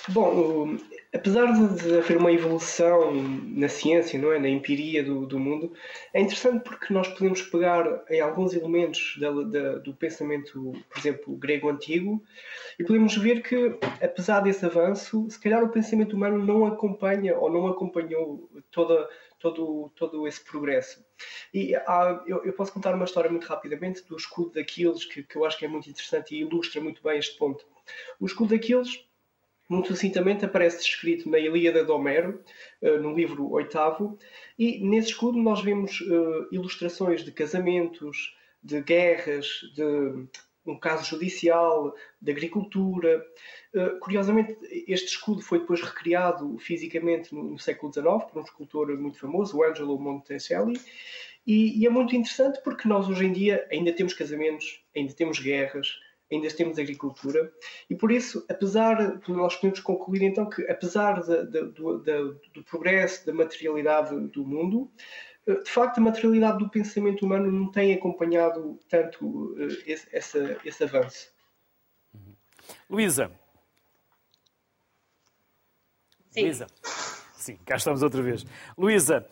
Bom, 0.10 0.78
apesar 1.14 1.46
de 1.54 1.96
haver 1.96 2.18
uma 2.18 2.32
evolução 2.32 3.14
na 3.14 3.70
ciência, 3.70 4.20
não 4.20 4.34
é, 4.34 4.40
na 4.40 4.50
empiria 4.50 5.04
do, 5.04 5.28
do 5.28 5.40
mundo, 5.40 5.72
é 6.12 6.20
interessante 6.20 6.64
porque 6.64 6.92
nós 6.92 7.08
podemos 7.10 7.44
pegar 7.44 8.04
em 8.10 8.20
alguns 8.20 8.54
elementos 8.56 9.16
da, 9.20 9.30
da, 9.30 9.78
do 9.78 9.94
pensamento, 9.94 10.74
por 10.90 10.98
exemplo, 10.98 11.36
grego 11.36 11.70
antigo, 11.70 12.24
e 12.80 12.84
podemos 12.84 13.16
ver 13.16 13.44
que, 13.44 13.78
apesar 14.02 14.40
desse 14.40 14.66
avanço, 14.66 15.28
se 15.30 15.40
calhar 15.40 15.64
o 15.64 15.70
pensamento 15.70 16.16
humano 16.16 16.44
não 16.44 16.66
acompanha 16.66 17.38
ou 17.38 17.52
não 17.52 17.68
acompanhou 17.68 18.50
toda, 18.72 19.08
todo, 19.42 19.92
todo 19.96 20.28
esse 20.28 20.44
progresso. 20.44 21.04
E 21.54 21.76
há, 21.76 22.24
eu, 22.28 22.46
eu, 22.46 22.54
posso 22.54 22.72
contar 22.72 22.96
uma 22.96 23.06
história 23.06 23.30
muito 23.30 23.48
rapidamente 23.48 24.04
do 24.08 24.16
escudo 24.16 24.52
daqueles 24.52 25.06
que, 25.06 25.24
que 25.24 25.36
eu 25.36 25.46
acho 25.46 25.58
que 25.58 25.66
é 25.66 25.68
muito 25.68 25.90
interessante 25.90 26.36
e 26.36 26.42
ilustra 26.42 26.80
muito 26.80 27.02
bem 27.02 27.18
este 27.18 27.38
ponto. 27.38 27.66
O 28.20 28.26
escudo 28.26 28.52
daqueles 28.52 29.04
muito 29.72 29.88
sucintamente 29.88 30.44
aparece 30.44 30.80
descrito 30.80 31.30
na 31.30 31.40
Ilíada 31.40 31.86
de 31.86 31.92
Homero, 31.92 32.44
eh, 32.82 32.98
no 32.98 33.16
livro 33.16 33.50
oitavo, 33.50 34.20
e 34.60 34.80
nesse 34.86 35.12
escudo 35.12 35.38
nós 35.38 35.62
vemos 35.62 36.02
uh, 36.02 36.48
ilustrações 36.52 37.24
de 37.24 37.32
casamentos, 37.32 38.36
de 38.62 38.82
guerras, 38.82 39.48
de 39.74 40.28
um 40.66 40.78
caso 40.78 41.06
judicial, 41.06 41.96
de 42.22 42.32
agricultura. 42.32 43.26
Uh, 43.74 44.00
curiosamente, 44.00 44.58
este 44.88 45.08
escudo 45.08 45.42
foi 45.42 45.60
depois 45.60 45.82
recriado 45.82 46.58
fisicamente 46.60 47.34
no, 47.34 47.44
no, 47.44 47.60
século 47.60 47.92
XIX 47.92 48.06
por 48.32 48.40
um 48.40 48.44
escultor 48.44 48.98
muito 48.98 49.18
famoso, 49.18 49.58
o 49.58 49.64
Angelo 49.64 49.98
Monticelli, 50.00 50.80
e, 51.46 51.80
e 51.80 51.86
é 51.86 51.90
muito 51.90 52.16
interessante 52.16 52.62
porque 52.64 52.88
nós 52.88 53.08
hoje 53.10 53.26
em 53.26 53.34
dia 53.34 53.68
ainda 53.72 53.92
temos 53.92 54.14
casamentos, 54.14 54.84
ainda 54.96 55.14
temos 55.14 55.40
guerras, 55.40 55.88
ainda 56.32 56.50
temos 56.50 56.80
agricultura 56.80 57.52
e 57.90 57.96
por 57.96 58.12
isso, 58.12 58.46
apesar, 58.50 59.20
nós 59.28 59.56
podemos 59.56 59.80
concluir 59.82 60.24
então 60.24 60.50
que 60.50 60.64
apesar 60.70 61.22
do, 61.22 62.64
progresso 62.70 63.26
da 63.26 63.34
materialidade 63.34 64.18
do 64.28 64.46
mundo, 64.46 64.90
eh, 64.96 65.31
de 65.48 65.70
facto 65.70 65.98
a 65.98 66.02
materialidade 66.02 66.60
do 66.60 66.70
pensamento 66.70 67.26
humano 67.26 67.52
não 67.52 67.72
tem 67.72 67.94
acompanhado 67.94 68.80
tanto 68.88 69.56
eh, 69.60 69.92
esse, 69.92 70.08
esse, 70.16 70.58
esse 70.64 70.84
avanço. 70.84 71.32
Luísa. 72.90 73.32
Luísa. 76.36 76.68
Sim, 77.34 77.58
cá 77.66 77.76
estamos 77.76 78.04
outra 78.04 78.22
vez. 78.22 78.46
Luísa, 78.78 79.28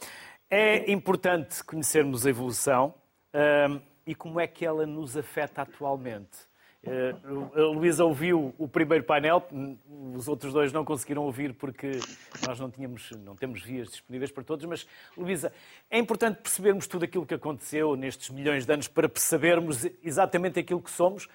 é 0.50 0.92
importante 0.92 1.64
conhecermos 1.64 2.26
a 2.26 2.30
evolução 2.30 2.96
um, 3.34 3.80
e 4.06 4.16
como 4.16 4.40
é 4.40 4.48
que 4.48 4.66
ela 4.66 4.86
nos 4.86 5.16
afeta 5.16 5.62
atualmente. 5.62 6.49
Eh, 6.82 7.14
a 7.56 7.62
Luísa 7.62 8.06
ouviu 8.06 8.54
o 8.58 8.68
primeiro 8.68 9.04
painel, 9.04 9.46
os 10.16 10.28
outros 10.30 10.54
dois 10.54 10.72
não 10.72 10.86
conseguiram 10.86 11.24
ouvir 11.24 11.54
porque 11.54 12.00
nós 12.48 12.60
não, 12.60 12.72
tínhamos, 12.72 13.12
não 13.12 13.36
temos 13.36 13.62
vias 13.62 13.90
disponíveis 13.90 14.32
para 14.32 14.44
todos, 14.44 14.66
mas, 14.66 14.88
Luísa, 15.18 15.52
é 15.90 16.00
importante 16.00 16.38
percebermos 16.42 16.88
tudo 16.88 17.04
aquilo 17.04 17.26
que 17.26 17.34
aconteceu 17.34 17.96
nestes 17.98 18.30
milhões 18.30 18.66
de 18.66 18.74
anos 18.74 18.88
para 18.88 19.10
percebermos 19.10 19.86
exatamente 20.02 20.60
aquilo 20.60 20.82
que 20.82 20.92
somos 20.92 21.28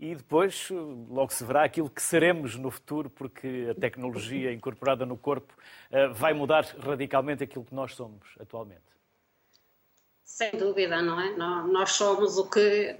e 0.00 0.14
depois 0.14 0.68
logo 0.70 1.32
se 1.32 1.44
verá 1.44 1.64
aquilo 1.64 1.90
que 1.90 2.02
seremos 2.02 2.56
no 2.56 2.70
futuro, 2.70 3.10
porque 3.10 3.68
a 3.70 3.80
tecnologia 3.80 4.52
incorporada 4.52 5.06
no 5.06 5.16
corpo 5.16 5.54
eh, 5.90 6.08
vai 6.08 6.32
mudar 6.32 6.64
radicalmente 6.80 7.44
aquilo 7.44 7.64
que 7.64 7.74
nós 7.74 7.94
somos 7.94 8.26
atualmente. 8.40 8.82
Sem 10.24 10.52
dúvida, 10.52 11.02
não 11.02 11.20
é? 11.20 11.36
Nós 11.36 11.92
somos 11.92 12.36
o 12.36 12.48
que 12.48 12.96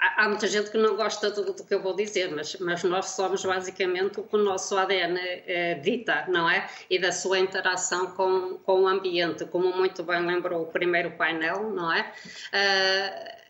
há, 0.00 0.28
muita 0.28 0.46
gente 0.46 0.70
que 0.70 0.78
não 0.78 0.96
gosta 0.96 1.30
do, 1.30 1.52
do, 1.52 1.64
que 1.64 1.74
eu 1.74 1.82
vou 1.82 1.94
dizer, 1.94 2.30
mas, 2.30 2.56
mas 2.56 2.82
nós 2.84 3.10
somos 3.10 3.44
basicamente 3.44 4.18
o 4.18 4.24
que 4.24 4.34
o 4.34 4.38
nosso 4.38 4.76
ADN 4.76 5.18
é, 5.18 5.74
dita, 5.74 6.24
não 6.28 6.48
é? 6.48 6.68
E 6.88 6.98
da 6.98 7.12
sua 7.12 7.38
interação 7.38 8.12
com, 8.12 8.58
com 8.58 8.82
o 8.82 8.88
ambiente, 8.88 9.44
como 9.44 9.76
muito 9.76 10.02
bem 10.02 10.24
lembrou 10.26 10.62
o 10.62 10.66
primeiro 10.66 11.12
painel, 11.12 11.70
não 11.70 11.92
é? 11.92 12.12
Uh, 12.54 13.40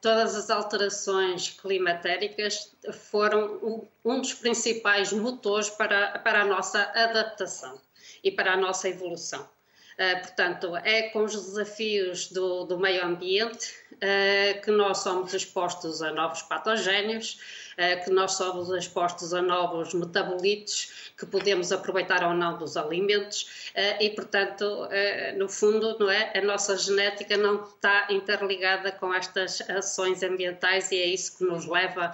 todas 0.00 0.34
as 0.34 0.48
alterações 0.50 1.50
climatéricas 1.50 2.76
foram 3.10 3.86
um 4.04 4.20
dos 4.20 4.32
principais 4.34 5.12
motores 5.12 5.68
para, 5.68 6.18
para 6.20 6.42
a 6.42 6.44
nossa 6.44 6.80
adaptação 6.94 7.78
e 8.22 8.30
para 8.30 8.52
a 8.52 8.56
nossa 8.56 8.88
evolução. 8.88 9.57
Uh, 9.98 10.20
portanto, 10.20 10.76
é 10.76 11.08
com 11.08 11.24
os 11.24 11.32
desafios 11.32 12.30
do, 12.30 12.62
do 12.62 12.78
meio 12.78 13.04
ambiente 13.04 13.74
uh, 13.94 14.62
que 14.62 14.70
nós 14.70 14.98
somos 14.98 15.34
expostos 15.34 16.00
a 16.02 16.12
novos 16.12 16.40
patogénios, 16.42 17.40
uh, 17.72 18.04
que 18.04 18.10
nós 18.10 18.34
somos 18.34 18.70
expostos 18.70 19.34
a 19.34 19.42
novos 19.42 19.92
metabolitos 19.94 21.10
que 21.18 21.26
podemos 21.26 21.72
aproveitar 21.72 22.22
ou 22.22 22.32
não 22.32 22.56
dos 22.58 22.76
alimentos 22.76 23.72
e, 23.98 24.10
portanto, 24.10 24.88
no 25.36 25.48
fundo, 25.48 25.98
não 25.98 26.08
é, 26.08 26.30
a 26.38 26.40
nossa 26.42 26.76
genética 26.76 27.36
não 27.36 27.64
está 27.64 28.06
interligada 28.08 28.92
com 28.92 29.12
estas 29.12 29.60
ações 29.68 30.22
ambientais 30.22 30.92
e 30.92 30.96
é 30.96 31.06
isso 31.06 31.36
que 31.36 31.42
nos 31.42 31.66
leva 31.66 32.12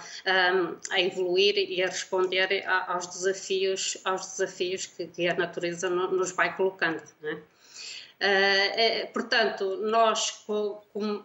a 0.90 1.00
evoluir 1.02 1.54
e 1.58 1.82
a 1.82 1.86
responder 1.86 2.64
aos 2.66 3.06
desafios, 3.08 3.98
aos 4.06 4.26
desafios 4.26 4.86
que, 4.86 5.06
que 5.06 5.28
a 5.28 5.34
natureza 5.34 5.90
nos 5.90 6.32
vai 6.32 6.56
colocando. 6.56 7.02
Não 7.20 7.28
é? 7.28 7.53
Uh, 8.24 9.12
portanto, 9.12 9.76
nós 9.82 10.46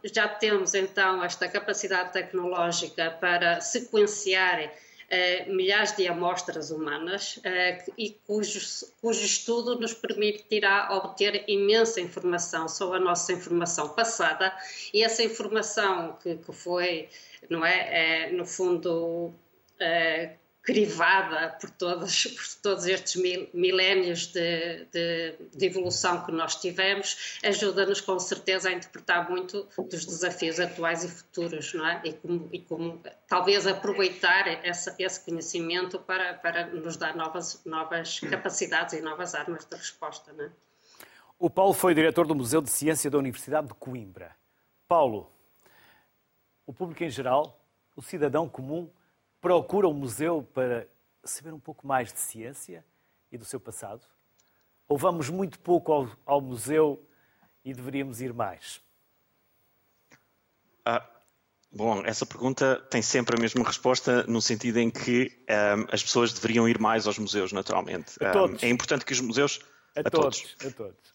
já 0.03 0.27
temos 0.27 0.73
então 0.73 1.23
esta 1.23 1.47
capacidade 1.47 2.11
tecnológica 2.11 3.09
para 3.21 3.61
sequenciar 3.61 4.65
uh, 4.65 5.53
milhares 5.53 5.95
de 5.95 6.09
amostras 6.09 6.71
humanas 6.71 7.39
e 7.97 8.11
cujo, 8.27 8.59
cujo 8.99 9.23
estudo 9.23 9.79
nos 9.79 9.93
permitirá 9.93 10.89
obter 10.91 11.45
imensa 11.47 12.01
informação 12.01 12.67
sobre 12.67 12.97
a 12.97 13.01
nossa 13.01 13.31
informação 13.31 13.87
passada. 13.89 14.53
E 14.93 15.01
essa 15.01 15.23
informação 15.23 16.17
que, 16.21 16.35
que 16.35 16.51
foi, 16.51 17.07
não 17.49 17.65
é, 17.65 18.25
é 18.25 18.31
no 18.31 18.45
fundo 18.45 19.33
crivada 20.69 21.49
por 21.59 21.71
todos, 21.71 22.25
por 22.37 22.61
todos 22.61 22.85
estes 22.85 23.15
mil, 23.15 23.49
milénios 23.55 24.27
de, 24.27 24.85
de, 24.91 25.35
de, 25.51 25.65
evolução 25.65 26.23
que 26.23 26.31
nós 26.31 26.55
tivemos, 26.57 27.39
ajuda-nos 27.43 28.01
com 28.01 28.19
certeza 28.19 28.69
a 28.69 28.73
interpretar 28.73 29.27
muito 29.27 29.67
dos 29.75 30.05
desafios 30.05 30.59
atuais 30.59 31.03
e 31.03 31.07
futuros, 31.07 31.73
não 31.73 31.87
é? 31.87 32.01
E 32.05 32.13
como, 32.13 32.49
e 32.53 32.59
como 32.59 33.01
talvez 33.27 33.65
aproveitar 33.65 34.47
essa, 34.63 34.95
esse 34.99 35.25
conhecimento 35.25 35.97
para, 35.97 36.35
para 36.35 36.67
nos 36.67 36.97
dar 36.97 37.15
novas, 37.15 37.59
novas 37.65 38.19
capacidades 38.19 38.93
e 38.93 39.01
novas 39.01 39.33
armas 39.33 39.65
de 39.65 39.75
resposta, 39.75 40.31
não 40.33 40.45
é? 40.45 40.51
O 41.39 41.49
Paulo 41.49 41.73
foi 41.73 41.95
diretor 41.95 42.27
do 42.27 42.35
Museu 42.35 42.61
de 42.61 42.69
Ciência 42.69 43.09
da 43.09 43.17
Universidade 43.17 43.69
de 43.69 43.73
Coimbra. 43.73 44.35
Paulo, 44.87 45.31
o 46.67 46.73
público 46.73 47.03
em 47.03 47.09
geral, 47.09 47.59
o 47.95 48.01
cidadão 48.03 48.47
comum, 48.47 48.89
procura 49.41 49.87
um 49.87 49.93
museu 49.93 50.47
para 50.53 50.87
saber 51.23 51.53
um 51.53 51.59
pouco 51.59 51.85
mais 51.85 52.11
de 52.11 52.19
ciência 52.19 52.85
e 53.31 53.37
do 53.37 53.45
seu 53.45 53.59
passado? 53.59 54.01
Ou 54.87 54.97
vamos 54.97 55.29
muito 55.29 55.59
pouco 55.59 55.91
ao, 55.91 56.09
ao 56.25 56.41
museu 56.41 57.05
e 57.63 57.73
deveríamos 57.73 58.21
ir 58.21 58.33
mais? 58.33 58.81
Ah, 60.85 61.07
bom, 61.71 62.03
essa 62.05 62.25
pergunta 62.25 62.77
tem 62.89 63.01
sempre 63.01 63.37
a 63.37 63.39
mesma 63.39 63.63
resposta, 63.63 64.23
no 64.23 64.41
sentido 64.41 64.79
em 64.79 64.89
que 64.89 65.31
um, 65.47 65.85
as 65.91 66.01
pessoas 66.01 66.33
deveriam 66.33 66.67
ir 66.67 66.79
mais 66.79 67.05
aos 67.05 67.19
museus, 67.19 67.51
naturalmente. 67.51 68.13
Um, 68.21 68.57
é 68.61 68.69
importante 68.69 69.05
que 69.05 69.13
os 69.13 69.21
museus. 69.21 69.59
A, 69.95 69.99
a 69.99 70.03
todos, 70.03 70.55
todos. 70.57 70.73
A 70.73 70.75
todos. 70.75 71.09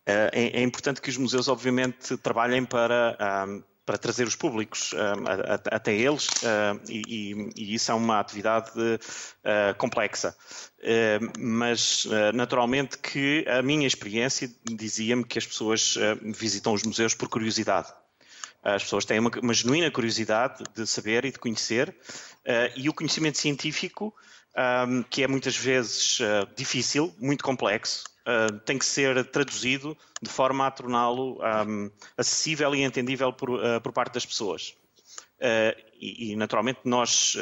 Uh, 0.00 0.30
é, 0.32 0.60
é, 0.60 0.62
importante 0.62 1.00
que 1.00 1.10
os 1.10 1.16
museus, 1.16 1.48
obviamente, 1.48 2.16
trabalhem 2.16 2.64
para, 2.64 3.18
um, 3.48 3.62
para 3.90 3.98
trazer 3.98 4.24
os 4.24 4.36
públicos 4.36 4.94
até 5.68 5.92
eles, 5.92 6.28
e, 6.88 7.50
e, 7.56 7.74
isso 7.74 7.90
é 7.90 7.94
uma 7.94 8.20
atividade 8.20 8.70
uh, 8.78 9.74
complexa. 9.76 10.36
Uh, 10.78 11.40
mas, 11.40 12.06
naturalmente, 12.32 12.96
que 12.98 13.44
a 13.48 13.60
minha 13.62 13.88
experiência 13.88 14.48
dizia-me 14.64 15.24
que 15.24 15.40
as 15.40 15.46
pessoas 15.46 15.96
visitam 16.22 16.72
os 16.72 16.84
museus 16.84 17.14
por 17.14 17.28
curiosidade. 17.28 17.92
As 18.62 18.84
pessoas 18.84 19.04
têm 19.04 19.18
uma, 19.18 19.30
uma 19.42 19.54
genuína 19.54 19.90
curiosidade 19.90 20.62
de 20.72 20.86
saber 20.86 21.24
e 21.24 21.32
de 21.32 21.38
conhecer, 21.40 21.88
uh, 21.88 22.72
e 22.76 22.88
o 22.88 22.94
conhecimento 22.94 23.38
científico, 23.38 24.14
um, 24.56 25.02
que 25.04 25.22
é 25.22 25.28
muitas 25.28 25.56
vezes 25.56 26.20
uh, 26.20 26.48
difícil, 26.56 27.14
muito 27.18 27.44
complexo, 27.44 28.04
uh, 28.26 28.58
tem 28.60 28.78
que 28.78 28.84
ser 28.84 29.24
traduzido 29.26 29.96
de 30.20 30.28
forma 30.28 30.66
a 30.66 30.70
torná-lo 30.70 31.38
um, 31.66 31.90
acessível 32.16 32.74
e 32.74 32.82
entendível 32.82 33.32
por, 33.32 33.58
por 33.80 33.92
parte 33.92 34.14
das 34.14 34.26
pessoas. 34.26 34.74
E, 35.98 36.32
e, 36.32 36.36
naturalmente 36.36 36.80
nós 36.84 37.34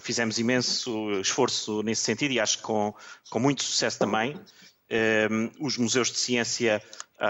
fizemos 0.00 0.38
imenso 0.38 1.10
esforço 1.20 1.82
nesse 1.82 2.02
sentido 2.02 2.30
e 2.30 2.38
acho 2.38 2.58
que 2.58 2.62
com, 2.62 2.94
com 3.28 3.40
muito 3.40 3.64
sucesso 3.64 3.98
também. 3.98 4.40
os 5.58 5.76
museus 5.76 6.12
de 6.12 6.18
ciência 6.18 6.80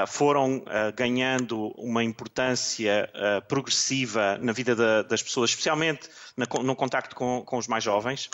foram 0.07 0.63
ganhando 0.95 1.69
uma 1.79 2.05
importância 2.05 3.11
progressiva 3.49 4.37
na 4.37 4.53
vida 4.53 5.03
das 5.03 5.23
pessoas, 5.23 5.49
especialmente 5.49 6.11
no 6.37 6.77
contacto 6.77 7.17
com 7.17 7.57
os 7.57 7.67
mais 7.67 7.83
jovens, 7.83 8.29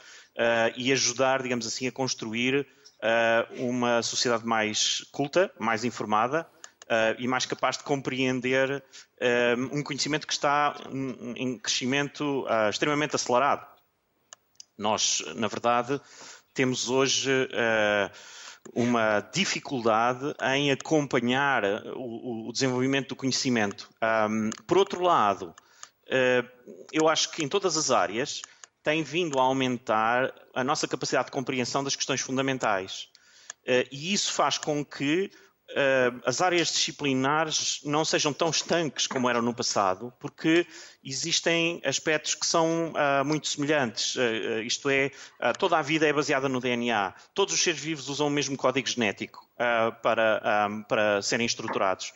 e 0.76 0.92
ajudar, 0.92 1.42
digamos 1.42 1.66
assim, 1.66 1.86
a 1.86 1.92
construir 1.92 2.66
uma 3.56 4.02
sociedade 4.02 4.46
mais 4.46 5.04
culta, 5.10 5.50
mais 5.58 5.84
informada, 5.84 6.46
Uh, 6.88 7.12
e 7.18 7.28
mais 7.28 7.44
capaz 7.44 7.76
de 7.76 7.84
compreender 7.84 8.82
um 9.70 9.82
conhecimento 9.82 10.26
que 10.26 10.32
está 10.32 10.74
em 11.36 11.58
crescimento 11.58 12.46
extremamente 12.70 13.14
acelerado. 13.14 13.66
Nós, 14.78 15.22
na 15.36 15.48
verdade, 15.48 16.00
temos 16.54 16.88
hoje 16.88 17.30
uma 18.74 19.20
dificuldade 19.20 20.34
em 20.42 20.70
acompanhar 20.70 21.62
o, 21.94 22.50
desenvolvimento 22.52 23.10
do 23.10 23.16
conhecimento. 23.16 23.90
Por 24.66 24.78
outro 24.78 25.02
lado, 25.02 25.54
eu 26.90 27.08
acho 27.08 27.30
que 27.32 27.44
em 27.44 27.48
todas 27.48 27.76
as 27.76 27.90
áreas 27.90 28.40
tem 28.88 29.02
vindo 29.02 29.38
a 29.38 29.42
aumentar 29.42 30.32
a 30.54 30.64
nossa 30.64 30.88
capacidade 30.88 31.26
de 31.26 31.32
compreensão 31.32 31.84
das 31.84 31.94
questões 31.94 32.22
fundamentais. 32.22 33.08
Uh, 33.66 33.84
e 33.92 34.14
isso 34.14 34.32
faz 34.32 34.56
com 34.56 34.82
que 34.82 35.30
uh, 35.70 36.22
as 36.24 36.40
áreas 36.40 36.68
disciplinares 36.68 37.80
não 37.84 38.02
sejam 38.02 38.32
tão 38.32 38.48
estanques 38.48 39.06
como 39.06 39.28
eram 39.28 39.42
no 39.42 39.52
passado, 39.52 40.10
porque 40.18 40.66
existem 41.04 41.82
aspectos 41.84 42.34
que 42.34 42.46
são 42.46 42.92
uh, 42.92 43.22
muito 43.26 43.46
semelhantes. 43.46 44.16
Uh, 44.16 44.62
isto 44.62 44.88
é, 44.88 45.10
toda 45.58 45.76
a 45.76 45.82
vida 45.82 46.06
é 46.06 46.12
baseada 46.12 46.48
no 46.48 46.58
DNA. 46.58 47.12
Todos 47.34 47.52
os 47.52 47.62
seres 47.62 47.80
vivos 47.80 48.08
usam 48.08 48.28
o 48.28 48.30
mesmo 48.30 48.56
código 48.56 48.88
genético 48.88 49.46
para, 50.02 50.68
um, 50.70 50.82
para 50.84 51.20
serem 51.20 51.44
estruturados. 51.44 52.12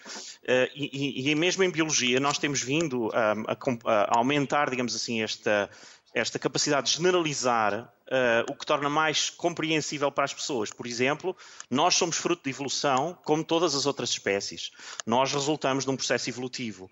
E, 0.74 1.28
e, 1.28 1.34
mesmo 1.34 1.64
em 1.64 1.70
biologia, 1.70 2.20
nós 2.20 2.38
temos 2.38 2.62
vindo 2.62 3.08
um, 3.08 3.10
a, 3.10 4.04
a 4.04 4.18
aumentar, 4.18 4.70
digamos 4.70 4.94
assim, 4.94 5.22
esta 5.22 5.68
esta 6.14 6.38
capacidade 6.38 6.90
de 6.90 6.96
generalizar 6.96 7.92
uh, 8.12 8.52
o 8.52 8.54
que 8.54 8.66
torna 8.66 8.88
mais 8.88 9.30
compreensível 9.30 10.10
para 10.10 10.24
as 10.24 10.34
pessoas. 10.34 10.70
Por 10.70 10.86
exemplo, 10.86 11.36
nós 11.70 11.94
somos 11.94 12.16
fruto 12.16 12.44
de 12.44 12.50
evolução, 12.50 13.18
como 13.24 13.42
todas 13.42 13.74
as 13.74 13.86
outras 13.86 14.10
espécies. 14.10 14.70
Nós 15.06 15.32
resultamos 15.32 15.84
de 15.84 15.90
um 15.90 15.96
processo 15.96 16.28
evolutivo, 16.28 16.90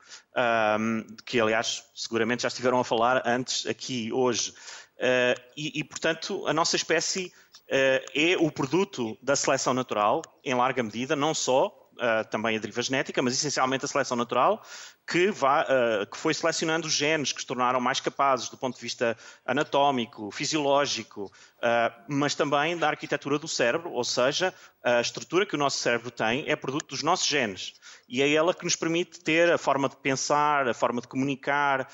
um, 0.78 1.06
que 1.24 1.38
aliás 1.40 1.84
seguramente 1.94 2.42
já 2.42 2.48
estiveram 2.48 2.80
a 2.80 2.84
falar 2.84 3.22
antes 3.26 3.66
aqui 3.66 4.12
hoje. 4.12 4.52
Uh, 4.96 5.40
e, 5.56 5.80
e, 5.80 5.84
portanto, 5.84 6.46
a 6.46 6.52
nossa 6.52 6.76
espécie 6.76 7.26
uh, 7.26 8.10
é 8.14 8.36
o 8.38 8.50
produto 8.50 9.16
da 9.22 9.36
seleção 9.36 9.74
natural, 9.74 10.22
em 10.44 10.54
larga 10.54 10.82
medida, 10.82 11.14
não 11.14 11.34
só 11.34 11.80
uh, 12.01 12.26
também 12.28 12.57
a 12.57 12.59
deriva 12.59 12.80
genética, 12.80 13.20
mas 13.20 13.34
essencialmente 13.34 13.84
a 13.84 13.88
seleção 13.88 14.16
natural, 14.16 14.62
que, 15.07 15.28
uh, 15.28 16.07
que, 16.11 16.16
foi 16.16 16.32
selecionando 16.32 16.86
os 16.86 16.92
genes 16.92 17.32
que 17.32 17.40
se 17.40 17.46
tornaram 17.46 17.80
mais 17.80 18.01
capazes 18.01 18.48
do 18.48 18.57
ponto 18.57 18.76
de 18.76 18.80
vista 18.80 19.16
anatómico, 19.44 20.30
fisiológico, 20.30 21.24
uh, 21.24 22.03
mas 22.09 22.34
também 22.34 22.76
da 22.76 22.88
arquitetura 22.88 23.38
do 23.38 23.46
cérebro, 23.46 23.90
ou 23.92 24.05
seja, 24.05 24.55
a 24.82 25.01
estrutura 25.01 25.44
que 25.44 25.55
o 25.55 25.59
nosso 25.59 25.78
cérebro 25.78 26.11
tem 26.11 26.44
é 26.48 26.57
produto 26.57 26.88
dos 26.88 27.03
nossos 27.03 27.26
genes. 27.26 27.74
E 28.09 28.22
é 28.22 28.32
ela 28.32 28.55
que 28.55 28.64
nos 28.64 28.74
permite 28.74 29.20
ter 29.20 29.53
a 29.53 29.59
forma 29.59 29.88
de 29.88 29.96
pensar, 29.96 30.66
a 30.66 30.74
forma 30.74 31.01
de 31.01 31.07
comunicar 31.07 31.86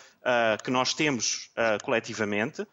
que 0.65 0.71
nós 0.71 0.95
temos 0.95 1.51
coletivamente. 1.83 2.67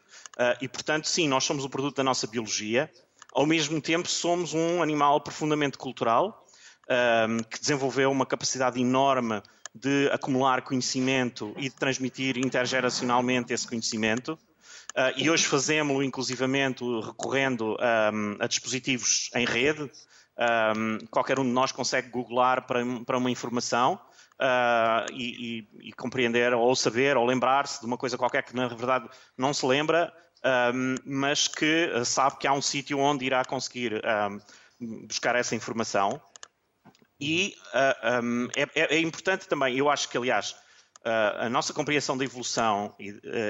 e, 0.62 0.68
portanto, 0.68 1.08
sim, 1.08 1.28
nós 1.28 1.44
somos 1.44 1.66
o 1.66 1.70
produto 1.70 1.98
da 1.98 2.04
nossa 2.04 2.26
biologia. 2.26 2.90
Ao 3.34 3.46
mesmo 3.46 3.82
tempo, 3.82 4.08
somos 4.08 4.54
um 4.54 4.82
animal 4.82 5.20
profundamente 5.20 5.78
cultural 5.78 6.43
um, 6.90 7.38
que 7.44 7.60
desenvolveu 7.60 8.12
uma 8.12 8.26
capacidade 8.26 8.80
enorme 8.80 9.42
de 9.74 10.10
acumular 10.12 10.62
conhecimento 10.62 11.54
e 11.58 11.64
de 11.64 11.76
transmitir 11.76 12.38
intergeracionalmente 12.38 13.54
esse 13.54 13.68
conhecimento. 13.68 14.38
Uh, 14.96 15.10
e 15.18 15.30
hoje 15.30 15.46
fazemos-lo, 15.46 16.04
inclusivamente, 16.04 16.84
recorrendo 17.02 17.76
um, 17.76 18.38
a 18.40 18.46
dispositivos 18.46 19.32
em 19.34 19.46
rede. 19.46 19.90
Um, 20.38 21.00
qualquer 21.10 21.40
um 21.40 21.44
de 21.44 21.50
nós 21.50 21.72
consegue 21.72 22.10
googlar 22.10 22.68
para, 22.68 22.82
para 23.04 23.18
uma 23.18 23.32
informação 23.32 24.00
uh, 24.40 25.12
e, 25.12 25.68
e, 25.82 25.90
e, 25.90 25.94
compreender, 25.94 26.54
ou 26.54 26.76
saber, 26.76 27.18
ou 27.18 27.26
lembrar-se 27.26 27.80
de 27.80 27.88
uma 27.88 27.98
coisa 27.98 28.18
qualquer 28.18 28.44
que, 28.44 28.56
na 28.56 28.68
verdade, 28.68 29.10
não 29.36 29.52
se 29.52 29.66
lembra, 29.66 30.14
um, 30.76 30.96
mas 31.06 31.48
que 31.48 31.90
sabe 32.06 32.38
que 32.38 32.46
há 32.46 32.54
um 32.54 32.62
sítio 32.62 33.00
onde 33.00 33.26
irá 33.26 33.44
conseguir 33.44 34.00
buscar 34.80 35.36
essa 35.36 35.56
informação. 35.56 36.22
E 37.24 37.56
uh, 37.68 37.70
ah, 37.74 38.22
um, 38.22 38.48
é, 38.54 38.96
é, 38.96 39.00
importante 39.00 39.48
também, 39.48 39.78
eu 39.78 39.90
acho 39.90 40.10
que, 40.10 40.18
aliás, 40.18 40.52
uh, 41.06 41.46
a 41.46 41.50
nossa 41.50 41.74
compreensão 41.74 42.18
da 42.18 42.26
evolução 42.26 42.94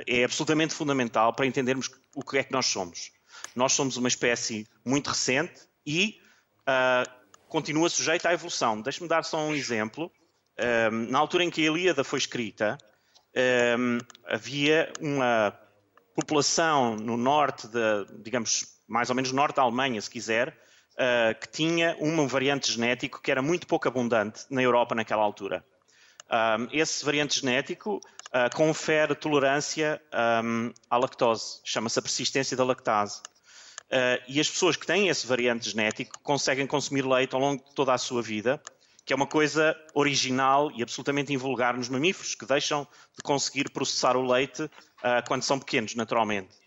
é 0.05 0.23
absolutamente 0.23 0.75
fundamental 0.75 1.33
para 1.33 1.47
entendermos 1.47 1.89
o 2.15 2.23
que 2.23 2.37
é 2.37 2.43
que 2.43 2.51
nós 2.51 2.67
somos. 2.67 3.11
Nós 3.55 3.73
somos 3.73 3.97
uma 3.97 4.07
espécie 4.07 4.67
muito 4.85 5.09
recente 5.09 5.61
e 5.85 6.19
continua 7.49 7.89
sujeita 7.89 8.29
à 8.29 8.33
evolução. 8.33 8.79
Deixe-me 8.79 9.09
dar 9.09 9.23
só 9.23 9.39
um 9.39 9.55
exemplo. 9.55 10.11
Um, 10.91 11.09
na 11.09 11.17
altura 11.17 11.43
em 11.43 11.49
que 11.49 11.61
a 11.61 11.71
Ilíada 11.71 12.03
foi 12.03 12.19
escrita, 12.19 12.77
um, 13.77 13.97
havia 14.27 14.93
uma 14.99 15.51
população 16.15 16.95
no 16.95 17.17
norte, 17.17 17.67
de, 17.67 18.05
digamos, 18.21 18.67
mais 18.87 19.09
ou 19.09 19.15
menos 19.15 19.31
norte 19.31 19.55
da 19.55 19.63
Alemanha, 19.63 19.99
se 19.99 20.09
quiser, 20.09 20.55
uh, 20.93 21.39
que 21.39 21.47
tinha 21.49 21.95
um 21.99 22.27
variante 22.27 22.71
genético 22.71 23.21
que 23.21 23.31
era 23.31 23.41
muito 23.41 23.67
pouco 23.67 23.87
abundante 23.87 24.45
na 24.49 24.61
Europa 24.61 24.95
naquela 24.95 25.23
altura. 25.23 25.63
Um, 26.29 26.67
esse 26.71 27.03
variante 27.05 27.39
genético 27.39 27.97
uh, 27.97 28.55
confere 28.55 29.13
tolerância 29.13 30.01
um, 30.43 30.73
à 30.89 30.97
lactose, 30.97 31.59
chama-se 31.63 31.99
a 31.99 32.01
persistência 32.01 32.57
da 32.57 32.63
lactase. 32.63 33.21
Uh, 33.91 34.17
e 34.27 34.39
as 34.39 34.49
pessoas 34.49 34.75
que 34.75 34.87
têm 34.87 35.09
esse 35.09 35.27
variante 35.27 35.69
genético 35.69 36.17
conseguem 36.23 36.65
consumir 36.65 37.05
leite 37.05 37.35
ao 37.35 37.41
longo 37.41 37.63
de 37.63 37.75
toda 37.75 37.93
a 37.93 37.97
sua 37.97 38.21
vida, 38.21 38.61
que 39.05 39.13
é 39.13 39.15
uma 39.15 39.27
coisa 39.27 39.75
original 39.93 40.71
e 40.71 40.81
absolutamente 40.81 41.33
invulgar 41.33 41.75
nos 41.75 41.89
mamíferos, 41.89 42.33
que 42.33 42.45
deixam 42.45 42.87
de 43.15 43.21
conseguir 43.21 43.69
processar 43.69 44.15
o 44.15 44.25
leite 44.25 44.63
uh, 44.63 45.27
quando 45.27 45.43
são 45.43 45.59
pequenos, 45.59 45.93
naturalmente 45.93 46.62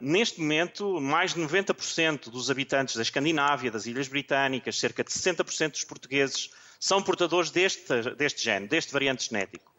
neste 0.00 0.40
momento, 0.40 1.00
mais 1.00 1.34
de 1.34 1.40
90% 1.40 2.30
dos 2.30 2.50
habitantes 2.50 2.96
da 2.96 3.02
Escandinávia, 3.02 3.70
das 3.70 3.86
Ilhas 3.86 4.08
Britânicas, 4.08 4.78
cerca 4.78 5.02
de 5.02 5.10
60% 5.10 5.72
dos 5.72 5.84
portugueses, 5.84 6.50
são 6.78 7.02
portadores 7.02 7.50
deste, 7.50 8.14
deste 8.16 8.44
gene, 8.44 8.68
deste 8.68 8.92
variante 8.92 9.28
genético. 9.28 9.72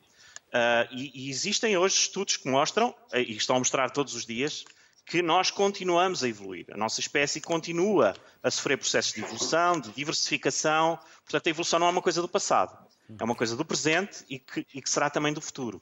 Uh, 0.49 0.89
e, 0.91 1.28
e, 1.28 1.30
existem 1.30 1.78
hoje 1.78 1.95
estudos 1.95 2.36
que 2.38 2.49
mostram, 2.49 2.93
e 3.13 3.36
estão 3.36 3.55
a 3.55 3.59
mostrar 3.59 3.89
todos 3.91 4.15
os 4.15 4.26
dias, 4.26 4.65
que 5.05 5.22
nós 5.22 5.49
continuamos 5.49 6.24
a 6.24 6.28
evoluir. 6.28 6.67
A 6.72 6.78
nossa 6.78 6.99
espécie 6.99 7.41
continua 7.41 8.15
a 8.43 8.51
sofrer 8.51 8.78
processos 8.78 9.13
de 9.13 9.22
evolução, 9.22 9.80
de 9.80 9.91
diversificação. 9.91 10.99
Portanto, 11.24 11.47
a 11.47 11.49
evolução 11.49 11.80
não 11.80 11.88
é 11.88 11.89
uma 11.89 12.01
coisa 12.01 12.22
do 12.22 12.28
passado, 12.28 12.78
é 13.17 13.24
uma 13.24 13.36
coisa 13.36 13.55
do 13.55 13.65
presente 13.65 14.24
e 14.30 14.38
que, 14.38 14.65
e 14.74 14.82
que 14.82 14.89
será 14.89 15.09
também 15.09 15.34
do 15.34 15.41
futuro. 15.41 15.82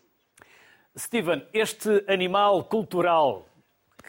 Steven, 0.98 1.46
este 1.54 2.06
animal 2.08 2.64
cultural 2.64 3.48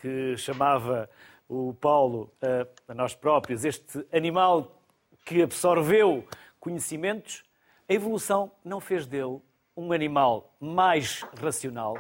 que 0.00 0.36
chamava 0.36 1.08
o 1.48 1.74
Paulo 1.74 2.32
a, 2.42 2.94
nós 2.94 3.14
próprios, 3.14 3.64
este 3.64 4.04
animal 4.12 4.82
que 5.24 5.42
absorveu 5.42 6.24
conhecimentos, 6.60 7.44
a 7.88 7.94
evolução 7.94 8.50
não 8.64 8.80
fez 8.80 9.06
dele 9.06 9.40
um 9.76 9.92
animal 9.92 10.54
mais 10.60 11.24
racional 11.40 11.96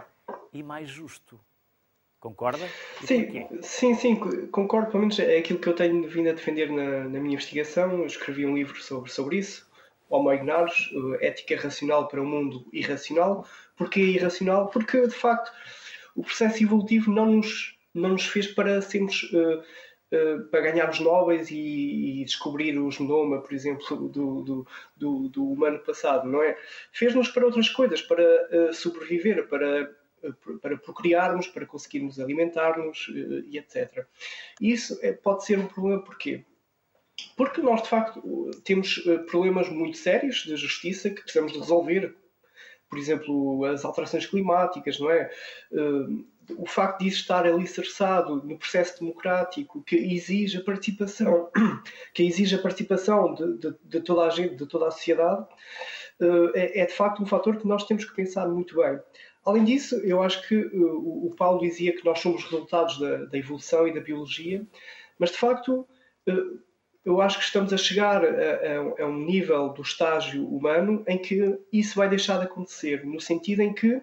e 0.52 0.62
mais 0.62 0.88
justo. 0.88 1.40
Concorda? 2.20 2.66
sim, 3.04 3.46
sim, 3.62 3.94
sim, 3.94 4.16
concordo. 4.48 4.90
Pelo 4.90 5.02
menos 5.02 5.18
é 5.20 5.38
aquilo 5.38 5.60
que 5.60 5.68
eu 5.68 5.74
tenho 5.74 6.08
vindo 6.08 6.28
a 6.28 6.32
defender 6.32 6.68
na, 6.68 7.04
na 7.04 7.20
minha 7.20 7.34
investigação. 7.34 8.00
Eu 8.00 8.06
escrevi 8.06 8.44
um 8.44 8.56
livro 8.56 8.82
sobre, 8.82 9.10
sobre 9.10 9.36
isso, 9.36 9.70
Homo 10.10 10.32
Ignaros, 10.32 10.90
Ética 11.20 11.56
Racional 11.56 12.08
para 12.08 12.20
o 12.20 12.26
Mundo 12.26 12.66
Irracional. 12.72 13.46
Porquê 13.76 14.00
irracional? 14.00 14.66
Porque, 14.66 15.06
de 15.06 15.14
facto, 15.14 15.52
o 16.16 16.22
processo 16.22 16.60
evolutivo 16.60 17.12
não 17.12 17.26
nos, 17.26 17.77
não 17.98 18.10
nos 18.10 18.26
fez 18.26 18.46
para 18.46 18.80
sermos... 18.82 19.24
Uh, 19.32 19.62
Uh, 20.10 20.42
para 20.44 20.62
ganharmos 20.62 21.00
Nobres 21.00 21.50
e, 21.50 22.22
e, 22.22 22.24
descobrir 22.24 22.78
o 22.78 22.90
genoma, 22.90 23.42
por 23.42 23.52
exemplo, 23.52 24.08
do, 24.08 24.40
do, 24.42 24.66
do, 24.96 25.28
do 25.28 25.52
humano 25.52 25.80
passado, 25.80 26.26
não 26.26 26.42
é? 26.42 26.56
Fez-nos 26.92 27.28
para 27.28 27.44
outras 27.44 27.68
coisas, 27.68 28.00
para 28.00 28.24
uh, 28.24 28.72
sobreviver, 28.72 29.46
para 29.48 29.94
eh, 30.22 30.32
para 30.60 30.76
procriarmos, 30.76 31.46
para 31.46 31.66
conseguirmos 31.66 32.18
alimentar-nos 32.18 33.10
eh, 33.10 33.44
e 33.48 33.58
etc. 33.58 34.04
Isso 34.60 34.98
pode 35.22 35.44
ser 35.44 35.58
um 35.58 35.66
problema 35.66 36.02
porquê? 36.02 36.44
Porque 37.36 37.60
nós, 37.60 37.82
de 37.82 37.88
facto, 37.88 38.50
temos 38.64 39.02
eh, 39.06 39.18
problemas 39.18 39.68
muito 39.68 39.96
sérios 39.96 40.44
de 40.44 40.56
justiça 40.56 41.10
que 41.10 41.22
precisamos 41.22 41.52
resolver. 41.52 42.14
Por 42.88 42.98
exemplo, 42.98 43.64
as 43.66 43.84
alterações 43.84 44.26
climáticas, 44.26 44.98
não 44.98 45.10
é? 45.10 45.30
O 46.56 46.66
facto 46.66 47.00
de 47.00 47.08
estar 47.08 47.46
alicerçado 47.46 48.36
no 48.42 48.58
processo 48.58 49.00
democrático 49.00 49.82
que 49.82 49.96
exige 49.96 50.58
a 50.58 50.64
participação, 50.64 51.50
que 52.14 52.22
exige 52.22 52.54
a 52.54 52.58
participação 52.58 53.34
de, 53.34 53.58
de, 53.58 53.74
de 53.84 54.00
toda 54.00 54.22
a 54.22 54.30
gente, 54.30 54.56
de 54.56 54.66
toda 54.66 54.88
a 54.88 54.90
sociedade, 54.90 55.46
é, 56.54 56.80
é 56.80 56.86
de 56.86 56.92
facto 56.92 57.22
um 57.22 57.26
fator 57.26 57.56
que 57.56 57.66
nós 57.66 57.84
temos 57.84 58.04
que 58.04 58.14
pensar 58.14 58.48
muito 58.48 58.76
bem. 58.76 58.98
Além 59.44 59.64
disso, 59.64 59.96
eu 60.04 60.22
acho 60.22 60.46
que 60.46 60.56
uh, 60.56 61.26
o 61.26 61.34
Paulo 61.36 61.60
dizia 61.60 61.94
que 61.94 62.04
nós 62.04 62.18
somos 62.20 62.44
resultados 62.44 62.98
da, 62.98 63.24
da 63.24 63.38
evolução 63.38 63.86
e 63.86 63.94
da 63.94 64.00
biologia, 64.00 64.66
mas 65.18 65.30
de 65.30 65.38
facto 65.38 65.86
uh, 66.28 66.60
eu 67.04 67.20
acho 67.22 67.38
que 67.38 67.44
estamos 67.44 67.72
a 67.72 67.78
chegar 67.78 68.22
a, 68.24 69.02
a, 69.02 69.06
um 69.06 69.24
nível 69.24 69.70
do 69.70 69.80
estágio 69.80 70.46
humano 70.46 71.02
em 71.06 71.16
que 71.16 71.58
isso 71.72 71.96
vai 71.96 72.08
deixar 72.08 72.38
de 72.38 72.44
acontecer, 72.44 73.06
no 73.06 73.20
sentido 73.20 73.62
em 73.62 73.72
que 73.72 74.02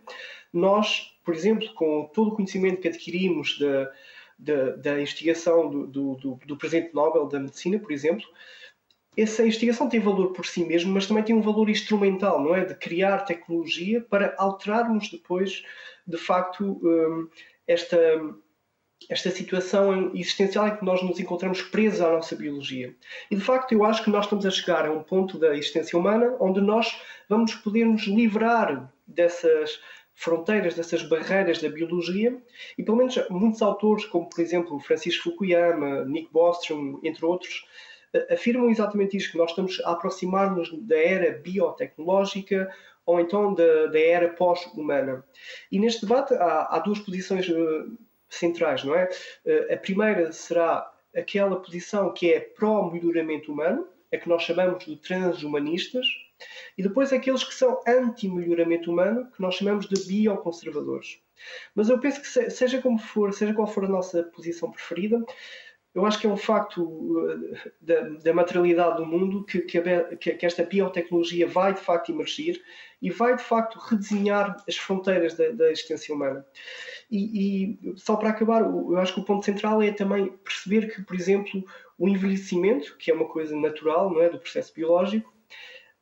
nós, 0.51 1.14
por 1.26 1.34
exemplo, 1.34 1.73
com 1.73 2.09
todo 2.13 2.30
o 2.30 2.36
conhecimento 2.36 2.80
que 2.80 2.88
adquirimos 2.88 3.57
da, 3.59 3.91
da, 4.38 4.69
da 4.76 5.01
investigação 5.01 5.69
do, 5.69 5.88
do, 5.88 6.39
do, 6.45 6.55
presente 6.55 6.93
Nobel 6.93 7.28
da 7.28 7.39
Medicina, 7.39 7.80
por 7.80 7.91
exemplo, 7.91 8.26
essa 9.17 9.41
investigação 9.41 9.89
tem 9.89 9.99
valor 9.99 10.34
por 10.34 10.45
si 10.45 10.63
mesmo, 10.63 10.93
mas 10.93 11.07
também 11.07 11.23
tem 11.23 11.36
um 11.36 11.41
valor 11.41 11.69
instrumental, 11.69 12.41
não 12.41 12.53
é? 12.53 12.63
De 12.63 12.76
criar 12.76 13.19
tecnologia 13.19 14.01
para 14.01 14.36
alterarmos 14.38 15.09
depois, 15.09 15.63
de 16.05 16.17
facto, 16.17 16.80
hum, 16.84 17.28
esta, 17.65 17.97
esta 19.09 19.32
situação 19.32 20.11
existencial 20.13 20.67
em 20.67 20.76
que 20.76 20.86
nós 20.86 21.01
nos 21.01 21.19
encontramos 21.19 21.61
presos 21.61 22.01
à 22.01 22.11
nossa 22.11 22.36
biologia. 22.36 22.93
E, 23.32 23.36
de 23.36 23.41
facto, 23.41 23.71
eu 23.71 23.86
acho 23.86 24.03
que 24.03 24.09
nós 24.09 24.26
estamos 24.26 24.45
a 24.45 24.51
chegar 24.51 24.86
a 24.86 24.91
um 24.91 25.01
ponto 25.01 25.39
da 25.39 25.55
existência 25.55 25.97
humana 25.97 26.36
onde 26.39 26.59
nós 26.59 27.01
vamos 27.30 27.55
poder 27.55 27.86
nos 27.86 28.03
livrar 28.03 28.91
dessas 29.07 29.80
fronteiras, 30.16 30.76
dessas 30.76 31.03
barreiras 31.03 31.61
da 31.61 31.70
biologia, 31.70 32.41
e 32.78 32.84
pelo 32.84 32.97
menos 32.97 33.16
muitos 33.30 33.61
autores, 33.61 34.05
como 34.05 34.30
por 34.30 34.41
exemplo 34.41 34.80
Francisco 34.80 35.30
Fukuyama, 35.30 36.05
Nick 36.05 36.32
Bostrom, 36.32 36.99
entre 37.03 37.26
outros, 37.26 37.66
afirmam 38.32 38.70
exatamente 38.70 39.18
isto, 39.18 39.32
que 39.32 39.38
nós 39.38 39.51
estamos 39.51 39.82
a 39.84 39.91
aproximar-nos 39.91 40.72
da 40.88 40.97
era 40.97 41.38
biotecnológica 41.38 42.74
ou 43.05 43.20
então 43.20 43.53
da, 43.53 43.88
da 43.88 43.99
era 43.99 44.30
pós-humana. 44.30 45.24
E 45.72 45.80
neste 45.80 46.05
debate 46.05 46.34
há, 46.34 46.76
há 46.76 46.80
duas 46.80 46.99
posições 46.99 47.47
uh, 47.49 47.97
centrais, 48.30 48.84
não 48.84 48.95
é? 48.95 49.09
Uh, 49.45 49.74
a 49.74 49.78
primeira 49.78 50.32
será 50.32 50.91
aquela 51.16 51.57
posição 51.57 52.11
que 52.13 52.34
é 52.34 52.39
pró-melhoramento 52.39 53.51
humano, 53.51 53.88
a 54.11 54.18
que 54.18 54.30
nós 54.30 54.43
chamamos 54.43 54.86
de 54.86 54.95
transhumanistas, 54.97 56.05
e 56.77 56.83
depois 56.83 57.13
aqueles 57.13 57.43
que 57.43 57.53
são 57.53 57.79
anti-melhoramento 57.88 58.91
humano, 58.91 59.29
que 59.31 59.41
nós 59.41 59.55
chamamos 59.55 59.88
de 59.88 60.07
bioconservadores. 60.07 61.19
Mas 61.73 61.89
eu 61.89 61.99
penso 61.99 62.21
que 62.21 62.49
seja 62.49 62.81
como 62.81 62.97
for, 62.97 63.33
seja 63.33 63.53
qual 63.53 63.67
for 63.67 63.86
a 63.86 63.89
nossa 63.89 64.23
posição 64.23 64.71
preferida, 64.71 65.23
eu 65.95 66.05
acho 66.05 66.19
que 66.19 66.27
é 66.27 66.29
um 66.29 66.36
facto 66.36 66.83
uh, 66.83 67.55
da, 67.79 68.01
da 68.01 68.33
materialidade 68.33 68.97
do 68.97 69.05
mundo 69.05 69.45
que, 69.45 69.61
que, 69.61 69.81
que, 70.17 70.45
esta 70.45 70.63
biotecnologia 70.63 71.47
vai 71.47 71.73
de 71.73 71.79
facto 71.79 72.11
emergir 72.11 72.61
e 73.01 73.09
vai 73.09 73.38
de 73.38 73.41
facto 73.41 73.79
redesenhar 73.79 74.57
as 74.67 74.75
fronteiras 74.75 75.36
da, 75.36 75.51
da 75.51 75.71
existência 75.71 76.13
humana. 76.13 76.45
E, 77.09 77.77
e, 77.81 77.97
só 77.97 78.17
para 78.17 78.29
acabar, 78.29 78.61
eu 78.61 78.97
acho 78.97 79.13
que 79.13 79.21
o 79.21 79.23
ponto 79.23 79.45
central 79.45 79.81
é 79.81 79.91
também 79.91 80.27
perceber 80.43 80.93
que, 80.93 81.01
por 81.01 81.15
exemplo, 81.15 81.63
o 81.97 82.09
envelhecimento, 82.09 82.97
que 82.97 83.09
é 83.09 83.13
uma 83.13 83.29
coisa 83.29 83.55
natural, 83.55 84.11
não 84.11 84.21
é, 84.21 84.29
do 84.29 84.39
processo 84.39 84.73
biológico, 84.73 85.33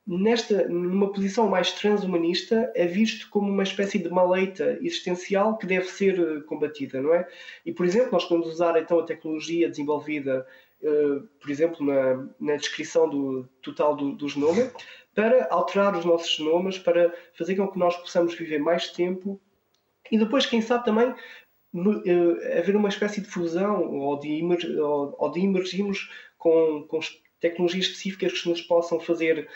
nesta, 0.05 0.67
numa 0.67 1.11
posição 1.11 1.47
mais 1.47 1.71
transhumanista, 1.71 2.71
é 2.75 2.85
visto 2.85 3.29
como 3.29 3.49
uma 3.49 3.63
espécie 3.63 3.99
de 3.99 4.09
maleita 4.09 4.77
existencial 4.81 5.57
que 5.57 5.65
deve 5.65 5.85
ser 5.85 6.19
eh, 6.19 6.41
combatida, 6.41 7.01
não 7.01 7.13
é? 7.13 7.27
E, 7.65 7.71
por 7.71 7.85
exemplo, 7.85 8.11
nós 8.11 8.25
podemos 8.25 8.47
usar 8.47 8.77
então 8.79 8.99
a 8.99 9.05
tecnologia 9.05 9.69
desenvolvida, 9.69 10.45
uh, 10.81 11.21
por 11.39 11.49
exemplo, 11.49 11.85
na, 11.85 12.27
na 12.39 12.55
descrição 12.57 13.09
do, 13.09 13.47
total 13.61 13.95
do, 13.95 14.11
do 14.13 14.27
genoma, 14.27 14.71
para 15.15 15.47
alterar 15.49 15.95
os 15.95 16.03
nossos 16.03 16.35
genomas, 16.35 16.77
para 16.77 17.13
fazer 17.37 17.55
com 17.55 17.67
que 17.67 17.79
nós 17.79 17.95
possamos 17.95 18.35
viver 18.35 18.59
mais 18.59 18.89
tempo 18.91 19.39
e 20.11 20.17
depois, 20.17 20.45
quem 20.45 20.61
sabe, 20.61 20.85
também 20.85 21.09
uh, 21.09 22.57
haver 22.57 22.75
uma 22.75 22.89
espécie 22.89 23.21
de 23.21 23.27
fusão 23.27 23.91
ou 23.93 24.19
de, 24.19 24.43
ou, 24.79 25.15
ou 25.17 25.31
de 25.31 25.39
emergirmos 25.39 26.09
com, 26.37 26.85
com 26.87 26.99
tecnologias 27.39 27.85
específicas 27.85 28.41
que 28.41 28.49
nos 28.49 28.61
possam 28.61 28.99
fazer 28.99 29.49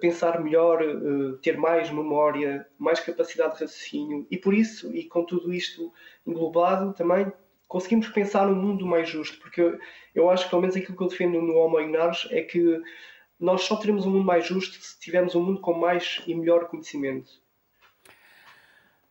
pensar 0.00 0.40
melhor, 0.40 0.82
eh, 0.82 1.38
ter 1.42 1.56
mais 1.56 1.90
memória, 1.90 2.66
mais 2.78 2.98
capacidade 3.00 3.54
de 3.54 3.60
raciocínio 3.60 4.26
e 4.30 4.36
por 4.36 4.52
isso, 4.52 4.94
e 4.94 5.04
com 5.04 5.24
tudo 5.24 5.52
isto 5.52 5.92
englobado, 6.26 6.92
também 6.92 7.32
conseguimos 7.68 8.08
pensar 8.08 8.46
num 8.46 8.60
mundo 8.60 8.86
mais 8.86 9.08
justo, 9.08 9.38
porque 9.38 9.60
eu, 9.60 9.78
eu 10.14 10.30
acho 10.30 10.44
que 10.44 10.50
pelo 10.50 10.62
menos 10.62 10.76
aquilo 10.76 10.96
que 10.96 11.02
eu 11.02 11.08
defendo 11.08 11.40
no 11.40 11.54
Homo 11.56 11.80
Ignares 11.80 12.26
é 12.30 12.42
que 12.42 12.82
nós 13.38 13.62
só 13.62 13.76
teremos 13.76 14.04
um 14.04 14.10
mundo 14.10 14.24
mais 14.24 14.46
justo 14.46 14.82
se 14.82 14.98
tivermos 14.98 15.34
um 15.34 15.42
mundo 15.42 15.60
com 15.60 15.74
mais 15.74 16.22
e 16.26 16.34
melhor 16.34 16.66
conhecimento. 16.66 17.30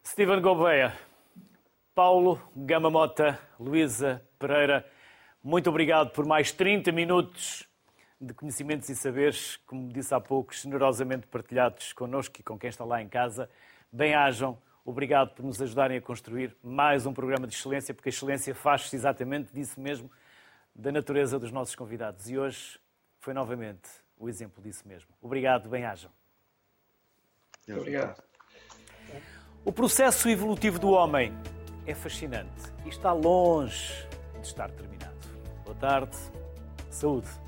Steven 0.06 0.42
Gouveia, 0.42 0.94
Paulo 1.96 2.42
Gamamota, 2.56 3.40
Luísa 3.60 4.22
Pereira, 4.38 4.86
muito 5.42 5.70
obrigado 5.70 6.12
por 6.12 6.26
mais 6.26 6.52
30 6.52 6.92
minutos 6.92 7.68
de 8.20 8.34
conhecimentos 8.34 8.90
e 8.90 8.96
saberes, 8.96 9.58
como 9.66 9.92
disse 9.92 10.14
há 10.14 10.20
pouco, 10.20 10.54
generosamente 10.54 11.28
partilhados 11.28 11.94
connosco 11.94 12.40
e 12.40 12.44
com 12.44 12.58
quem 12.58 12.70
está 12.70 12.84
lá 12.84 13.02
em 13.02 13.08
casa. 13.08 13.50
Bem-ajam, 13.92 14.58
obrigado 14.84 15.36
por 15.36 15.46
nos 15.46 15.62
ajudarem 15.62 15.98
a 15.98 16.02
construir 16.02 16.56
mais 16.64 17.06
um 17.06 17.14
programa 17.14 17.46
de 17.46 17.54
excelência, 17.54 17.94
porque 17.94 18.10
a 18.10 18.12
excelência 18.12 18.56
faz-se 18.56 18.96
exatamente 18.96 19.54
disso 19.54 19.80
mesmo, 19.80 20.12
da 20.74 20.92
natureza 20.92 21.38
dos 21.38 21.52
nossos 21.52 21.76
convidados. 21.76 22.30
E 22.30 22.38
hoje 22.38 22.80
foi 23.20 23.34
novamente 23.34 23.90
o 24.18 24.28
exemplo 24.28 24.64
disso 24.64 24.88
mesmo. 24.88 25.10
Obrigado, 25.22 25.70
bem-ajam. 25.70 26.12
Obrigado. 27.70 28.24
O 29.64 29.72
processo 29.72 30.30
evolutivo 30.30 30.80
do 30.80 30.90
homem 30.92 31.34
é 31.86 31.94
fascinante 31.94 32.64
e 32.86 32.90
está 32.90 33.12
longe 33.12 34.08
de 34.40 34.48
estar 34.48 34.72
terminado. 34.72 35.16
Boa 35.66 35.76
tarde, 35.76 36.16
saúde. 36.90 37.47